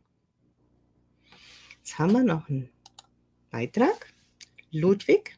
Jetzt 1.77 1.97
haben 1.97 2.13
wir 2.13 2.23
noch 2.23 2.47
einen 2.47 2.69
Beitrag. 3.49 4.13
Ludwig. 4.71 5.37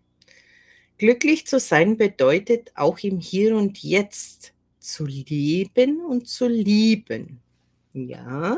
Glücklich 0.97 1.47
zu 1.47 1.59
sein 1.59 1.97
bedeutet 1.97 2.71
auch 2.75 2.99
im 2.99 3.19
Hier 3.19 3.55
und 3.55 3.81
Jetzt 3.81 4.53
zu 4.79 5.05
leben 5.05 6.05
und 6.05 6.27
zu 6.27 6.47
lieben. 6.47 7.41
Ja. 7.93 8.57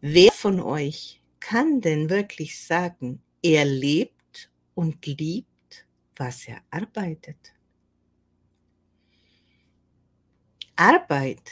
Wer 0.00 0.32
von 0.32 0.60
euch 0.60 1.20
kann 1.40 1.80
denn 1.80 2.08
wirklich 2.08 2.58
sagen, 2.58 3.22
er 3.42 3.64
lebt 3.64 4.50
und 4.74 5.04
liebt, 5.06 5.86
was 6.16 6.46
er 6.46 6.62
arbeitet? 6.70 7.52
Arbeit 10.82 11.48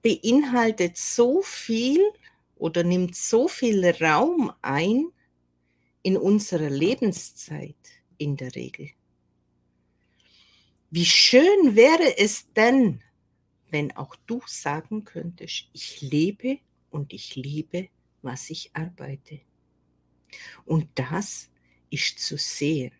beinhaltet 0.00 0.96
so 0.96 1.42
viel 1.42 2.00
oder 2.56 2.82
nimmt 2.82 3.14
so 3.14 3.46
viel 3.46 3.84
Raum 4.00 4.50
ein 4.62 5.10
in 6.02 6.16
unserer 6.16 6.70
Lebenszeit 6.70 7.76
in 8.16 8.38
der 8.38 8.54
Regel. 8.54 8.88
Wie 10.88 11.04
schön 11.04 11.76
wäre 11.76 12.16
es 12.16 12.50
denn, 12.54 13.02
wenn 13.68 13.94
auch 13.94 14.16
du 14.24 14.40
sagen 14.46 15.04
könntest, 15.04 15.68
ich 15.74 16.00
lebe 16.00 16.58
und 16.88 17.12
ich 17.12 17.36
liebe, 17.36 17.90
was 18.22 18.48
ich 18.48 18.70
arbeite. 18.72 19.42
Und 20.64 20.88
das 20.94 21.50
ist 21.90 22.18
zu 22.18 22.38
sehen, 22.38 22.92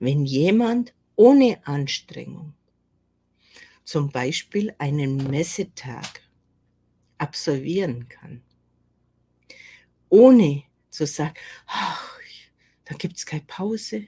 wenn 0.00 0.26
jemand 0.26 0.94
ohne 1.14 1.64
Anstrengung 1.64 2.54
zum 3.90 4.08
Beispiel 4.08 4.72
einen 4.78 5.16
Messetag 5.16 6.22
absolvieren 7.18 8.08
kann, 8.08 8.40
ohne 10.08 10.62
zu 10.90 11.06
sagen, 11.06 11.34
ach, 11.66 12.16
da 12.84 12.94
gibt 12.94 13.16
es 13.16 13.26
keine 13.26 13.42
Pause, 13.48 14.06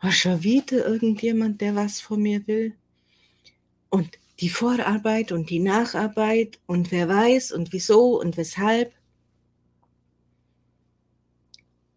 war 0.00 0.12
schon 0.12 0.44
wieder 0.44 0.86
irgendjemand, 0.86 1.60
der 1.60 1.74
was 1.74 2.00
von 2.00 2.22
mir 2.22 2.46
will. 2.46 2.76
Und 3.88 4.16
die 4.38 4.48
Vorarbeit 4.48 5.32
und 5.32 5.50
die 5.50 5.58
Nacharbeit 5.58 6.60
und 6.66 6.92
wer 6.92 7.08
weiß 7.08 7.50
und 7.50 7.72
wieso 7.72 8.20
und 8.20 8.36
weshalb. 8.36 8.94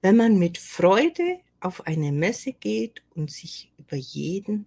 Wenn 0.01 0.17
man 0.17 0.39
mit 0.39 0.57
Freude 0.57 1.41
auf 1.59 1.85
eine 1.85 2.11
Messe 2.11 2.53
geht 2.53 3.03
und 3.13 3.29
sich 3.29 3.71
über 3.77 3.97
jeden 3.97 4.65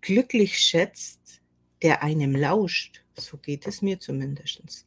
glücklich 0.00 0.58
schätzt, 0.58 1.40
der 1.82 2.02
einem 2.02 2.34
lauscht. 2.34 3.02
So 3.16 3.36
geht 3.36 3.66
es 3.66 3.82
mir 3.82 3.98
zumindest. 4.00 4.86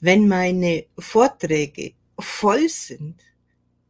Wenn 0.00 0.28
meine 0.28 0.86
Vorträge 0.98 1.94
voll 2.18 2.68
sind, 2.68 3.22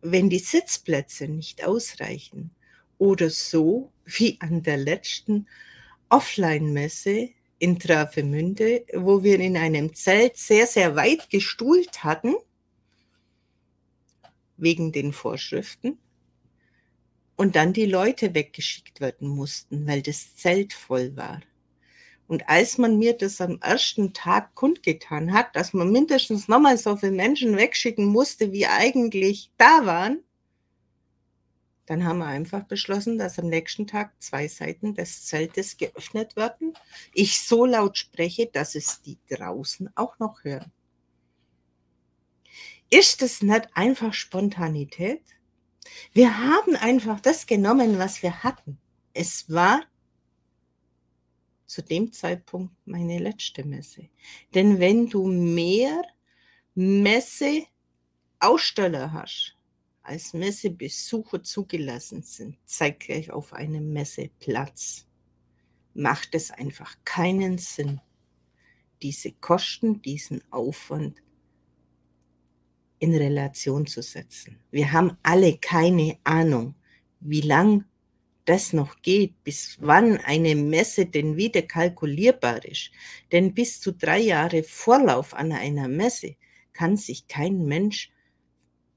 wenn 0.01 0.31
die 0.31 0.39
Sitzplätze 0.39 1.29
nicht 1.29 1.65
ausreichen 1.65 2.51
oder 2.99 3.31
so 3.31 3.93
wie 4.05 4.39
an 4.41 4.63
der 4.63 4.77
letzten 4.77 5.47
Offline-Messe 6.09 7.31
in 7.59 7.79
Travemünde, 7.79 8.85
wo 8.95 9.23
wir 9.23 9.41
in 9.41 9.57
einem 9.57 9.95
Zelt 9.95 10.37
sehr, 10.37 10.67
sehr 10.67 10.95
weit 10.95 11.31
gestuhlt 11.31 12.05
hatten, 12.05 12.35
wegen 14.57 14.93
den 14.93 15.13
Vorschriften 15.13 15.99
und 17.37 17.55
dann 17.55 17.73
die 17.73 17.87
Leute 17.87 18.35
weggeschickt 18.35 19.01
werden 19.01 19.29
mussten, 19.29 19.87
weil 19.87 20.03
das 20.03 20.35
Zelt 20.37 20.73
voll 20.73 21.17
war. 21.17 21.41
Und 22.29 22.49
als 22.49 22.77
man 22.77 22.99
mir 22.99 23.17
das 23.17 23.41
am 23.41 23.61
ersten 23.61 24.13
Tag 24.13 24.55
kundgetan 24.55 25.33
hat, 25.33 25.55
dass 25.55 25.73
man 25.73 25.93
mindestens 25.93 26.49
nochmal 26.49 26.77
so 26.77 26.97
viele 26.97 27.13
Menschen 27.13 27.57
wegschicken 27.57 28.07
musste, 28.07 28.53
wie 28.53 28.67
eigentlich 28.67 29.53
da 29.59 29.87
waren, 29.87 30.25
dann 31.87 32.05
haben 32.05 32.19
wir 32.19 32.27
einfach 32.27 32.65
beschlossen, 32.65 33.17
dass 33.17 33.39
am 33.39 33.47
nächsten 33.49 33.87
Tag 33.87 34.21
zwei 34.21 34.49
Seiten 34.49 34.95
des 34.95 35.27
Zeltes 35.27 35.77
geöffnet 35.77 36.35
werden. 36.35 36.75
Ich 37.15 37.41
so 37.43 37.65
laut 37.65 37.97
spreche, 37.97 38.47
dass 38.47 38.75
es 38.75 39.03
die 39.03 39.19
draußen 39.31 39.91
auch 39.95 40.19
noch 40.19 40.43
hören. 40.43 40.73
Ist 42.91 43.23
es 43.23 43.41
nicht 43.41 43.69
einfach 43.75 44.13
Spontanität? 44.15 45.23
Wir 46.13 46.39
haben 46.39 46.77
einfach 46.77 47.21
das 47.21 47.47
genommen, 47.47 47.99
was 47.99 48.23
wir 48.23 48.43
hatten. 48.43 48.79
Es 49.13 49.51
war 49.51 49.83
zu 51.67 51.83
dem 51.83 52.13
Zeitpunkt 52.13 52.75
meine 52.85 53.19
letzte 53.19 53.65
Messe. 53.65 54.09
Denn 54.55 54.79
wenn 54.79 55.09
du 55.09 55.27
mehr 55.27 56.03
Messeaussteller 56.75 59.13
hast, 59.13 59.57
als 60.03 60.33
Messebesucher 60.33 61.43
zugelassen 61.43 62.23
sind, 62.23 62.57
zeitgleich 62.65 63.33
auf 63.33 63.53
einem 63.53 63.93
Messeplatz, 63.93 65.07
macht 65.95 66.35
es 66.35 66.51
einfach 66.51 66.97
keinen 67.05 67.59
Sinn, 67.59 68.01
diese 69.03 69.33
Kosten, 69.33 70.01
diesen 70.03 70.43
Aufwand 70.53 71.21
in 72.99 73.15
Relation 73.15 73.87
zu 73.87 74.03
setzen. 74.03 74.59
Wir 74.71 74.93
haben 74.93 75.17
alle 75.23 75.59
keine 75.59 76.19
Ahnung, 76.25 76.75
wie 77.21 77.41
lang 77.41 77.85
das 78.45 78.73
noch 78.73 79.03
geht, 79.03 79.43
bis 79.45 79.77
wann 79.81 80.19
eine 80.19 80.55
Messe 80.55 81.07
denn 81.07 81.37
wieder 81.37 81.63
kalkulierbar 81.63 82.65
ist. 82.65 82.91
Denn 83.33 83.55
bis 83.55 83.81
zu 83.81 83.93
drei 83.93 84.21
Jahre 84.21 84.63
Vorlauf 84.63 85.35
an 85.35 85.53
einer 85.53 85.89
Messe 85.89 86.37
kann 86.73 86.97
sich 86.97 87.27
kein 87.27 87.65
Mensch 87.65 88.13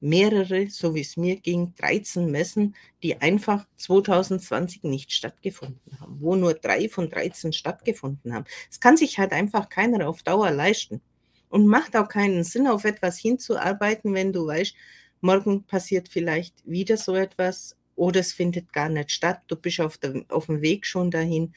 mehrere, 0.01 0.69
so 0.69 0.95
wie 0.95 1.01
es 1.01 1.17
mir 1.17 1.37
ging, 1.37 1.73
13 1.75 2.31
Messen, 2.31 2.75
die 3.03 3.19
einfach 3.19 3.67
2020 3.77 4.83
nicht 4.83 5.11
stattgefunden 5.11 5.99
haben, 5.99 6.21
wo 6.21 6.35
nur 6.35 6.53
drei 6.53 6.87
von 6.87 7.09
13 7.09 7.51
stattgefunden 7.51 8.33
haben. 8.33 8.45
Es 8.69 8.79
kann 8.79 8.95
sich 8.95 9.19
halt 9.19 9.33
einfach 9.33 9.67
keiner 9.67 10.07
auf 10.07 10.23
Dauer 10.23 10.51
leisten 10.51 11.01
und 11.49 11.67
macht 11.67 11.95
auch 11.95 12.07
keinen 12.07 12.43
Sinn, 12.43 12.67
auf 12.67 12.85
etwas 12.85 13.17
hinzuarbeiten, 13.17 14.13
wenn 14.13 14.31
du 14.31 14.47
weißt, 14.47 14.73
morgen 15.21 15.63
passiert 15.63 16.07
vielleicht 16.07 16.55
wieder 16.65 16.97
so 16.97 17.15
etwas 17.15 17.75
oder 17.95 18.21
es 18.21 18.31
findet 18.31 18.71
gar 18.71 18.87
nicht 18.87 19.11
statt, 19.11 19.41
du 19.47 19.55
bist 19.55 19.81
auf, 19.81 19.97
der, 19.97 20.23
auf 20.29 20.45
dem 20.45 20.61
Weg 20.61 20.85
schon 20.85 21.11
dahin. 21.11 21.53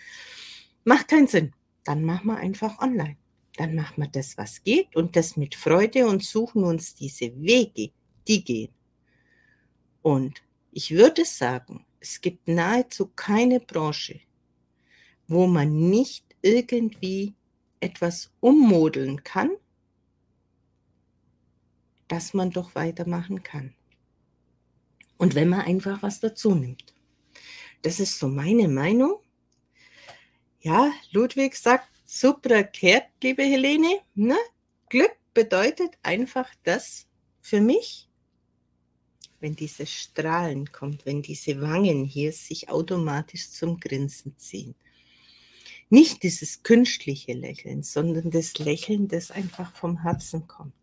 Macht 0.85 1.09
keinen 1.09 1.29
Sinn. 1.29 1.53
Dann 1.85 2.03
machen 2.03 2.27
wir 2.27 2.37
einfach 2.37 2.81
online. 2.81 3.17
Dann 3.57 3.75
machen 3.75 4.03
wir 4.03 4.09
das, 4.09 4.37
was 4.39 4.63
geht 4.65 4.97
und 4.97 5.15
das 5.15 5.37
mit 5.37 5.55
Freude 5.55 6.07
und 6.07 6.25
suchen 6.25 6.65
uns 6.65 6.95
diese 6.95 7.33
Wege, 7.41 7.91
die 8.27 8.45
gehen. 8.45 8.73
Und 10.01 10.43
ich 10.73 10.91
würde 10.91 11.25
sagen, 11.25 11.85
es 12.01 12.21
gibt 12.21 12.49
nahezu 12.49 13.13
keine 13.15 13.61
Branche, 13.61 14.21
wo 15.29 15.47
man 15.47 15.91
nicht 15.91 16.25
irgendwie 16.41 17.35
etwas 17.79 18.33
ummodeln 18.41 19.23
kann, 19.23 19.51
dass 22.13 22.35
man 22.35 22.51
doch 22.51 22.75
weitermachen 22.75 23.43
kann. 23.43 23.73
Und 25.17 25.35
wenn 25.35 25.49
man 25.49 25.63
einfach 25.63 26.03
was 26.03 26.21
dazu 26.21 26.55
nimmt. 26.55 26.93
Das 27.81 28.01
ist 28.01 28.19
so 28.19 28.29
meine 28.29 28.69
Meinung. 28.69 29.19
Ja, 30.61 30.93
Ludwig 31.13 31.57
sagt, 31.57 31.89
super 32.05 32.51
erklärt, 32.51 33.07
liebe 33.23 33.43
Helene. 33.43 34.01
Ne? 34.15 34.37
Glück 34.91 35.17
bedeutet 35.33 35.97
einfach 36.03 36.51
das 36.65 37.07
für 37.41 37.63
mich, 37.63 38.11
wenn 39.41 39.57
dieses 39.57 39.91
Strahlen 39.91 40.71
kommt, 40.71 41.07
wenn 41.07 41.23
diese 41.23 41.63
Wangen 41.63 42.05
hier 42.05 42.33
sich 42.33 42.69
automatisch 42.69 43.49
zum 43.49 43.81
Grinsen 43.81 44.37
ziehen. 44.37 44.75
Nicht 45.89 46.23
dieses 46.23 46.63
künstliche 46.63 47.33
Lächeln, 47.33 47.83
sondern 47.83 48.31
das 48.31 48.59
Lächeln, 48.59 49.09
das 49.09 49.31
einfach 49.31 49.73
vom 49.73 50.03
Herzen 50.03 50.47
kommt. 50.47 50.82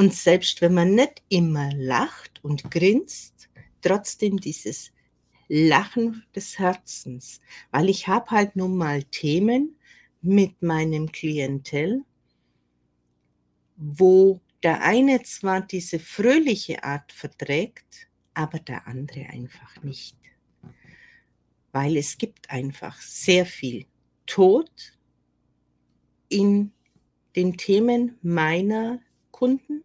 Und 0.00 0.14
selbst 0.14 0.62
wenn 0.62 0.72
man 0.72 0.94
nicht 0.94 1.22
immer 1.28 1.70
lacht 1.74 2.42
und 2.42 2.70
grinst, 2.70 3.50
trotzdem 3.82 4.40
dieses 4.40 4.92
Lachen 5.46 6.24
des 6.34 6.58
Herzens, 6.58 7.42
weil 7.70 7.90
ich 7.90 8.08
habe 8.08 8.30
halt 8.30 8.56
nun 8.56 8.78
mal 8.78 9.02
Themen 9.02 9.76
mit 10.22 10.62
meinem 10.62 11.12
Klientel, 11.12 12.02
wo 13.76 14.40
der 14.62 14.80
eine 14.80 15.22
zwar 15.22 15.60
diese 15.60 15.98
fröhliche 15.98 16.82
Art 16.82 17.12
verträgt, 17.12 18.08
aber 18.32 18.58
der 18.58 18.86
andere 18.86 19.26
einfach 19.26 19.82
nicht. 19.82 20.16
Weil 21.72 21.98
es 21.98 22.16
gibt 22.16 22.48
einfach 22.48 22.98
sehr 23.02 23.44
viel 23.44 23.84
Tod 24.24 24.96
in 26.30 26.72
den 27.36 27.58
Themen 27.58 28.16
meiner 28.22 29.00
Kunden 29.30 29.84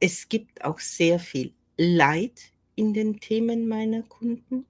es 0.00 0.28
gibt 0.28 0.62
auch 0.64 0.78
sehr 0.78 1.18
viel 1.18 1.54
Leid 1.76 2.52
in 2.74 2.92
den 2.92 3.20
Themen 3.20 3.68
meiner 3.68 4.02
Kunden. 4.02 4.66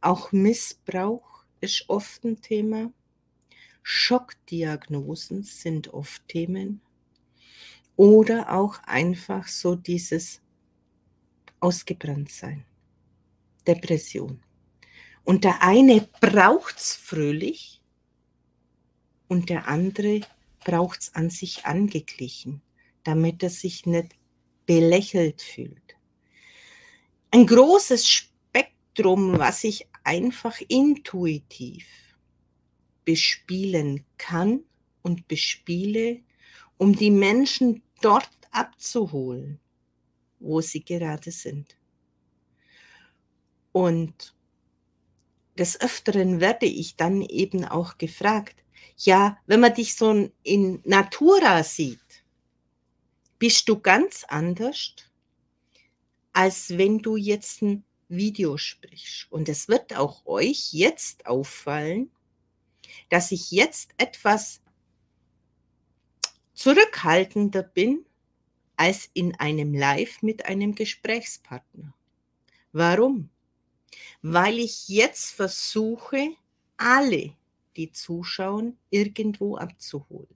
Auch 0.00 0.32
Missbrauch 0.32 1.44
ist 1.60 1.84
oft 1.88 2.24
ein 2.24 2.40
Thema. 2.40 2.92
Schockdiagnosen 3.82 5.44
sind 5.44 5.94
oft 5.94 6.26
Themen. 6.28 6.80
Oder 7.94 8.52
auch 8.52 8.78
einfach 8.82 9.46
so 9.46 9.74
dieses 9.74 10.42
Ausgebranntsein, 11.60 12.64
Depression. 13.66 14.42
Und 15.24 15.44
der 15.44 15.62
eine 15.62 16.06
braucht 16.20 16.76
es 16.78 16.94
fröhlich 16.94 17.80
und 19.28 19.48
der 19.48 19.66
andere 19.68 20.20
braucht 20.64 21.00
es 21.00 21.14
an 21.14 21.30
sich 21.30 21.64
angeglichen 21.64 22.60
damit 23.06 23.42
er 23.42 23.50
sich 23.50 23.86
nicht 23.86 24.16
belächelt 24.66 25.40
fühlt. 25.40 25.96
Ein 27.30 27.46
großes 27.46 28.08
Spektrum, 28.08 29.38
was 29.38 29.62
ich 29.64 29.86
einfach 30.02 30.60
intuitiv 30.68 31.86
bespielen 33.04 34.04
kann 34.18 34.64
und 35.02 35.28
bespiele, 35.28 36.20
um 36.78 36.96
die 36.96 37.10
Menschen 37.12 37.82
dort 38.02 38.28
abzuholen, 38.50 39.60
wo 40.40 40.60
sie 40.60 40.84
gerade 40.84 41.30
sind. 41.30 41.76
Und 43.70 44.34
des 45.56 45.80
Öfteren 45.80 46.40
werde 46.40 46.66
ich 46.66 46.96
dann 46.96 47.22
eben 47.22 47.64
auch 47.64 47.98
gefragt, 47.98 48.56
ja, 48.98 49.38
wenn 49.46 49.60
man 49.60 49.74
dich 49.74 49.94
so 49.94 50.30
in 50.42 50.80
Natura 50.84 51.62
sieht, 51.62 52.00
bist 53.38 53.68
du 53.68 53.78
ganz 53.80 54.24
anders, 54.28 54.94
als 56.32 56.76
wenn 56.76 56.98
du 56.98 57.16
jetzt 57.16 57.62
ein 57.62 57.84
Video 58.08 58.56
sprichst. 58.56 59.26
Und 59.30 59.48
es 59.48 59.68
wird 59.68 59.96
auch 59.96 60.24
euch 60.26 60.72
jetzt 60.72 61.26
auffallen, 61.26 62.10
dass 63.08 63.32
ich 63.32 63.50
jetzt 63.50 63.90
etwas 63.96 64.60
zurückhaltender 66.54 67.62
bin 67.62 68.04
als 68.76 69.10
in 69.12 69.34
einem 69.36 69.74
Live 69.74 70.22
mit 70.22 70.46
einem 70.46 70.74
Gesprächspartner. 70.74 71.94
Warum? 72.72 73.30
Weil 74.22 74.58
ich 74.58 74.88
jetzt 74.88 75.30
versuche, 75.30 76.34
alle, 76.76 77.34
die 77.76 77.92
zuschauen, 77.92 78.76
irgendwo 78.90 79.56
abzuholen. 79.56 80.35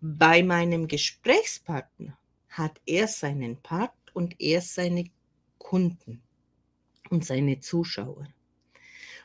Bei 0.00 0.42
meinem 0.44 0.86
Gesprächspartner 0.86 2.16
hat 2.50 2.80
er 2.86 3.08
seinen 3.08 3.60
Part 3.62 3.92
und 4.14 4.40
er 4.40 4.60
seine 4.60 5.10
Kunden 5.58 6.22
und 7.10 7.24
seine 7.24 7.60
Zuschauer. 7.60 8.28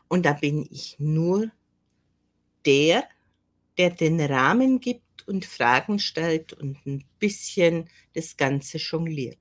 Und 0.08 0.26
da 0.26 0.34
bin 0.34 0.68
ich 0.70 0.96
nur 1.00 1.52
der, 2.66 3.08
der 3.78 3.92
den 3.92 4.20
Rahmen 4.20 4.80
gibt 4.80 5.28
und 5.28 5.46
Fragen 5.46 6.00
stellt 6.00 6.54
und 6.54 6.84
ein 6.86 7.04
bisschen 7.20 7.90
das 8.14 8.36
Ganze 8.38 8.78
jongliert. 8.78 9.40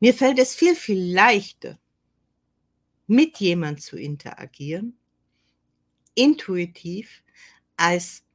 Mir 0.00 0.14
fällt 0.14 0.38
es 0.38 0.54
viel, 0.54 0.74
viel 0.74 1.12
leichter, 1.12 1.78
mit 3.06 3.38
jemand 3.38 3.82
zu 3.82 3.96
interagieren, 3.96 4.98
intuitiv, 6.14 7.22
als 7.76 8.25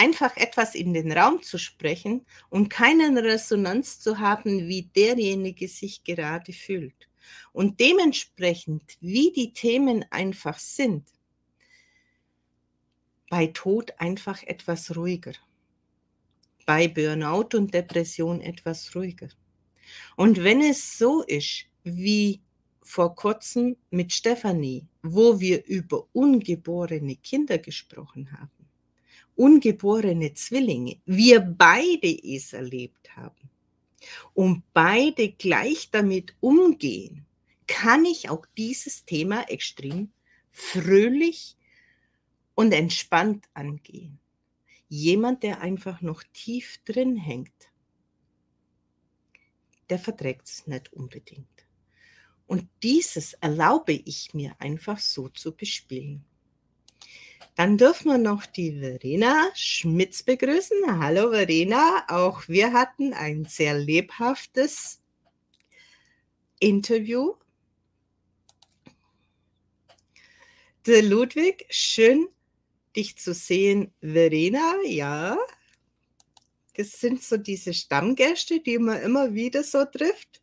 einfach 0.00 0.34
etwas 0.38 0.74
in 0.74 0.94
den 0.94 1.12
Raum 1.12 1.42
zu 1.42 1.58
sprechen 1.58 2.24
und 2.48 2.70
keine 2.70 3.22
Resonanz 3.22 4.00
zu 4.00 4.18
haben, 4.18 4.66
wie 4.66 4.84
derjenige 4.96 5.68
sich 5.68 6.04
gerade 6.04 6.54
fühlt. 6.54 7.08
Und 7.52 7.80
dementsprechend, 7.80 8.96
wie 9.00 9.30
die 9.30 9.52
Themen 9.52 10.06
einfach 10.10 10.58
sind, 10.58 11.06
bei 13.28 13.48
Tod 13.48 13.92
einfach 13.98 14.42
etwas 14.44 14.96
ruhiger, 14.96 15.34
bei 16.64 16.88
Burnout 16.88 17.54
und 17.54 17.74
Depression 17.74 18.40
etwas 18.40 18.94
ruhiger. 18.96 19.28
Und 20.16 20.42
wenn 20.42 20.62
es 20.62 20.96
so 20.96 21.22
ist, 21.24 21.66
wie 21.84 22.40
vor 22.82 23.14
kurzem 23.14 23.76
mit 23.90 24.14
Stefanie, 24.14 24.86
wo 25.02 25.38
wir 25.38 25.62
über 25.66 26.06
ungeborene 26.14 27.16
Kinder 27.16 27.58
gesprochen 27.58 28.32
haben, 28.32 28.59
ungeborene 29.40 30.34
Zwillinge, 30.34 31.00
wir 31.06 31.40
beide 31.40 32.08
es 32.22 32.52
erlebt 32.52 33.16
haben 33.16 33.48
und 34.34 34.62
beide 34.74 35.32
gleich 35.32 35.90
damit 35.90 36.34
umgehen, 36.40 37.24
kann 37.66 38.04
ich 38.04 38.28
auch 38.28 38.44
dieses 38.58 39.06
Thema 39.06 39.48
extrem 39.48 40.12
fröhlich 40.50 41.56
und 42.54 42.72
entspannt 42.72 43.48
angehen. 43.54 44.18
Jemand, 44.90 45.42
der 45.42 45.62
einfach 45.62 46.02
noch 46.02 46.22
tief 46.34 46.78
drin 46.84 47.16
hängt, 47.16 47.70
der 49.88 49.98
verträgt 49.98 50.48
es 50.48 50.66
nicht 50.66 50.92
unbedingt. 50.92 51.66
Und 52.46 52.68
dieses 52.82 53.32
erlaube 53.34 53.92
ich 53.92 54.34
mir 54.34 54.54
einfach 54.58 54.98
so 54.98 55.30
zu 55.30 55.56
bespielen. 55.56 56.26
Dann 57.56 57.76
dürfen 57.76 58.10
wir 58.10 58.18
noch 58.18 58.46
die 58.46 58.78
Verena 58.80 59.50
Schmitz 59.54 60.22
begrüßen. 60.22 61.00
Hallo 61.00 61.30
Verena, 61.30 62.04
auch 62.08 62.48
wir 62.48 62.72
hatten 62.72 63.12
ein 63.12 63.44
sehr 63.44 63.74
lebhaftes 63.74 65.02
Interview. 66.58 67.34
Der 70.86 71.02
Ludwig, 71.02 71.66
schön 71.70 72.28
dich 72.96 73.18
zu 73.18 73.34
sehen. 73.34 73.92
Verena, 74.00 74.74
ja, 74.84 75.36
das 76.74 76.92
sind 76.92 77.22
so 77.22 77.36
diese 77.36 77.74
Stammgäste, 77.74 78.60
die 78.60 78.78
man 78.78 79.02
immer 79.02 79.34
wieder 79.34 79.62
so 79.62 79.84
trifft. 79.84 80.40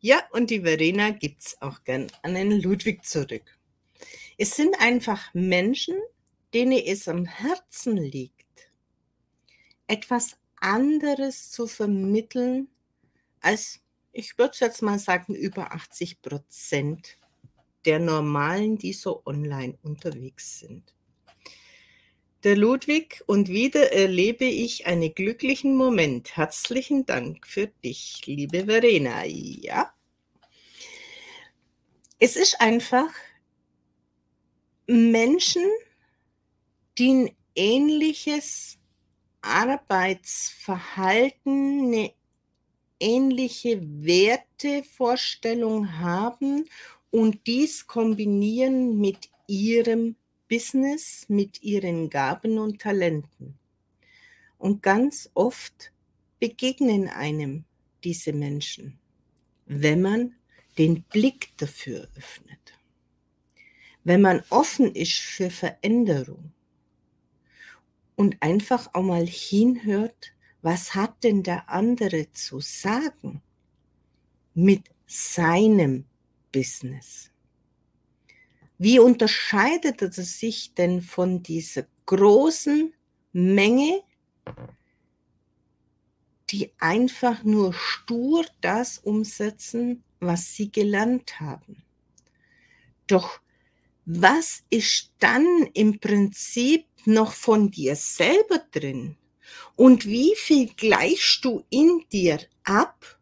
Ja, 0.00 0.22
und 0.32 0.50
die 0.50 0.60
Verena 0.60 1.10
gibt 1.10 1.40
es 1.40 1.62
auch 1.62 1.82
gern 1.84 2.08
an 2.22 2.34
den 2.34 2.60
Ludwig 2.60 3.04
zurück. 3.04 3.58
Es 4.36 4.54
sind 4.54 4.78
einfach 4.80 5.32
Menschen, 5.34 5.96
denen 6.54 6.78
es 6.84 7.08
am 7.08 7.24
Herzen 7.24 7.96
liegt, 7.96 8.70
etwas 9.86 10.36
anderes 10.56 11.50
zu 11.50 11.66
vermitteln 11.66 12.68
als, 13.40 13.80
ich 14.12 14.36
würde 14.38 14.56
jetzt 14.60 14.82
mal 14.82 14.98
sagen, 14.98 15.34
über 15.34 15.72
80 15.72 16.22
Prozent 16.22 17.16
der 17.84 17.98
Normalen, 17.98 18.76
die 18.78 18.92
so 18.92 19.22
online 19.24 19.78
unterwegs 19.82 20.58
sind. 20.58 20.94
Der 22.44 22.56
Ludwig 22.56 23.22
und 23.26 23.48
wieder 23.48 23.92
erlebe 23.92 24.44
ich 24.44 24.86
einen 24.86 25.12
glücklichen 25.12 25.74
Moment. 25.74 26.36
Herzlichen 26.36 27.04
Dank 27.04 27.46
für 27.46 27.66
dich, 27.66 28.22
liebe 28.26 28.66
Verena. 28.66 29.24
Ja. 29.24 29.92
Es 32.20 32.36
ist 32.36 32.60
einfach 32.60 33.12
Menschen, 34.86 35.64
die 36.98 37.10
ein 37.10 37.30
ähnliches 37.54 38.78
Arbeitsverhalten, 39.40 41.86
eine 41.86 42.12
ähnliche 42.98 43.80
Wertevorstellung 43.80 45.98
haben 45.98 46.64
und 47.10 47.46
dies 47.46 47.86
kombinieren 47.86 48.98
mit 48.98 49.30
ihrem 49.46 50.16
Business, 50.48 51.24
mit 51.28 51.62
ihren 51.62 52.10
Gaben 52.10 52.58
und 52.58 52.80
Talenten. 52.80 53.56
Und 54.58 54.82
ganz 54.82 55.30
oft 55.34 55.92
begegnen 56.40 57.06
einem 57.08 57.64
diese 58.02 58.32
Menschen, 58.32 58.98
wenn 59.66 60.02
man 60.02 60.34
den 60.78 61.02
Blick 61.02 61.52
dafür 61.58 62.08
öffnet, 62.16 62.72
wenn 64.02 64.20
man 64.20 64.42
offen 64.50 64.92
ist 64.94 65.20
für 65.20 65.50
Veränderung 65.50 66.52
und 68.18 68.42
einfach 68.42 68.92
auch 68.94 69.02
mal 69.04 69.24
hinhört, 69.24 70.32
was 70.60 70.96
hat 70.96 71.22
denn 71.22 71.44
der 71.44 71.70
andere 71.70 72.32
zu 72.32 72.58
sagen 72.58 73.42
mit 74.54 74.90
seinem 75.06 76.04
Business? 76.50 77.30
Wie 78.76 78.98
unterscheidet 78.98 80.02
es 80.02 80.40
sich 80.40 80.74
denn 80.74 81.00
von 81.00 81.44
dieser 81.44 81.86
großen 82.06 82.92
Menge, 83.32 84.02
die 86.50 86.72
einfach 86.80 87.44
nur 87.44 87.72
stur 87.72 88.44
das 88.60 88.98
umsetzen, 88.98 90.02
was 90.18 90.56
sie 90.56 90.72
gelernt 90.72 91.38
haben? 91.38 91.84
Doch 93.06 93.40
was 94.10 94.62
ist 94.70 95.12
dann 95.18 95.68
im 95.74 96.00
Prinzip 96.00 96.86
noch 97.04 97.34
von 97.34 97.70
dir 97.70 97.94
selber 97.94 98.58
drin? 98.72 99.18
Und 99.76 100.06
wie 100.06 100.34
viel 100.34 100.72
gleichst 100.74 101.44
du 101.44 101.62
in 101.68 102.06
dir 102.10 102.40
ab, 102.64 103.18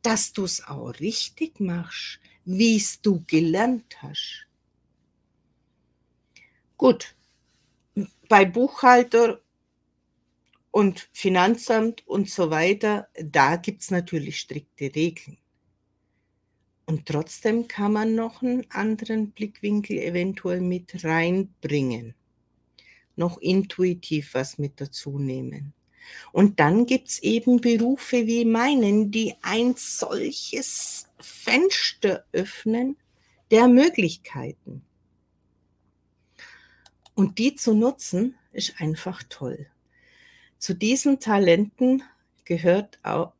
dass 0.00 0.32
du 0.32 0.44
es 0.44 0.64
auch 0.64 0.90
richtig 1.00 1.58
machst, 1.58 2.20
wie 2.44 2.76
es 2.76 3.00
du 3.02 3.24
gelernt 3.26 4.00
hast? 4.00 4.46
Gut, 6.76 7.16
bei 8.28 8.44
Buchhalter 8.44 9.40
und 10.70 11.08
Finanzamt 11.12 12.06
und 12.06 12.30
so 12.30 12.50
weiter, 12.50 13.08
da 13.20 13.56
gibt 13.56 13.82
es 13.82 13.90
natürlich 13.90 14.38
strikte 14.38 14.94
Regeln. 14.94 15.36
Und 16.88 17.04
trotzdem 17.04 17.68
kann 17.68 17.92
man 17.92 18.14
noch 18.14 18.40
einen 18.40 18.64
anderen 18.70 19.32
Blickwinkel 19.32 19.98
eventuell 19.98 20.62
mit 20.62 21.04
reinbringen. 21.04 22.14
Noch 23.14 23.36
intuitiv 23.42 24.32
was 24.32 24.56
mit 24.56 24.80
dazu 24.80 25.18
nehmen. 25.18 25.74
Und 26.32 26.60
dann 26.60 26.86
gibt 26.86 27.08
es 27.08 27.22
eben 27.22 27.60
Berufe 27.60 28.26
wie 28.26 28.46
meinen, 28.46 29.10
die 29.10 29.34
ein 29.42 29.74
solches 29.76 31.10
Fenster 31.20 32.24
öffnen 32.32 32.96
der 33.50 33.68
Möglichkeiten. 33.68 34.82
Und 37.14 37.36
die 37.36 37.54
zu 37.54 37.74
nutzen, 37.74 38.34
ist 38.50 38.80
einfach 38.80 39.22
toll. 39.28 39.66
Zu 40.56 40.72
diesen 40.72 41.20
Talenten 41.20 42.02
gehört 42.46 42.98
auch, 43.02 43.34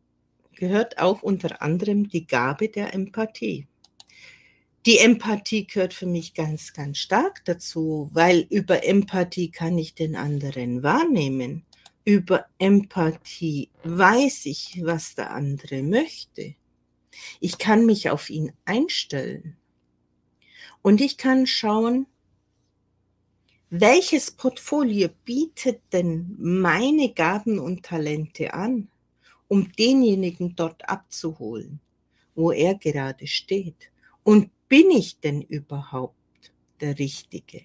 gehört 0.58 0.98
auch 0.98 1.22
unter 1.22 1.62
anderem 1.62 2.08
die 2.08 2.26
Gabe 2.26 2.68
der 2.68 2.92
Empathie. 2.92 3.68
Die 4.86 4.98
Empathie 4.98 5.66
gehört 5.66 5.94
für 5.94 6.06
mich 6.06 6.34
ganz, 6.34 6.72
ganz 6.72 6.98
stark 6.98 7.44
dazu, 7.44 8.10
weil 8.12 8.46
über 8.50 8.84
Empathie 8.84 9.50
kann 9.50 9.78
ich 9.78 9.94
den 9.94 10.16
anderen 10.16 10.82
wahrnehmen. 10.82 11.64
Über 12.04 12.46
Empathie 12.58 13.70
weiß 13.84 14.46
ich, 14.46 14.80
was 14.82 15.14
der 15.14 15.30
andere 15.30 15.82
möchte. 15.82 16.54
Ich 17.38 17.58
kann 17.58 17.86
mich 17.86 18.10
auf 18.10 18.28
ihn 18.28 18.52
einstellen. 18.64 19.56
Und 20.82 21.00
ich 21.00 21.18
kann 21.18 21.46
schauen, 21.46 22.06
welches 23.70 24.30
Portfolio 24.30 25.08
bietet 25.24 25.82
denn 25.92 26.34
meine 26.38 27.12
Gaben 27.12 27.58
und 27.58 27.84
Talente 27.84 28.54
an, 28.54 28.88
um 29.48 29.72
denjenigen 29.72 30.54
dort 30.54 30.88
abzuholen, 30.88 31.80
wo 32.34 32.52
er 32.52 32.74
gerade 32.74 33.26
steht? 33.26 33.90
Und 34.22 34.50
bin 34.68 34.90
ich 34.90 35.20
denn 35.20 35.42
überhaupt 35.42 36.52
der 36.80 36.98
Richtige? 36.98 37.62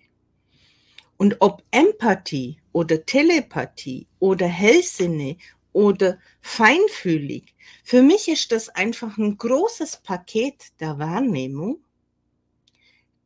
Und 1.17 1.37
ob 1.39 1.63
Empathie 1.71 2.57
oder 2.71 3.05
Telepathie 3.05 4.07
oder 4.19 4.47
Hellsinne 4.47 5.37
oder 5.71 6.19
feinfühlig, 6.41 7.53
für 7.83 8.01
mich 8.01 8.27
ist 8.27 8.51
das 8.51 8.69
einfach 8.69 9.17
ein 9.17 9.37
großes 9.37 9.97
Paket 9.97 10.71
der 10.79 10.97
Wahrnehmung, 10.99 11.83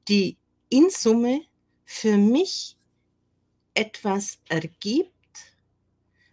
die 0.07 0.37
in 0.69 0.89
Summe 0.89 1.41
für 1.85 2.17
mich 2.17 2.77
etwas 3.73 4.39
ergibt, 4.49 5.13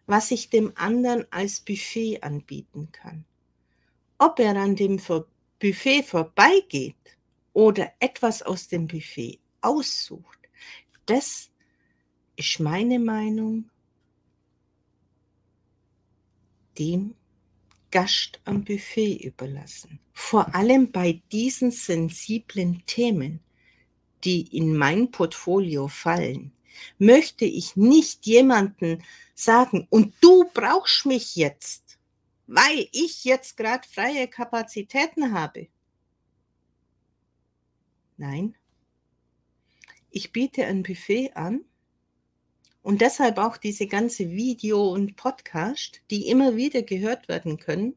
was 0.07 0.31
ich 0.31 0.51
dem 0.51 0.73
anderen 0.77 1.27
als 1.31 1.61
Buffet 1.61 2.23
anbieten 2.23 2.91
kann. 2.93 3.25
Ob 4.19 4.39
er 4.39 4.57
an 4.57 4.77
dem 4.77 5.01
Buffet 5.61 6.03
vorbeigeht 6.03 7.17
oder 7.53 7.93
etwas 8.01 8.43
aus 8.43 8.69
dem 8.69 8.87
Buffet 8.87 9.39
aussucht, 9.61 10.39
das 11.07 11.51
ist 12.37 12.61
meine 12.61 12.99
Meinung 12.99 13.71
dem 16.79 17.15
Gast 17.91 18.41
am 18.45 18.65
Buffet 18.65 19.17
überlassen. 19.25 20.01
Vor 20.13 20.55
allem 20.55 20.91
bei 20.91 21.23
diesen 21.31 21.71
sensiblen 21.71 22.83
Themen 22.87 23.41
die 24.25 24.57
in 24.57 24.77
mein 24.77 25.11
Portfolio 25.11 25.89
fallen, 25.89 26.53
möchte 26.99 27.45
ich 27.45 27.77
nicht 27.77 28.27
jemanden 28.27 29.03
sagen, 29.35 29.87
und 29.91 30.15
du 30.21 30.45
brauchst 30.55 31.07
mich 31.07 31.37
jetzt, 31.37 31.99
weil 32.47 32.89
ich 32.93 33.25
jetzt 33.25 33.57
gerade 33.57 33.87
freie 33.89 34.29
Kapazitäten 34.29 35.33
habe. 35.33 35.69
Nein, 38.17 38.57
ich 40.11 40.33
biete 40.33 40.65
ein 40.65 40.83
Buffet 40.85 41.33
an 41.35 41.65
Und 42.83 43.01
deshalb 43.01 43.39
auch 43.39 43.57
diese 43.57 43.87
ganze 43.87 44.31
Video 44.31 44.93
und 44.93 45.17
Podcast, 45.17 46.03
die 46.11 46.29
immer 46.29 46.55
wieder 46.55 46.83
gehört 46.83 47.29
werden 47.29 47.59
können, 47.59 47.97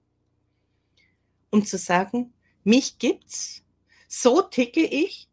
um 1.50 1.66
zu 1.66 1.78
sagen, 1.78 2.34
mich 2.64 2.98
gibt's, 2.98 3.64
so 4.08 4.42
ticke 4.42 4.86
ich. 4.86 5.28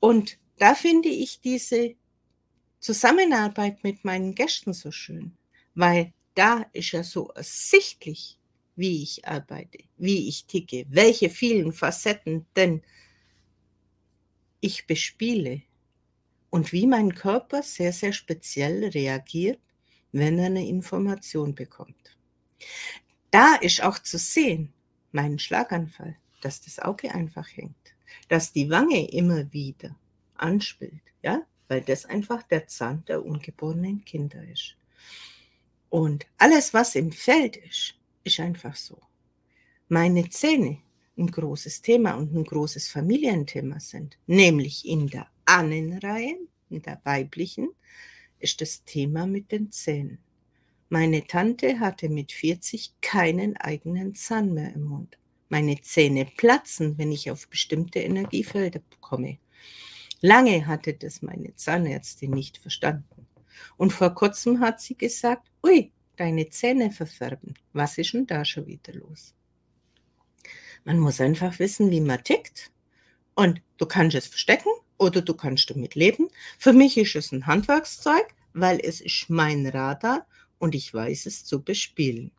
Und 0.00 0.38
da 0.58 0.74
finde 0.74 1.10
ich 1.10 1.40
diese 1.40 1.94
Zusammenarbeit 2.84 3.82
mit 3.82 4.04
meinen 4.04 4.34
Gästen 4.34 4.74
so 4.74 4.90
schön, 4.90 5.32
weil 5.74 6.12
da 6.34 6.66
ist 6.74 6.92
ja 6.92 7.02
so 7.02 7.28
ersichtlich, 7.30 8.38
wie 8.76 9.02
ich 9.02 9.26
arbeite, 9.26 9.78
wie 9.96 10.28
ich 10.28 10.44
ticke, 10.44 10.84
welche 10.90 11.30
vielen 11.30 11.72
Facetten 11.72 12.44
denn 12.54 12.82
ich 14.60 14.86
bespiele 14.86 15.62
und 16.50 16.72
wie 16.72 16.86
mein 16.86 17.14
Körper 17.14 17.62
sehr, 17.62 17.94
sehr 17.94 18.12
speziell 18.12 18.84
reagiert, 18.88 19.60
wenn 20.12 20.38
er 20.38 20.46
eine 20.46 20.68
Information 20.68 21.54
bekommt. 21.54 22.18
Da 23.30 23.54
ist 23.54 23.82
auch 23.82 23.98
zu 23.98 24.18
sehen, 24.18 24.74
meinen 25.10 25.38
Schlaganfall, 25.38 26.18
dass 26.42 26.60
das 26.60 26.78
Auge 26.80 27.14
einfach 27.14 27.48
hängt, 27.56 27.94
dass 28.28 28.52
die 28.52 28.68
Wange 28.68 29.10
immer 29.10 29.50
wieder 29.54 29.96
anspielt, 30.34 31.00
ja, 31.22 31.46
weil 31.68 31.80
das 31.80 32.06
einfach 32.06 32.42
der 32.42 32.66
Zahn 32.66 33.04
der 33.06 33.24
ungeborenen 33.24 34.04
Kinder 34.04 34.42
ist. 34.52 34.76
Und 35.90 36.26
alles, 36.38 36.74
was 36.74 36.94
im 36.94 37.12
Feld 37.12 37.56
ist, 37.56 37.94
ist 38.24 38.40
einfach 38.40 38.76
so. 38.76 38.98
Meine 39.88 40.28
Zähne 40.28 40.78
ein 41.16 41.28
großes 41.28 41.82
Thema 41.82 42.14
und 42.14 42.34
ein 42.34 42.44
großes 42.44 42.88
Familienthema 42.88 43.78
sind, 43.80 44.18
nämlich 44.26 44.86
in 44.86 45.06
der 45.06 45.28
Annenreihe, 45.44 46.38
in 46.70 46.82
der 46.82 47.00
weiblichen, 47.04 47.68
ist 48.40 48.60
das 48.60 48.84
Thema 48.84 49.26
mit 49.26 49.52
den 49.52 49.70
Zähnen. 49.70 50.18
Meine 50.88 51.26
Tante 51.26 51.80
hatte 51.80 52.08
mit 52.08 52.32
40 52.32 52.94
keinen 53.00 53.56
eigenen 53.56 54.14
Zahn 54.14 54.52
mehr 54.52 54.74
im 54.74 54.84
Mund. 54.84 55.18
Meine 55.48 55.80
Zähne 55.80 56.26
platzen, 56.36 56.98
wenn 56.98 57.12
ich 57.12 57.30
auf 57.30 57.48
bestimmte 57.48 58.00
Energiefelder 58.00 58.80
komme. 59.00 59.38
Lange 60.24 60.66
hatte 60.66 60.94
das 60.94 61.20
meine 61.20 61.54
Zahnärztin 61.54 62.30
nicht 62.30 62.56
verstanden. 62.56 63.26
Und 63.76 63.92
vor 63.92 64.14
kurzem 64.14 64.60
hat 64.60 64.80
sie 64.80 64.96
gesagt, 64.96 65.50
ui, 65.62 65.92
deine 66.16 66.48
Zähne 66.48 66.90
verfärben. 66.90 67.52
Was 67.74 67.98
ist 67.98 68.14
denn 68.14 68.26
da 68.26 68.42
schon 68.46 68.66
wieder 68.66 68.94
los? 68.94 69.34
Man 70.84 70.98
muss 70.98 71.20
einfach 71.20 71.58
wissen, 71.58 71.90
wie 71.90 72.00
man 72.00 72.24
tickt. 72.24 72.72
Und 73.34 73.60
du 73.76 73.84
kannst 73.84 74.16
es 74.16 74.26
verstecken 74.26 74.70
oder 74.96 75.20
du 75.20 75.34
kannst 75.34 75.68
damit 75.68 75.94
leben. 75.94 76.30
Für 76.58 76.72
mich 76.72 76.96
ist 76.96 77.16
es 77.16 77.30
ein 77.30 77.46
Handwerkszeug, 77.46 78.34
weil 78.54 78.80
es 78.82 79.02
ist 79.02 79.28
mein 79.28 79.66
Radar 79.66 80.26
und 80.58 80.74
ich 80.74 80.94
weiß 80.94 81.26
es 81.26 81.44
zu 81.44 81.62
bespielen. 81.62 82.30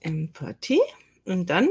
Empathie 0.00 0.80
und 1.26 1.50
dann 1.50 1.68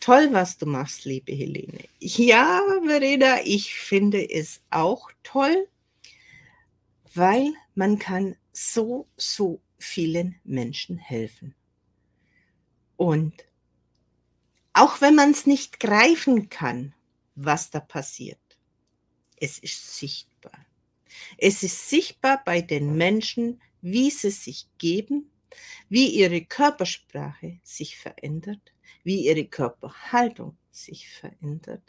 Toll, 0.00 0.32
was 0.32 0.56
du 0.56 0.66
machst, 0.66 1.04
liebe 1.04 1.32
Helene. 1.32 1.84
Ja, 1.98 2.62
Verena, 2.84 3.40
ich 3.44 3.74
finde 3.74 4.30
es 4.30 4.62
auch 4.70 5.10
toll, 5.22 5.68
weil 7.14 7.52
man 7.74 7.98
kann 7.98 8.36
so, 8.52 9.06
so 9.16 9.60
vielen 9.78 10.40
Menschen 10.44 10.96
helfen. 10.96 11.54
Und 12.96 13.32
auch 14.72 15.00
wenn 15.00 15.14
man 15.14 15.30
es 15.32 15.46
nicht 15.46 15.80
greifen 15.80 16.48
kann, 16.48 16.94
was 17.34 17.70
da 17.70 17.80
passiert, 17.80 18.38
es 19.36 19.58
ist 19.58 19.96
sichtbar. 19.96 20.66
Es 21.38 21.62
ist 21.62 21.88
sichtbar 21.88 22.42
bei 22.44 22.60
den 22.60 22.96
Menschen, 22.96 23.60
wie 23.80 24.10
sie 24.10 24.30
sich 24.30 24.66
geben, 24.78 25.30
wie 25.88 26.08
ihre 26.08 26.42
Körpersprache 26.42 27.58
sich 27.62 27.96
verändert, 27.96 28.72
wie 29.02 29.26
ihre 29.26 29.44
Körperhaltung 29.44 30.56
sich 30.70 31.08
verändert, 31.08 31.82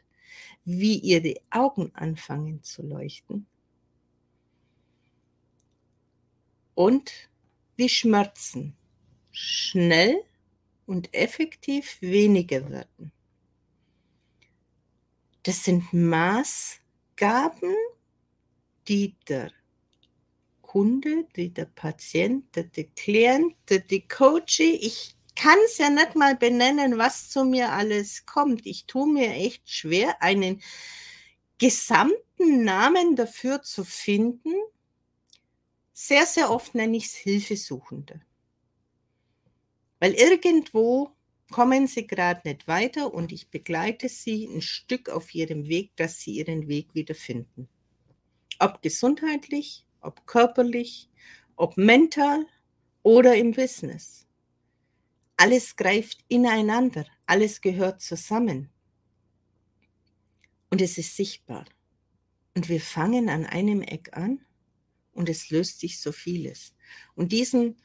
wie 0.64 0.98
ihre 0.98 1.36
Augen 1.50 1.92
anfangen 1.96 2.64
zu 2.64 2.84
leuchten 2.84 3.46
und 6.76 7.12
wie 7.76 7.90
Schmerzen 7.90 8.76
schnell 9.32 10.24
und 10.86 11.14
effektiv 11.14 12.02
weniger 12.02 12.70
werden. 12.70 13.12
Das 15.44 15.64
sind 15.64 15.92
Maßgaben, 15.92 17.76
die 18.88 19.16
der 19.28 19.52
Kunde, 20.62 21.26
die 21.36 21.50
der 21.50 21.66
Patient, 21.66 22.56
der, 22.56 22.66
Klient, 22.96 23.56
der, 23.70 23.80
der 23.80 24.02
Coachee, 24.02 24.76
ich 24.76 25.16
kann 25.42 25.58
es 25.66 25.80
ja 25.80 25.90
nicht 25.90 26.16
mal 26.16 26.36
benennen, 26.36 27.00
was 27.00 27.32
zu 27.32 27.44
mir 27.44 27.72
alles 27.72 28.28
kommt. 28.28 28.68
Ich 28.68 28.86
tue 28.86 29.12
mir 29.12 29.32
echt 29.32 29.68
schwer, 29.68 30.22
einen 30.22 30.62
gesamten 31.58 32.64
Namen 32.64 33.16
dafür 33.16 33.64
zu 33.64 33.84
finden. 33.84 34.54
Sehr, 35.94 36.28
sehr 36.28 36.52
oft 36.52 36.76
nenne 36.76 36.96
ich 36.96 37.06
es 37.06 37.16
Hilfesuchende. 37.16 38.22
Weil 40.00 40.14
irgendwo 40.14 41.10
kommen 41.50 41.88
sie 41.88 42.06
gerade 42.06 42.48
nicht 42.48 42.68
weiter 42.68 43.12
und 43.12 43.32
ich 43.32 43.50
begleite 43.50 44.10
sie 44.10 44.46
ein 44.46 44.62
Stück 44.62 45.10
auf 45.10 45.34
ihrem 45.34 45.68
Weg, 45.68 45.96
dass 45.96 46.20
sie 46.20 46.34
ihren 46.34 46.68
Weg 46.68 46.94
wiederfinden. 46.94 47.68
Ob 48.60 48.84
gesundheitlich, 48.84 49.88
ob 50.02 50.28
körperlich, 50.28 51.10
ob 51.56 51.78
mental 51.78 52.46
oder 53.02 53.36
im 53.36 53.54
Business. 53.54 54.21
Alles 55.42 55.76
greift 55.76 56.24
ineinander, 56.28 57.04
alles 57.26 57.62
gehört 57.62 58.00
zusammen. 58.00 58.70
Und 60.70 60.82
es 60.82 61.00
ist 61.00 61.16
sichtbar. 61.16 61.66
Und 62.54 62.70
wir 62.70 62.80
fangen 62.80 63.28
an 63.28 63.48
einem 63.48 63.82
Eck 63.82 64.16
an 64.16 64.46
und 65.14 65.30
es 65.30 65.50
löst 65.50 65.80
sich 65.80 66.00
so 66.00 66.12
vieles. 66.12 66.76
Und 67.16 67.32
diesen, 67.32 67.78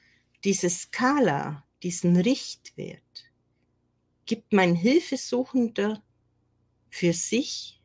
diese 0.44 0.68
Skala, 0.68 1.66
diesen 1.82 2.18
Richtwert 2.18 3.32
gibt 4.26 4.52
mein 4.52 4.74
Hilfesuchender 4.74 6.04
für 6.90 7.14
sich 7.14 7.80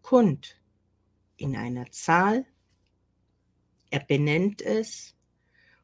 kund 0.00 0.62
in 1.36 1.56
einer 1.56 1.90
Zahl. 1.90 2.46
Er 3.90 4.00
benennt 4.00 4.62
es. 4.62 5.14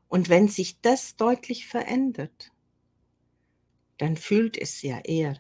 Und 0.09 0.31
wenn 0.31 0.49
sich 0.49 0.81
das 0.81 1.17
deutlich 1.17 1.67
verändert, 1.67 2.51
dann 4.01 4.17
fühlt 4.17 4.57
es 4.57 4.81
ja 4.81 4.99
er. 5.05 5.37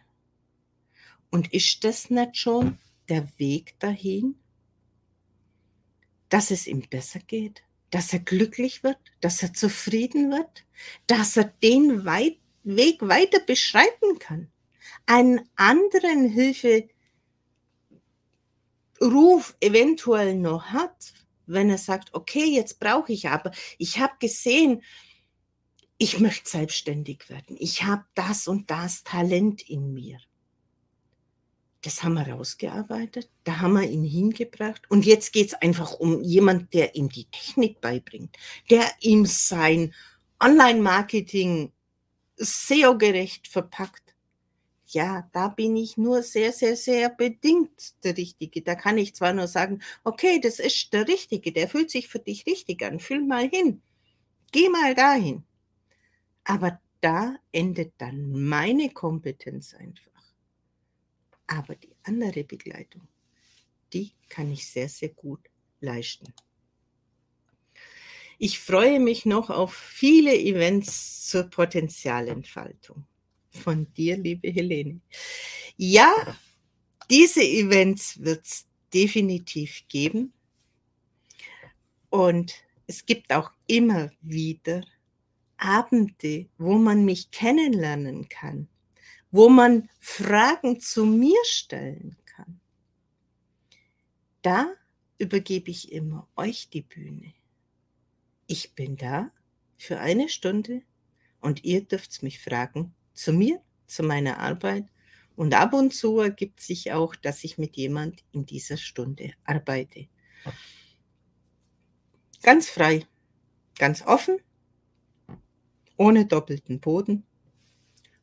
Und 1.30 1.52
ist 1.54 1.82
das 1.84 2.10
nicht 2.10 2.36
schon 2.36 2.78
der 3.08 3.26
Weg 3.38 3.78
dahin, 3.78 4.34
dass 6.28 6.50
es 6.50 6.66
ihm 6.66 6.82
besser 6.82 7.20
geht, 7.20 7.62
dass 7.90 8.12
er 8.12 8.18
glücklich 8.18 8.82
wird, 8.82 8.98
dass 9.22 9.42
er 9.42 9.54
zufrieden 9.54 10.30
wird, 10.30 10.66
dass 11.06 11.38
er 11.38 11.44
den 11.62 12.04
Weit 12.04 12.36
Weg 12.62 13.00
weiter 13.00 13.40
beschreiten 13.40 14.18
kann, 14.18 14.52
einen 15.06 15.48
anderen 15.56 16.28
Hilferuf 16.28 16.90
eventuell 19.60 20.34
noch 20.34 20.66
hat, 20.66 21.14
wenn 21.46 21.70
er 21.70 21.78
sagt, 21.78 22.12
okay, 22.12 22.44
jetzt 22.44 22.78
brauche 22.78 23.10
ich 23.14 23.30
aber, 23.30 23.52
ich 23.78 23.98
habe 23.98 24.12
gesehen, 24.18 24.82
ich 26.02 26.18
möchte 26.18 26.48
selbstständig 26.48 27.28
werden. 27.28 27.56
Ich 27.58 27.84
habe 27.84 28.04
das 28.14 28.48
und 28.48 28.70
das 28.70 29.04
Talent 29.04 29.68
in 29.68 29.92
mir. 29.92 30.18
Das 31.82 32.02
haben 32.02 32.14
wir 32.14 32.26
rausgearbeitet, 32.26 33.28
da 33.44 33.60
haben 33.60 33.74
wir 33.74 33.86
ihn 33.88 34.04
hingebracht. 34.04 34.90
Und 34.90 35.04
jetzt 35.04 35.30
geht 35.34 35.48
es 35.48 35.54
einfach 35.54 35.92
um 35.92 36.22
jemand, 36.22 36.72
der 36.72 36.94
ihm 36.94 37.10
die 37.10 37.26
Technik 37.26 37.82
beibringt, 37.82 38.34
der 38.70 38.90
ihm 39.00 39.26
sein 39.26 39.94
Online-Marketing 40.42 41.70
SEO-gerecht 42.36 43.46
verpackt. 43.46 44.14
Ja, 44.86 45.28
da 45.34 45.48
bin 45.48 45.76
ich 45.76 45.98
nur 45.98 46.22
sehr, 46.22 46.52
sehr, 46.52 46.76
sehr 46.76 47.10
bedingt 47.10 48.02
der 48.04 48.16
Richtige. 48.16 48.62
Da 48.62 48.74
kann 48.74 48.96
ich 48.96 49.14
zwar 49.14 49.34
nur 49.34 49.48
sagen, 49.48 49.82
okay, 50.02 50.40
das 50.40 50.60
ist 50.60 50.94
der 50.94 51.06
Richtige, 51.06 51.52
der 51.52 51.68
fühlt 51.68 51.90
sich 51.90 52.08
für 52.08 52.20
dich 52.20 52.46
richtig 52.46 52.82
an, 52.82 53.00
fühl 53.00 53.22
mal 53.22 53.46
hin, 53.50 53.82
geh 54.50 54.70
mal 54.70 54.94
dahin. 54.94 55.44
Aber 56.44 56.80
da 57.00 57.36
endet 57.52 57.94
dann 57.98 58.32
meine 58.32 58.90
Kompetenz 58.90 59.74
einfach. 59.74 60.10
Aber 61.46 61.74
die 61.74 61.94
andere 62.04 62.44
Begleitung, 62.44 63.08
die 63.92 64.12
kann 64.28 64.50
ich 64.52 64.68
sehr, 64.68 64.88
sehr 64.88 65.10
gut 65.10 65.40
leisten. 65.80 66.32
Ich 68.38 68.58
freue 68.58 69.00
mich 69.00 69.26
noch 69.26 69.50
auf 69.50 69.74
viele 69.74 70.34
Events 70.34 71.28
zur 71.28 71.44
Potenzialentfaltung. 71.44 73.04
Von 73.50 73.92
dir, 73.92 74.16
liebe 74.16 74.48
Helene. 74.48 75.00
Ja, 75.76 76.38
diese 77.10 77.42
Events 77.42 78.22
wird 78.22 78.46
es 78.46 78.66
definitiv 78.94 79.82
geben. 79.88 80.32
Und 82.08 82.54
es 82.86 83.04
gibt 83.04 83.32
auch 83.32 83.50
immer 83.66 84.10
wieder 84.20 84.84
Abende, 85.60 86.48
wo 86.58 86.78
man 86.78 87.04
mich 87.04 87.30
kennenlernen 87.30 88.28
kann, 88.28 88.68
wo 89.30 89.48
man 89.48 89.88
Fragen 89.98 90.80
zu 90.80 91.04
mir 91.04 91.38
stellen 91.44 92.16
kann. 92.24 92.60
Da 94.42 94.72
übergebe 95.18 95.70
ich 95.70 95.92
immer 95.92 96.26
euch 96.34 96.70
die 96.70 96.82
Bühne. 96.82 97.34
Ich 98.46 98.74
bin 98.74 98.96
da 98.96 99.30
für 99.76 100.00
eine 100.00 100.28
Stunde 100.28 100.82
und 101.40 101.64
ihr 101.64 101.84
dürft 101.84 102.22
mich 102.22 102.40
fragen 102.40 102.94
zu 103.12 103.32
mir, 103.32 103.60
zu 103.86 104.02
meiner 104.02 104.38
Arbeit 104.38 104.86
und 105.36 105.54
ab 105.54 105.72
und 105.74 105.94
zu 105.94 106.18
ergibt 106.18 106.60
sich 106.60 106.92
auch, 106.92 107.14
dass 107.14 107.44
ich 107.44 107.58
mit 107.58 107.76
jemand 107.76 108.24
in 108.32 108.46
dieser 108.46 108.76
Stunde 108.76 109.32
arbeite. 109.44 110.08
Ganz 112.42 112.68
frei, 112.68 113.06
ganz 113.78 114.02
offen, 114.06 114.38
ohne 116.00 116.24
doppelten 116.24 116.80
Boden. 116.80 117.24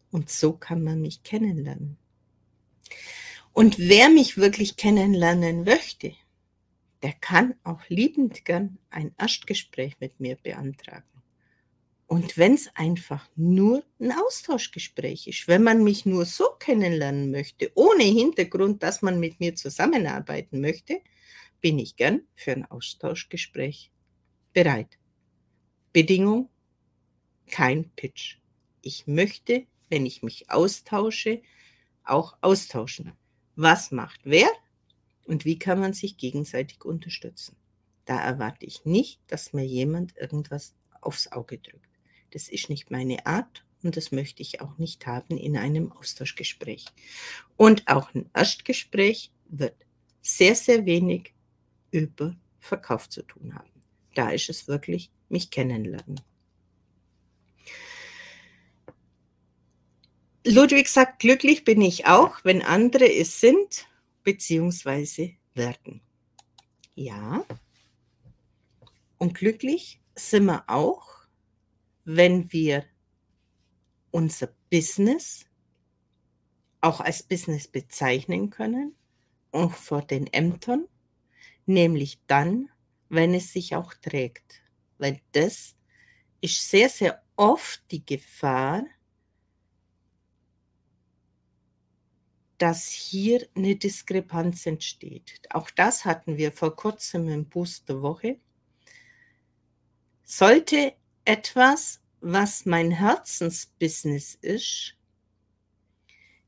Und 0.10 0.32
so 0.32 0.54
kann 0.54 0.84
man 0.84 1.00
mich 1.00 1.22
kennenlernen. 1.22 1.98
Und 3.54 3.78
wer 3.78 4.10
mich 4.10 4.36
wirklich 4.36 4.78
kennenlernen 4.78 5.64
möchte, 5.64 6.14
der 7.04 7.14
kann 7.14 7.54
auch 7.64 7.82
liebend 7.88 8.46
gern 8.46 8.80
ein 8.90 9.14
Erstgespräch 9.20 9.94
mit 10.00 10.20
mir 10.20 10.38
beantragen. 10.38 11.06
Und 12.08 12.36
wenn 12.36 12.56
es 12.56 12.68
einfach 12.74 13.30
nur 13.36 13.84
ein 14.00 14.12
Austauschgespräch 14.12 15.28
ist, 15.28 15.48
wenn 15.48 15.62
man 15.62 15.84
mich 15.84 16.04
nur 16.08 16.26
so 16.26 16.46
kennenlernen 16.58 17.30
möchte, 17.30 17.72
ohne 17.76 18.06
Hintergrund, 18.06 18.82
dass 18.82 19.04
man 19.04 19.20
mit 19.20 19.40
mir 19.40 19.54
zusammenarbeiten 19.54 20.62
möchte, 20.62 21.02
bin 21.62 21.78
ich 21.78 21.96
gern 21.96 22.22
für 22.34 22.54
ein 22.54 22.66
Austauschgespräch 22.66 23.92
bereit. 24.54 24.98
Bedingung, 25.94 26.50
kein 27.48 27.90
Pitch. 27.96 28.38
Ich 28.82 29.08
möchte, 29.08 29.66
wenn 29.90 30.06
ich 30.06 30.24
mich 30.24 30.50
austausche, 30.50 31.42
auch 32.04 32.38
austauschen. 32.42 33.14
Was 33.56 33.92
macht 33.92 34.22
wer 34.24 34.50
und 35.26 35.46
wie 35.46 35.60
kann 35.60 35.80
man 35.80 35.94
sich 35.94 36.18
gegenseitig 36.18 36.86
unterstützen? 36.86 37.56
Da 38.06 38.20
erwarte 38.20 38.66
ich 38.66 38.86
nicht, 38.86 39.20
dass 39.28 39.54
mir 39.54 39.66
jemand 39.66 40.16
irgendwas 40.18 40.76
aufs 41.02 41.32
Auge 41.32 41.58
drückt. 41.58 41.90
Das 42.32 42.50
ist 42.50 42.70
nicht 42.70 42.92
meine 42.92 43.26
Art 43.26 43.66
und 43.84 43.98
das 43.98 44.12
möchte 44.12 44.42
ich 44.42 44.62
auch 44.62 44.78
nicht 44.78 45.06
haben 45.06 45.38
in 45.38 45.58
einem 45.58 45.92
Austauschgespräch. 45.92 46.86
Und 47.56 47.88
auch 47.88 48.14
ein 48.14 48.30
Erstgespräch 48.34 49.32
wird 49.50 49.76
sehr, 50.22 50.56
sehr 50.56 50.86
wenig 50.86 51.34
über 51.92 52.36
Verkauf 52.60 53.10
zu 53.10 53.22
tun 53.24 53.56
haben. 53.56 53.72
Da 54.16 54.30
ist 54.30 54.50
es 54.50 54.68
wirklich 54.68 55.12
mich 55.30 55.52
kennenlernen. 55.52 56.20
Ludwig 60.50 60.88
sagt, 60.88 61.20
glücklich 61.20 61.66
bin 61.66 61.82
ich 61.82 62.06
auch, 62.06 62.44
wenn 62.44 62.62
andere 62.62 63.12
es 63.12 63.42
sind 63.42 63.88
bzw. 64.24 65.36
werden. 65.54 66.02
Ja. 66.96 67.46
Und 69.18 69.34
glücklich 69.34 70.00
sind 70.16 70.46
wir 70.46 70.64
auch, 70.68 71.06
wenn 72.06 72.52
wir 72.54 72.86
unser 74.12 74.48
Business 74.70 75.46
auch 76.80 77.02
als 77.02 77.24
Business 77.24 77.68
bezeichnen 77.68 78.50
können, 78.50 78.96
auch 79.52 79.74
vor 79.74 80.02
den 80.02 80.28
Ämtern, 80.28 80.88
nämlich 81.66 82.20
dann, 82.28 82.70
wenn 83.10 83.34
es 83.34 83.52
sich 83.52 83.76
auch 83.76 83.94
trägt. 83.96 84.62
Weil 84.98 85.20
das 85.34 85.76
ist 86.40 86.70
sehr, 86.70 86.88
sehr 86.88 87.22
oft 87.36 87.82
die 87.92 88.06
Gefahr, 88.06 88.86
dass 92.58 92.88
hier 92.90 93.48
eine 93.56 93.76
Diskrepanz 93.76 94.66
entsteht. 94.66 95.40
Auch 95.50 95.70
das 95.70 96.06
hatten 96.06 96.38
wir 96.38 96.52
vor 96.52 96.76
kurzem 96.76 97.28
im 97.30 97.46
Booster 97.46 98.02
Woche. 98.02 98.40
Sollte 100.24 100.94
etwas, 101.26 102.02
was 102.20 102.66
mein 102.66 102.92
Herzensbusiness 102.92 104.36
ist, 104.36 104.96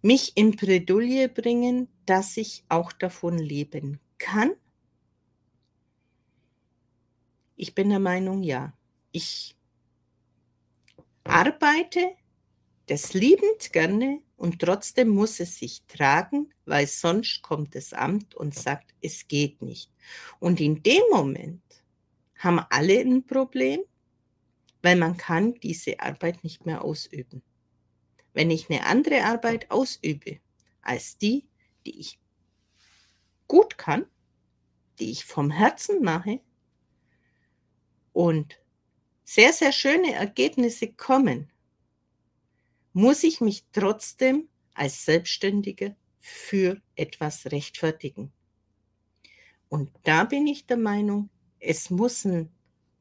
mich 0.01 0.35
in 0.35 0.55
Bredouille 0.55 1.29
bringen, 1.29 1.87
dass 2.05 2.37
ich 2.37 2.63
auch 2.69 2.91
davon 2.91 3.37
leben 3.37 3.99
kann? 4.17 4.53
Ich 7.55 7.75
bin 7.75 7.89
der 7.89 7.99
Meinung, 7.99 8.41
ja. 8.41 8.73
Ich 9.11 9.55
arbeite 11.23 12.15
das 12.87 13.13
liebend 13.13 13.71
gerne 13.71 14.21
und 14.39 14.59
trotzdem 14.59 15.09
muss 15.09 15.41
es 15.41 15.59
sich 15.59 15.83
tragen, 15.89 16.53
weil 16.63 16.87
sonst 16.87 17.41
kommt 17.41 17.75
das 17.75 17.91
Amt 17.91 18.35
und 18.35 18.55
sagt, 18.55 18.95
es 19.01 19.27
geht 19.27 19.61
nicht. 19.61 19.91
Und 20.39 20.61
in 20.61 20.81
dem 20.81 21.03
Moment 21.11 21.61
haben 22.37 22.59
alle 22.69 23.01
ein 23.01 23.25
Problem, 23.25 23.81
weil 24.81 24.95
man 24.95 25.17
kann 25.17 25.55
diese 25.55 25.99
Arbeit 25.99 26.41
nicht 26.45 26.65
mehr 26.65 26.85
ausüben. 26.85 27.43
Wenn 28.31 28.49
ich 28.49 28.69
eine 28.69 28.85
andere 28.85 29.25
Arbeit 29.25 29.69
ausübe 29.71 30.39
als 30.83 31.17
die, 31.17 31.45
die 31.85 31.99
ich 31.99 32.17
gut 33.45 33.77
kann, 33.77 34.05
die 34.99 35.11
ich 35.11 35.25
vom 35.25 35.51
Herzen 35.51 36.01
mache 36.01 36.39
und 38.13 38.57
sehr, 39.25 39.51
sehr 39.51 39.73
schöne 39.73 40.13
Ergebnisse 40.13 40.93
kommen, 40.93 41.51
muss 42.93 43.23
ich 43.23 43.41
mich 43.41 43.65
trotzdem 43.71 44.47
als 44.73 45.05
Selbstständiger 45.05 45.95
für 46.19 46.81
etwas 46.95 47.45
rechtfertigen. 47.45 48.31
Und 49.69 49.91
da 50.03 50.23
bin 50.23 50.47
ich 50.47 50.65
der 50.65 50.77
Meinung, 50.77 51.29
es 51.59 51.89
muss 51.89 52.25
ein 52.25 52.51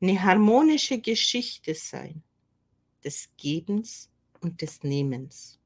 eine 0.01 0.23
harmonische 0.23 1.01
Geschichte 1.01 1.75
sein 1.75 2.23
des 3.05 3.31
Gebens 3.37 4.11
und 4.41 4.61
des 4.63 4.83
Nehmens. 4.83 5.59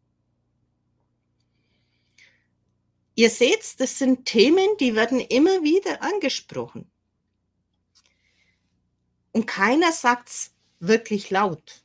Ihr 3.14 3.30
seht, 3.30 3.78
das 3.78 3.98
sind 3.98 4.24
Themen, 4.24 4.76
die 4.80 4.94
werden 4.94 5.20
immer 5.20 5.62
wieder 5.62 6.02
angesprochen. 6.02 6.90
Und 9.32 9.46
keiner 9.46 9.92
sagt 9.92 10.28
es 10.28 10.54
wirklich 10.78 11.30
laut. 11.30 11.84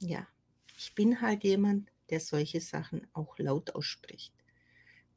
Ja, 0.00 0.26
bin 0.94 1.20
halt 1.20 1.44
jemand, 1.44 1.90
der 2.10 2.20
solche 2.20 2.60
Sachen 2.60 3.06
auch 3.12 3.38
laut 3.38 3.74
ausspricht. 3.74 4.34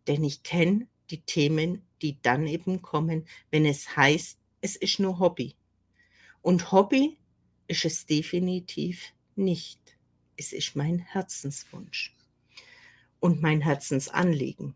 Denn 0.07 0.23
ich 0.23 0.43
kenne 0.43 0.87
die 1.09 1.21
Themen, 1.21 1.81
die 2.01 2.21
dann 2.21 2.47
eben 2.47 2.81
kommen, 2.81 3.25
wenn 3.51 3.65
es 3.65 3.95
heißt, 3.95 4.37
es 4.61 4.75
ist 4.75 4.99
nur 4.99 5.19
Hobby. 5.19 5.55
Und 6.41 6.71
Hobby 6.71 7.17
ist 7.67 7.85
es 7.85 8.05
definitiv 8.05 9.13
nicht. 9.35 9.79
Es 10.35 10.53
ist 10.53 10.75
mein 10.75 10.99
Herzenswunsch 10.99 12.15
und 13.19 13.41
mein 13.41 13.61
Herzensanliegen. 13.61 14.75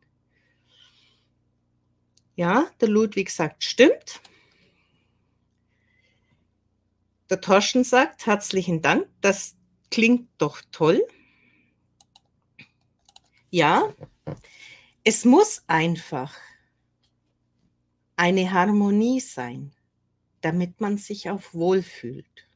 Ja, 2.35 2.71
der 2.79 2.87
Ludwig 2.87 3.29
sagt, 3.29 3.63
stimmt. 3.63 4.21
Der 7.29 7.41
Torschen 7.41 7.83
sagt, 7.83 8.25
herzlichen 8.25 8.81
Dank, 8.81 9.09
das 9.19 9.56
klingt 9.91 10.29
doch 10.37 10.61
toll. 10.71 11.05
Ja, 13.49 13.93
es 15.03 15.25
muss 15.25 15.63
einfach 15.67 16.35
eine 18.15 18.51
Harmonie 18.51 19.19
sein 19.19 19.73
damit 20.41 20.79
man 20.81 20.97
sich 20.97 21.29
auch 21.29 21.41
wohlfühlt. 21.53 22.47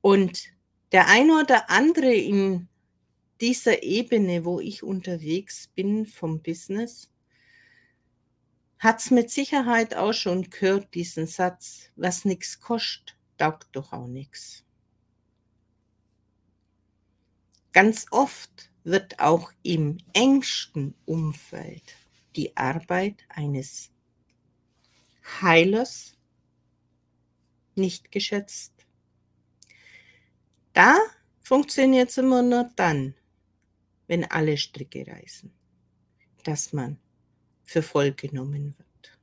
Und 0.00 0.52
der 0.92 1.08
eine 1.08 1.40
oder 1.40 1.70
andere 1.70 2.12
in 2.12 2.68
dieser 3.40 3.82
Ebene, 3.82 4.44
wo 4.44 4.60
ich 4.60 4.82
unterwegs 4.82 5.68
bin 5.68 6.06
vom 6.06 6.42
Business, 6.42 7.10
hat 8.78 9.00
es 9.00 9.10
mit 9.10 9.30
Sicherheit 9.30 9.94
auch 9.96 10.12
schon 10.12 10.50
gehört, 10.50 10.94
diesen 10.94 11.26
Satz, 11.26 11.90
was 11.96 12.24
nichts 12.24 12.60
kostet, 12.60 13.16
taugt 13.38 13.68
doch 13.72 13.92
auch 13.92 14.06
nichts. 14.06 14.63
Ganz 17.74 18.06
oft 18.10 18.70
wird 18.84 19.18
auch 19.20 19.52
im 19.62 19.98
engsten 20.14 20.94
Umfeld 21.04 21.82
die 22.36 22.56
Arbeit 22.56 23.22
eines 23.28 23.90
Heilers 25.42 26.14
nicht 27.76 28.10
geschätzt. 28.10 28.72
Da 30.74 30.98
funktioniert 31.40 32.10
es 32.10 32.18
immer 32.18 32.42
nur 32.42 32.70
dann, 32.76 33.14
wenn 34.08 34.24
alle 34.24 34.56
Stricke 34.58 35.06
reißen, 35.06 35.52
dass 36.44 36.72
man 36.72 36.98
für 37.64 37.82
voll 37.82 38.12
genommen 38.12 38.74
wird. 38.78 39.18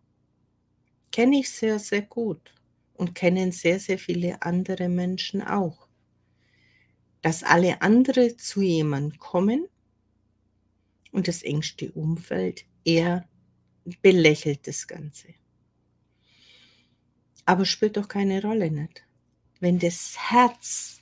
kenne 1.11 1.40
ich 1.40 1.49
sehr, 1.49 1.80
sehr 1.80 2.02
gut 2.02 2.53
und 2.95 3.14
kennen 3.15 3.52
sehr, 3.52 3.80
sehr 3.80 3.98
viele 3.99 4.41
andere 4.41 4.90
Menschen 4.90 5.41
auch. 5.41 5.80
Dass 7.22 7.43
alle 7.43 7.81
andere 7.81 8.35
zu 8.38 8.61
jemandem 8.61 9.19
kommen 9.19 9.68
und 11.11 11.27
das 11.27 11.43
engste 11.43 11.91
Umfeld 11.91 12.65
eher 12.84 13.27
belächelt 14.02 14.68
das 14.68 14.88
Ganze. 14.88 15.34
Aber 17.45 17.65
spielt 17.65 17.98
doch 17.98 18.07
keine 18.07 18.41
Rolle 18.41 18.72
nicht. 18.72 19.03
Wenn 19.60 19.80
das 19.80 20.15
Herz 20.31 21.02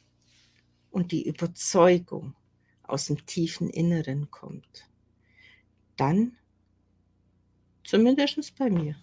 und 0.91 1.11
die 1.11 1.27
Überzeugung 1.27 2.35
aus 2.83 3.05
dem 3.05 3.25
tiefen 3.25 3.69
Inneren 3.69 4.31
kommt, 4.31 4.89
dann, 5.95 6.37
zumindest 7.83 8.55
bei 8.57 8.69
mir, 8.69 8.95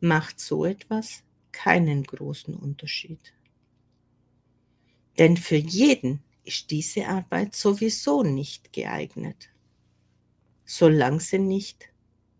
macht 0.00 0.40
so 0.40 0.64
etwas 0.64 1.22
keinen 1.52 2.04
großen 2.04 2.54
Unterschied. 2.54 3.32
Denn 5.18 5.36
für 5.36 5.56
jeden 5.56 6.22
ist 6.46 6.70
diese 6.70 7.06
Arbeit 7.06 7.54
sowieso 7.54 8.22
nicht 8.22 8.72
geeignet, 8.72 9.50
solange 10.64 11.20
sie 11.20 11.38
nicht 11.38 11.88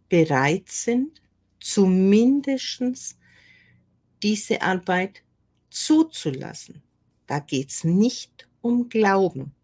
bereit 0.08 0.68
sind, 0.68 1.20
zumindest 1.60 3.18
diese 4.22 4.62
Arbeit 4.62 5.22
zuzulassen. 5.70 6.82
Da 7.26 7.40
geht 7.40 7.70
es 7.70 7.84
nicht 7.84 8.48
um 8.60 8.88
Glauben. 8.88 9.54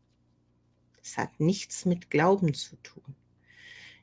Es 1.03 1.17
hat 1.17 1.41
nichts 1.41 1.85
mit 1.85 2.11
Glauben 2.11 2.55
zu 2.55 2.77
tun. 2.83 3.15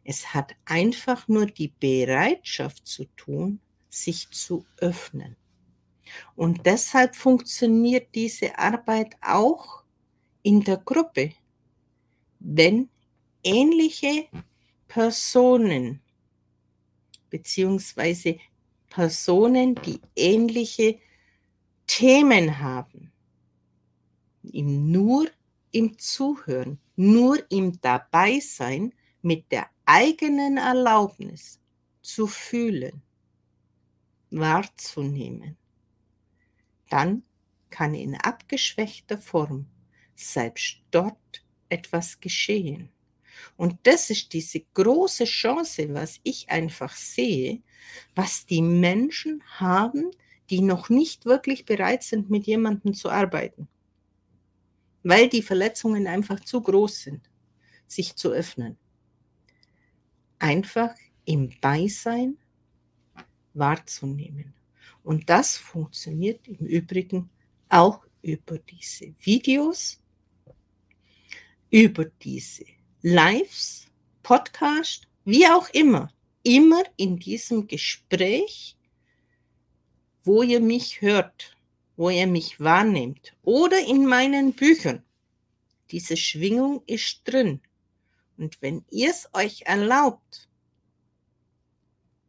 Es 0.04 0.34
hat 0.34 0.56
einfach 0.66 1.28
nur 1.28 1.46
die 1.46 1.68
Bereitschaft 1.80 2.88
zu 2.88 3.06
tun, 3.16 3.60
sich 3.90 4.30
zu 4.32 4.66
öffnen. 4.78 5.36
Und 6.36 6.66
deshalb 6.66 7.16
funktioniert 7.16 8.16
diese 8.16 8.58
Arbeit 8.58 9.16
auch 9.22 9.79
in 10.44 10.62
der 10.62 10.78
Gruppe, 10.78 11.34
wenn 12.40 12.90
ähnliche 13.44 14.28
Personen 14.88 16.02
beziehungsweise 17.30 18.38
Personen, 18.90 19.76
die 19.76 20.02
ähnliche 20.16 21.00
Themen 21.86 22.60
haben, 22.60 23.12
ihm 24.44 24.92
nur 24.92 25.28
im 25.72 25.98
Zuhören, 26.00 26.80
nur 26.96 27.40
im 27.52 27.80
Dabeisein 27.82 28.94
mit 29.22 29.52
der 29.52 29.70
eigenen 29.86 30.58
Erlaubnis 30.58 31.60
zu 32.02 32.26
fühlen, 32.26 33.02
wahrzunehmen, 34.32 35.58
dann 36.90 37.24
kann 37.70 37.94
in 37.94 38.16
abgeschwächter 38.16 39.18
Form 39.18 39.68
selbst 40.20 40.78
dort 40.92 41.44
etwas 41.70 42.20
geschehen. 42.20 42.90
Und 43.58 43.78
das 43.84 44.10
ist 44.10 44.34
diese 44.34 44.62
große 44.74 45.26
Chance, 45.26 45.94
was 45.94 46.20
ich 46.24 46.50
einfach 46.50 46.96
sehe, 46.96 47.62
was 48.16 48.46
die 48.46 48.62
Menschen 48.62 49.44
haben, 49.48 50.12
die 50.50 50.62
noch 50.62 50.90
nicht 50.90 51.26
wirklich 51.26 51.66
bereit 51.66 52.04
sind, 52.04 52.30
mit 52.30 52.48
jemandem 52.48 52.94
zu 52.94 53.10
arbeiten. 53.10 53.68
Weil 55.04 55.30
die 55.30 55.42
Verletzungen 55.42 56.08
einfach 56.08 56.40
zu 56.42 56.62
groß 56.62 57.02
sind, 57.02 57.30
sich 57.88 58.16
zu 58.16 58.32
öffnen. 58.32 58.78
Einfach 60.40 60.96
im 61.26 61.52
Beisein 61.62 62.38
wahrzunehmen. 63.54 64.54
Und 65.04 65.30
das 65.30 65.58
funktioniert 65.58 66.48
im 66.48 66.66
Übrigen 66.66 67.30
auch 67.70 68.06
über 68.22 68.58
diese 68.58 69.14
Videos, 69.20 70.02
über 71.72 72.06
diese 72.06 72.66
Lives, 73.02 73.88
Podcast, 74.24 75.08
wie 75.26 75.48
auch 75.48 75.70
immer, 75.70 76.12
immer 76.44 76.84
in 76.98 77.18
diesem 77.18 77.68
Gespräch, 77.68 78.76
wo 80.24 80.42
ihr 80.44 80.60
mich 80.60 81.02
hört, 81.02 81.56
wo 81.96 82.10
ihr 82.10 82.28
mich 82.28 82.60
wahrnehmt 82.60 83.36
oder 83.44 83.80
in 83.86 84.06
meinen 84.06 84.54
Büchern. 84.54 85.04
Diese 85.92 86.18
Schwingung 86.18 86.84
ist 86.86 87.22
drin. 87.26 87.62
Und 88.38 88.62
wenn 88.62 88.86
ihr 88.90 89.10
es 89.10 89.28
euch 89.34 89.64
erlaubt, 89.64 90.50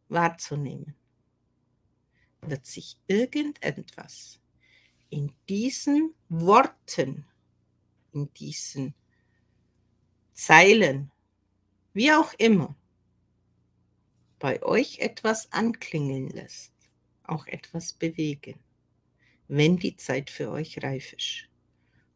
wahrzunehmen, 0.09 0.95
wird 2.43 2.67
sich 2.67 2.97
irgendetwas 3.07 4.41
in 5.09 5.33
diesen 5.49 6.15
Worten, 6.29 7.27
in 8.13 8.33
diesen 8.35 8.95
Zeilen, 10.41 11.11
wie 11.93 12.13
auch 12.13 12.33
immer, 12.39 12.75
bei 14.39 14.63
euch 14.63 15.01
etwas 15.01 15.53
anklingeln 15.53 16.31
lässt, 16.31 16.73
auch 17.25 17.47
etwas 17.47 17.93
bewegen, 17.93 18.59
wenn 19.49 19.77
die 19.77 19.99
Zeit 19.99 20.31
für 20.31 20.51
euch 20.51 20.83
reif 20.83 21.13
ist. 21.13 21.47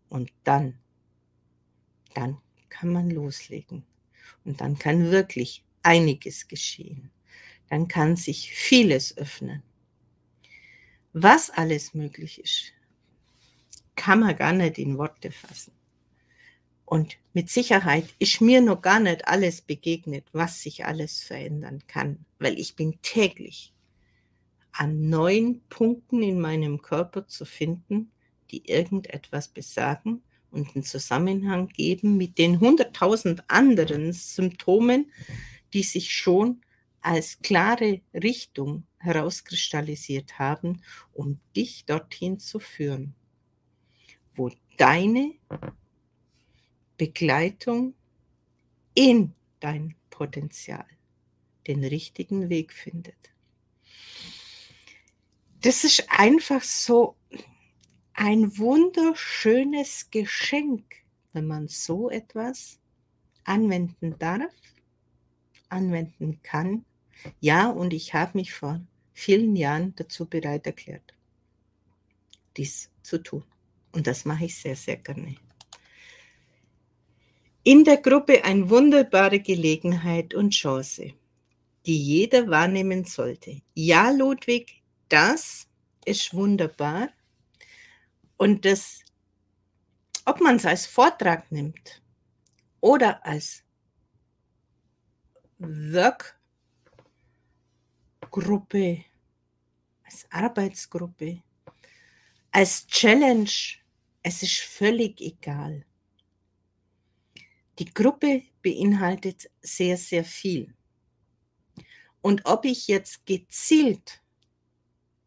Und 0.09 0.33
dann, 0.43 0.79
dann 2.15 2.41
kann 2.71 2.95
man 2.95 3.11
loslegen. 3.11 3.85
Und 4.47 4.63
dann 4.63 4.79
kann 4.79 5.11
wirklich 5.11 5.63
einiges 5.83 6.49
geschehen. 6.49 7.11
Dann 7.69 7.89
kann 7.89 8.17
sich 8.17 8.55
vieles 8.55 9.15
öffnen. 9.19 9.63
Was 11.13 11.51
alles 11.51 11.93
möglich 11.93 12.41
ist, 12.41 12.73
kann 13.97 14.21
man 14.21 14.35
gar 14.35 14.55
nicht 14.55 14.79
in 14.79 14.97
Worte 14.97 15.31
fassen. 15.31 15.84
Und 16.85 17.17
mit 17.33 17.49
Sicherheit 17.51 18.15
ist 18.19 18.41
mir 18.41 18.61
noch 18.61 18.83
gar 18.83 19.01
nicht 19.01 19.27
alles 19.27 19.63
begegnet, 19.63 20.25
was 20.33 20.63
sich 20.63 20.85
alles 20.85 21.23
verändern 21.23 21.83
kann, 21.87 22.25
weil 22.39 22.59
ich 22.59 22.77
bin 22.77 22.99
täglich 23.03 23.73
an 24.73 25.09
neuen 25.09 25.63
Punkten 25.69 26.23
in 26.23 26.41
meinem 26.41 26.83
Körper 26.83 27.27
zu 27.27 27.45
finden, 27.45 28.11
die 28.51 28.69
irgendetwas 28.69 29.49
besagen 29.49 30.23
und 30.51 30.75
einen 30.75 30.85
Zusammenhang 30.85 31.69
geben 31.69 32.17
mit 32.17 32.39
den 32.39 32.61
hunderttausend 32.61 33.45
anderen 33.49 34.13
Symptomen, 34.13 35.11
die 35.73 35.83
sich 35.83 36.13
schon 36.13 36.61
als 37.01 37.39
klare 37.41 38.01
Richtung 38.15 38.85
herauskristallisiert 38.99 40.39
haben, 40.39 40.83
um 41.13 41.39
dich 41.55 41.85
dorthin 41.85 42.39
zu 42.39 42.59
führen, 42.59 43.15
wo 44.35 44.51
deine 44.79 45.33
Begleitung 46.97 47.95
in 48.95 49.33
dein 49.61 49.95
Potenzial 50.11 50.87
den 51.67 51.85
richtigen 51.85 52.49
Weg 52.49 52.73
findet. 52.73 53.17
Das 55.61 55.83
ist 55.83 56.07
einfach 56.09 56.63
so 56.63 57.17
ein 58.13 58.57
wunderschönes 58.59 60.11
Geschenk, 60.11 60.85
wenn 61.33 61.47
man 61.47 61.69
so 61.69 62.11
etwas 62.11 62.79
anwenden 63.45 64.19
darf, 64.19 64.53
anwenden 65.69 66.41
kann. 66.43 66.85
Ja, 67.41 67.71
und 67.71 67.93
ich 67.93 68.15
habe 68.15 68.39
mich 68.39 68.53
vor 68.53 68.81
vielen 69.15 69.57
Jahren 69.57 69.95
dazu 69.97 70.27
bereit 70.27 70.67
erklärt, 70.67 71.15
dies 72.57 72.91
zu 73.03 73.23
tun. 73.23 73.45
Und 73.93 74.07
das 74.07 74.25
mache 74.25 74.45
ich 74.45 74.57
sehr, 74.57 74.77
sehr 74.77 74.97
gerne 74.97 75.37
in 77.65 77.83
der 77.83 77.97
Gruppe 77.97 78.45
eine 78.45 78.69
wunderbare 78.69 79.41
Gelegenheit 79.41 80.35
und 80.35 80.51
Chance, 80.51 81.15
die 81.87 81.99
jeder 81.99 82.47
wahrnehmen 82.49 83.05
sollte. 83.05 83.63
Ja, 83.75 84.11
Ludwig, 84.11 84.83
das 85.09 85.67
ist 86.05 86.35
wunderbar. 86.35 87.09
Und 88.37 88.67
das, 88.67 89.01
ob 90.27 90.43
man 90.43 90.57
es 90.57 90.67
als 90.67 90.85
Vortrag 90.87 91.51
nimmt 91.51 92.03
oder 92.81 93.25
als 93.25 93.63
Workgruppe, 95.59 96.35
als 100.05 100.27
Arbeitsgruppe, 100.31 101.41
als 102.51 102.87
Challenge, 102.87 103.49
es 104.23 104.43
ist 104.43 104.59
völlig 104.59 105.19
egal. 105.23 105.87
Die 107.79 107.93
Gruppe 107.93 108.43
beinhaltet 108.63 109.51
sehr, 109.61 109.97
sehr 109.97 110.25
viel. 110.25 110.75
Und 112.21 112.47
ob 112.47 112.65
ich 112.65 112.87
jetzt 112.87 113.27
gezielt 113.27 114.23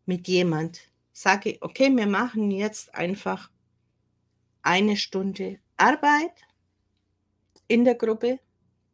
mit 0.06 0.28
jemand 0.28 0.80
sage, 1.12 1.58
okay, 1.62 1.96
wir 1.96 2.08
machen 2.08 2.50
jetzt 2.52 2.96
einfach 2.96 3.52
eine 4.62 4.98
Stunde 4.98 5.60
Arbeit 5.76 6.46
in 7.68 7.86
der 7.86 7.96
Gruppe 7.96 8.40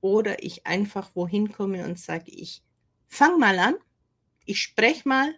oder 0.01 0.43
ich 0.43 0.65
einfach 0.65 1.15
wohin 1.15 1.51
komme 1.51 1.85
und 1.85 1.99
sage, 1.99 2.31
ich 2.31 2.63
fange 3.07 3.37
mal 3.37 3.59
an, 3.59 3.75
ich 4.45 4.59
spreche 4.59 5.07
mal 5.07 5.33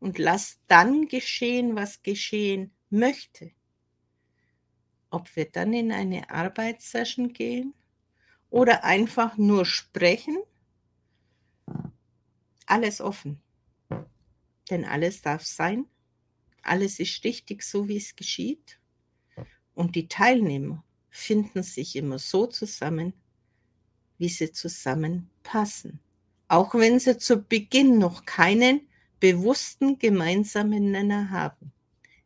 und 0.00 0.18
lass 0.18 0.58
dann 0.66 1.06
geschehen, 1.06 1.76
was 1.76 2.02
geschehen 2.02 2.74
möchte. 2.90 3.52
Ob 5.12 5.36
wir 5.36 5.44
dann 5.44 5.74
in 5.74 5.92
eine 5.92 6.30
Arbeitssession 6.30 7.34
gehen 7.34 7.74
oder 8.48 8.82
einfach 8.82 9.36
nur 9.36 9.66
sprechen, 9.66 10.38
alles 12.64 13.02
offen. 13.02 13.38
Denn 14.70 14.86
alles 14.86 15.20
darf 15.20 15.44
sein, 15.44 15.84
alles 16.62 16.98
ist 16.98 17.22
richtig, 17.24 17.62
so 17.62 17.88
wie 17.88 17.98
es 17.98 18.16
geschieht. 18.16 18.78
Und 19.74 19.96
die 19.96 20.08
Teilnehmer 20.08 20.82
finden 21.10 21.62
sich 21.62 21.94
immer 21.94 22.18
so 22.18 22.46
zusammen, 22.46 23.12
wie 24.16 24.30
sie 24.30 24.50
zusammenpassen. 24.50 26.00
Auch 26.48 26.74
wenn 26.74 26.98
sie 26.98 27.18
zu 27.18 27.42
Beginn 27.42 27.98
noch 27.98 28.24
keinen 28.24 28.88
bewussten 29.20 29.98
gemeinsamen 29.98 30.90
Nenner 30.90 31.28
haben. 31.28 31.70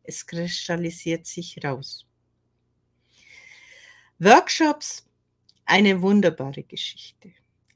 Es 0.03 0.25
kristallisiert 0.25 1.25
sich 1.25 1.61
raus. 1.65 2.06
Workshops, 4.19 5.05
eine 5.65 6.01
wunderbare 6.01 6.63
Geschichte. 6.63 7.33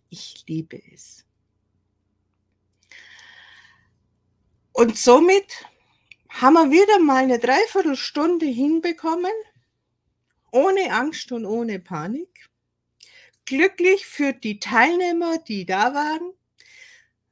Ich 0.10 0.44
liebe 0.48 0.82
es. 0.92 1.24
Und 4.72 4.98
somit 4.98 5.68
haben 6.30 6.56
wir 6.56 6.72
wieder 6.72 6.98
mal 6.98 7.24
eine 7.24 7.38
Dreiviertelstunde 7.38 8.48
hinbekommen, 8.48 9.32
ohne 10.52 10.92
Angst 10.92 11.32
und 11.32 11.46
ohne 11.46 11.78
Panik. 11.78 12.50
Glücklich 13.46 14.08
für 14.08 14.34
die 14.34 14.58
Teilnehmer, 14.58 15.38
die 15.38 15.68
da 15.68 15.94
waren, 15.94 16.34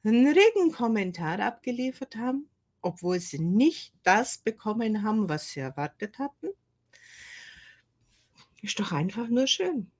einen 0.04 0.28
regen 0.28 0.70
Kommentar 0.70 1.40
abgeliefert 1.40 2.14
haben, 2.14 2.48
obwohl 2.80 3.18
sie 3.18 3.40
nicht 3.40 3.92
das 4.04 4.38
bekommen 4.38 5.02
haben, 5.02 5.28
was 5.28 5.50
sie 5.50 5.60
erwartet 5.60 6.20
hatten. 6.20 6.50
Ist 8.62 8.78
doch 8.78 8.92
einfach 8.92 9.28
nur 9.28 9.46
schön. 9.46 9.90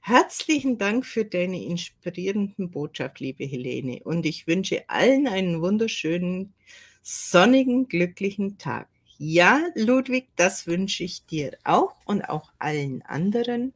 Herzlichen 0.00 0.78
Dank 0.78 1.04
für 1.04 1.24
deine 1.24 1.62
inspirierenden 1.62 2.70
Botschaft, 2.70 3.20
liebe 3.20 3.44
Helene. 3.44 4.00
Und 4.04 4.26
ich 4.26 4.46
wünsche 4.46 4.88
allen 4.88 5.28
einen 5.28 5.60
wunderschönen, 5.60 6.54
sonnigen, 7.02 7.88
glücklichen 7.88 8.58
Tag. 8.58 8.88
Ja, 9.18 9.60
Ludwig, 9.74 10.28
das 10.36 10.66
wünsche 10.66 11.04
ich 11.04 11.26
dir 11.26 11.58
auch 11.64 11.94
und 12.06 12.22
auch 12.22 12.52
allen 12.58 13.02
anderen. 13.02 13.74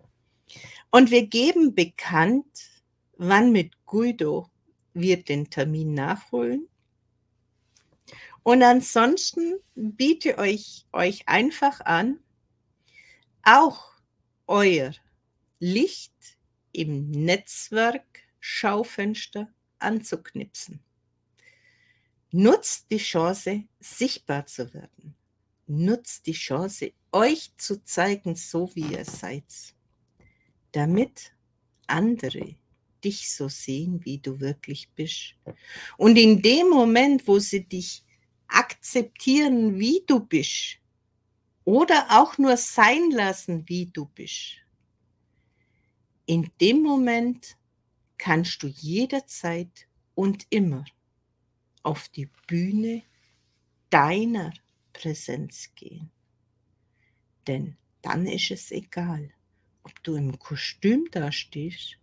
Und 0.90 1.10
wir 1.10 1.26
geben 1.26 1.74
bekannt, 1.74 2.46
wann 3.16 3.52
mit 3.52 3.72
Guido 3.86 4.48
wir 4.94 5.22
den 5.22 5.50
Termin 5.50 5.94
nachholen. 5.94 6.68
Und 8.42 8.62
ansonsten 8.62 9.54
biete 9.74 10.38
euch 10.38 10.86
euch 10.92 11.28
einfach 11.28 11.80
an, 11.80 12.18
auch 13.42 13.92
euer 14.46 14.92
Licht 15.58 16.38
im 16.72 17.10
Netzwerk 17.10 18.20
Schaufenster 18.40 19.48
anzuknipsen. 19.78 20.80
Nutzt 22.30 22.90
die 22.90 22.98
Chance, 22.98 23.64
sichtbar 23.78 24.46
zu 24.46 24.72
werden. 24.72 25.14
Nutzt 25.66 26.26
die 26.26 26.32
Chance, 26.32 26.92
euch 27.12 27.52
zu 27.56 27.82
zeigen, 27.84 28.34
so 28.36 28.74
wie 28.74 28.92
ihr 28.92 29.04
seid, 29.04 29.44
damit 30.72 31.34
andere 31.86 32.56
dich 33.04 33.30
so 33.30 33.48
sehen, 33.48 34.04
wie 34.04 34.18
du 34.18 34.40
wirklich 34.40 34.88
bist. 34.90 35.34
Und 35.98 36.16
in 36.16 36.40
dem 36.40 36.68
Moment, 36.68 37.26
wo 37.26 37.38
sie 37.38 37.64
dich 37.64 38.04
akzeptieren, 38.48 39.78
wie 39.78 40.02
du 40.06 40.20
bist, 40.20 40.78
oder 41.64 42.06
auch 42.10 42.38
nur 42.38 42.56
sein 42.56 43.10
lassen, 43.10 43.68
wie 43.68 43.86
du 43.86 44.06
bist, 44.06 44.56
in 46.26 46.50
dem 46.60 46.82
Moment 46.82 47.56
kannst 48.18 48.62
du 48.62 48.68
jederzeit 48.68 49.88
und 50.14 50.46
immer 50.50 50.84
auf 51.82 52.08
die 52.08 52.28
Bühne 52.46 53.02
deiner 53.90 54.52
Präsenz 54.92 55.70
gehen. 55.74 56.10
Denn 57.46 57.76
dann 58.02 58.26
ist 58.26 58.50
es 58.50 58.70
egal, 58.70 59.32
ob 59.82 60.02
du 60.04 60.14
im 60.14 60.38
Kostüm 60.38 61.08
dastehst 61.10 61.98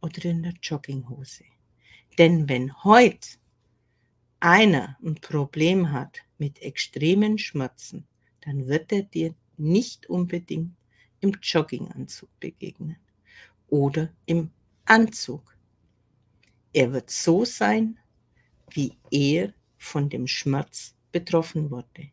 oder 0.00 0.24
in 0.24 0.42
der 0.42 0.54
Jogginghose. 0.60 1.44
Denn 2.18 2.48
wenn 2.48 2.74
heute 2.84 3.28
einer 4.40 4.98
ein 5.02 5.14
Problem 5.14 5.92
hat 5.92 6.18
mit 6.38 6.60
extremen 6.60 7.38
Schmerzen, 7.38 8.06
dann 8.42 8.66
wird 8.66 8.92
er 8.92 9.02
dir 9.02 9.34
nicht 9.56 10.08
unbedingt 10.08 10.74
im 11.20 11.32
Jogginganzug 11.40 12.28
begegnen 12.40 12.96
oder 13.68 14.12
im 14.26 14.50
Anzug. 14.84 15.56
Er 16.72 16.92
wird 16.92 17.10
so 17.10 17.44
sein, 17.44 17.98
wie 18.70 18.96
er 19.10 19.52
von 19.78 20.08
dem 20.08 20.26
Schmerz 20.26 20.94
betroffen 21.10 21.70
wurde. 21.70 22.10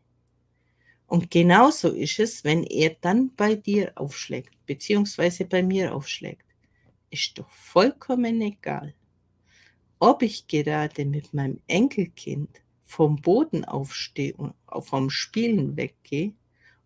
Und 1.06 1.30
genauso 1.30 1.88
ist 1.88 2.18
es, 2.20 2.44
wenn 2.44 2.62
er 2.64 2.96
dann 3.00 3.34
bei 3.34 3.56
dir 3.56 3.92
aufschlägt, 3.96 4.54
beziehungsweise 4.66 5.44
bei 5.44 5.62
mir 5.62 5.94
aufschlägt 5.94 6.44
ist 7.10 7.38
doch 7.38 7.50
vollkommen 7.50 8.40
egal, 8.40 8.94
ob 9.98 10.22
ich 10.22 10.46
gerade 10.46 11.04
mit 11.04 11.34
meinem 11.34 11.60
Enkelkind 11.66 12.62
vom 12.90 13.22
Boden 13.22 13.64
aufstehe 13.64 14.34
und 14.34 14.52
vom 14.80 15.10
Spielen 15.10 15.76
weggehe 15.76 16.34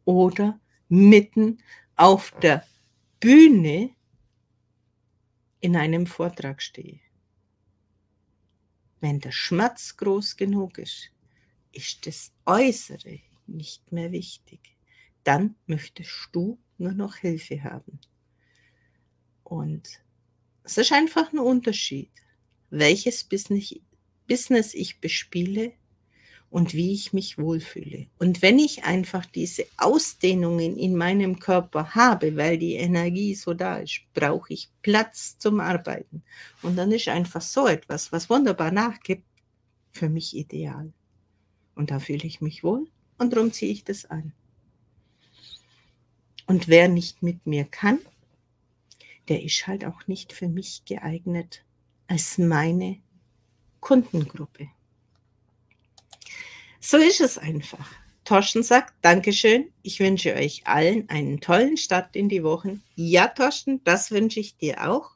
oder 0.04 0.60
mitten 0.90 1.62
auf 1.96 2.30
der 2.42 2.66
Bühne 3.20 3.96
in 5.60 5.76
einem 5.76 6.06
Vortrag 6.06 6.60
stehe. 6.60 7.00
Wenn 9.00 9.18
der 9.20 9.32
Schmerz 9.32 9.96
groß 9.96 10.36
genug 10.36 10.76
ist, 10.76 11.10
ist 11.72 12.06
das 12.06 12.32
Äußere 12.44 13.20
nicht 13.46 13.90
mehr 13.90 14.12
wichtig. 14.12 14.76
Dann 15.22 15.56
möchtest 15.66 16.28
du 16.32 16.58
nur 16.76 16.92
noch 16.92 17.16
Hilfe 17.16 17.64
haben. 17.64 17.98
Und 19.42 20.02
es 20.64 20.76
ist 20.76 20.92
einfach 20.92 21.32
ein 21.32 21.38
Unterschied, 21.38 22.10
welches 22.68 23.24
Business 23.24 24.74
ich 24.74 25.00
bespiele 25.00 25.72
und 26.54 26.72
wie 26.72 26.92
ich 26.92 27.12
mich 27.12 27.36
wohlfühle. 27.36 28.06
Und 28.20 28.40
wenn 28.40 28.60
ich 28.60 28.84
einfach 28.84 29.26
diese 29.26 29.66
Ausdehnungen 29.76 30.76
in 30.76 30.94
meinem 30.94 31.40
Körper 31.40 31.96
habe, 31.96 32.36
weil 32.36 32.58
die 32.58 32.74
Energie 32.74 33.34
so 33.34 33.54
da 33.54 33.78
ist, 33.78 34.02
brauche 34.14 34.52
ich 34.52 34.70
Platz 34.80 35.36
zum 35.36 35.58
Arbeiten. 35.58 36.22
Und 36.62 36.76
dann 36.76 36.92
ist 36.92 37.08
einfach 37.08 37.40
so 37.40 37.66
etwas, 37.66 38.12
was 38.12 38.30
wunderbar 38.30 38.70
nachgibt, 38.70 39.24
für 39.90 40.08
mich 40.08 40.36
ideal. 40.36 40.92
Und 41.74 41.90
da 41.90 41.98
fühle 41.98 42.22
ich 42.24 42.40
mich 42.40 42.62
wohl 42.62 42.86
und 43.18 43.32
darum 43.32 43.52
ziehe 43.52 43.72
ich 43.72 43.82
das 43.82 44.04
an. 44.04 44.32
Und 46.46 46.68
wer 46.68 46.86
nicht 46.86 47.20
mit 47.20 47.48
mir 47.48 47.64
kann, 47.64 47.98
der 49.26 49.42
ist 49.42 49.66
halt 49.66 49.84
auch 49.84 50.06
nicht 50.06 50.32
für 50.32 50.48
mich 50.48 50.84
geeignet 50.84 51.64
als 52.06 52.38
meine 52.38 53.00
Kundengruppe. 53.80 54.68
So 56.86 56.98
ist 56.98 57.22
es 57.22 57.38
einfach. 57.38 57.90
Torsten 58.26 58.62
sagt, 58.62 58.92
Dankeschön, 59.00 59.72
ich 59.80 60.00
wünsche 60.00 60.34
euch 60.34 60.66
allen 60.66 61.08
einen 61.08 61.40
tollen 61.40 61.78
Start 61.78 62.14
in 62.14 62.28
die 62.28 62.44
Wochen. 62.44 62.82
Ja, 62.94 63.28
Torsten, 63.28 63.82
das 63.84 64.10
wünsche 64.10 64.38
ich 64.38 64.58
dir 64.58 64.86
auch. 64.90 65.12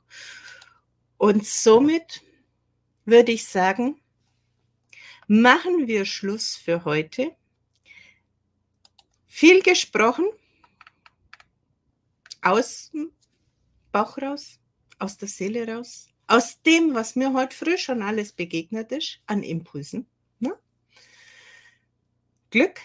Und 1.19 1.45
somit 1.45 2.23
würde 3.05 3.33
ich 3.33 3.47
sagen, 3.47 4.01
machen 5.27 5.87
wir 5.87 6.07
Schluss 6.07 6.57
für 6.57 6.87
heute. 6.87 7.37
Viel 9.27 9.61
gesprochen 9.61 10.25
aus 12.41 12.93
dem 12.95 13.13
Bauch 13.93 14.17
raus, 14.17 14.59
aus 14.99 15.19
der 15.19 15.29
Seele 15.29 15.69
raus, 15.69 16.09
aus 16.29 16.63
dem, 16.63 16.95
was 16.95 17.15
mir 17.15 17.35
heute 17.35 17.55
früh 17.55 17.77
schon 17.77 18.01
alles 18.01 18.33
begegnet 18.33 18.91
ist, 18.91 19.21
an 19.27 19.43
Impulsen. 19.43 20.09
Glück 22.51 22.81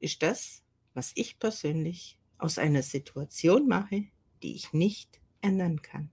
ist 0.00 0.22
das, 0.22 0.62
was 0.92 1.12
ich 1.14 1.38
persönlich 1.38 2.18
aus 2.38 2.58
einer 2.58 2.82
Situation 2.82 3.66
mache, 3.66 4.04
die 4.42 4.54
ich 4.54 4.72
nicht 4.72 5.20
ändern 5.40 5.80
kann 5.80 6.10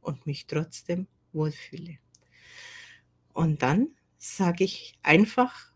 und 0.00 0.26
mich 0.26 0.46
trotzdem 0.46 1.06
wohlfühle. 1.32 1.98
Und 3.32 3.62
dann 3.62 3.88
sage 4.18 4.64
ich 4.64 4.98
einfach 5.02 5.72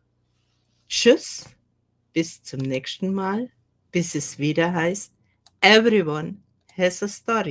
Tschüss, 0.89 1.47
bis 2.13 2.43
zum 2.43 2.61
nächsten 2.61 3.15
Mal, 3.15 3.51
bis 3.91 4.15
es 4.15 4.39
wieder 4.39 4.73
heißt, 4.73 5.13
Everyone 5.61 6.43
has 6.77 7.03
a 7.03 7.09
story. 7.09 7.45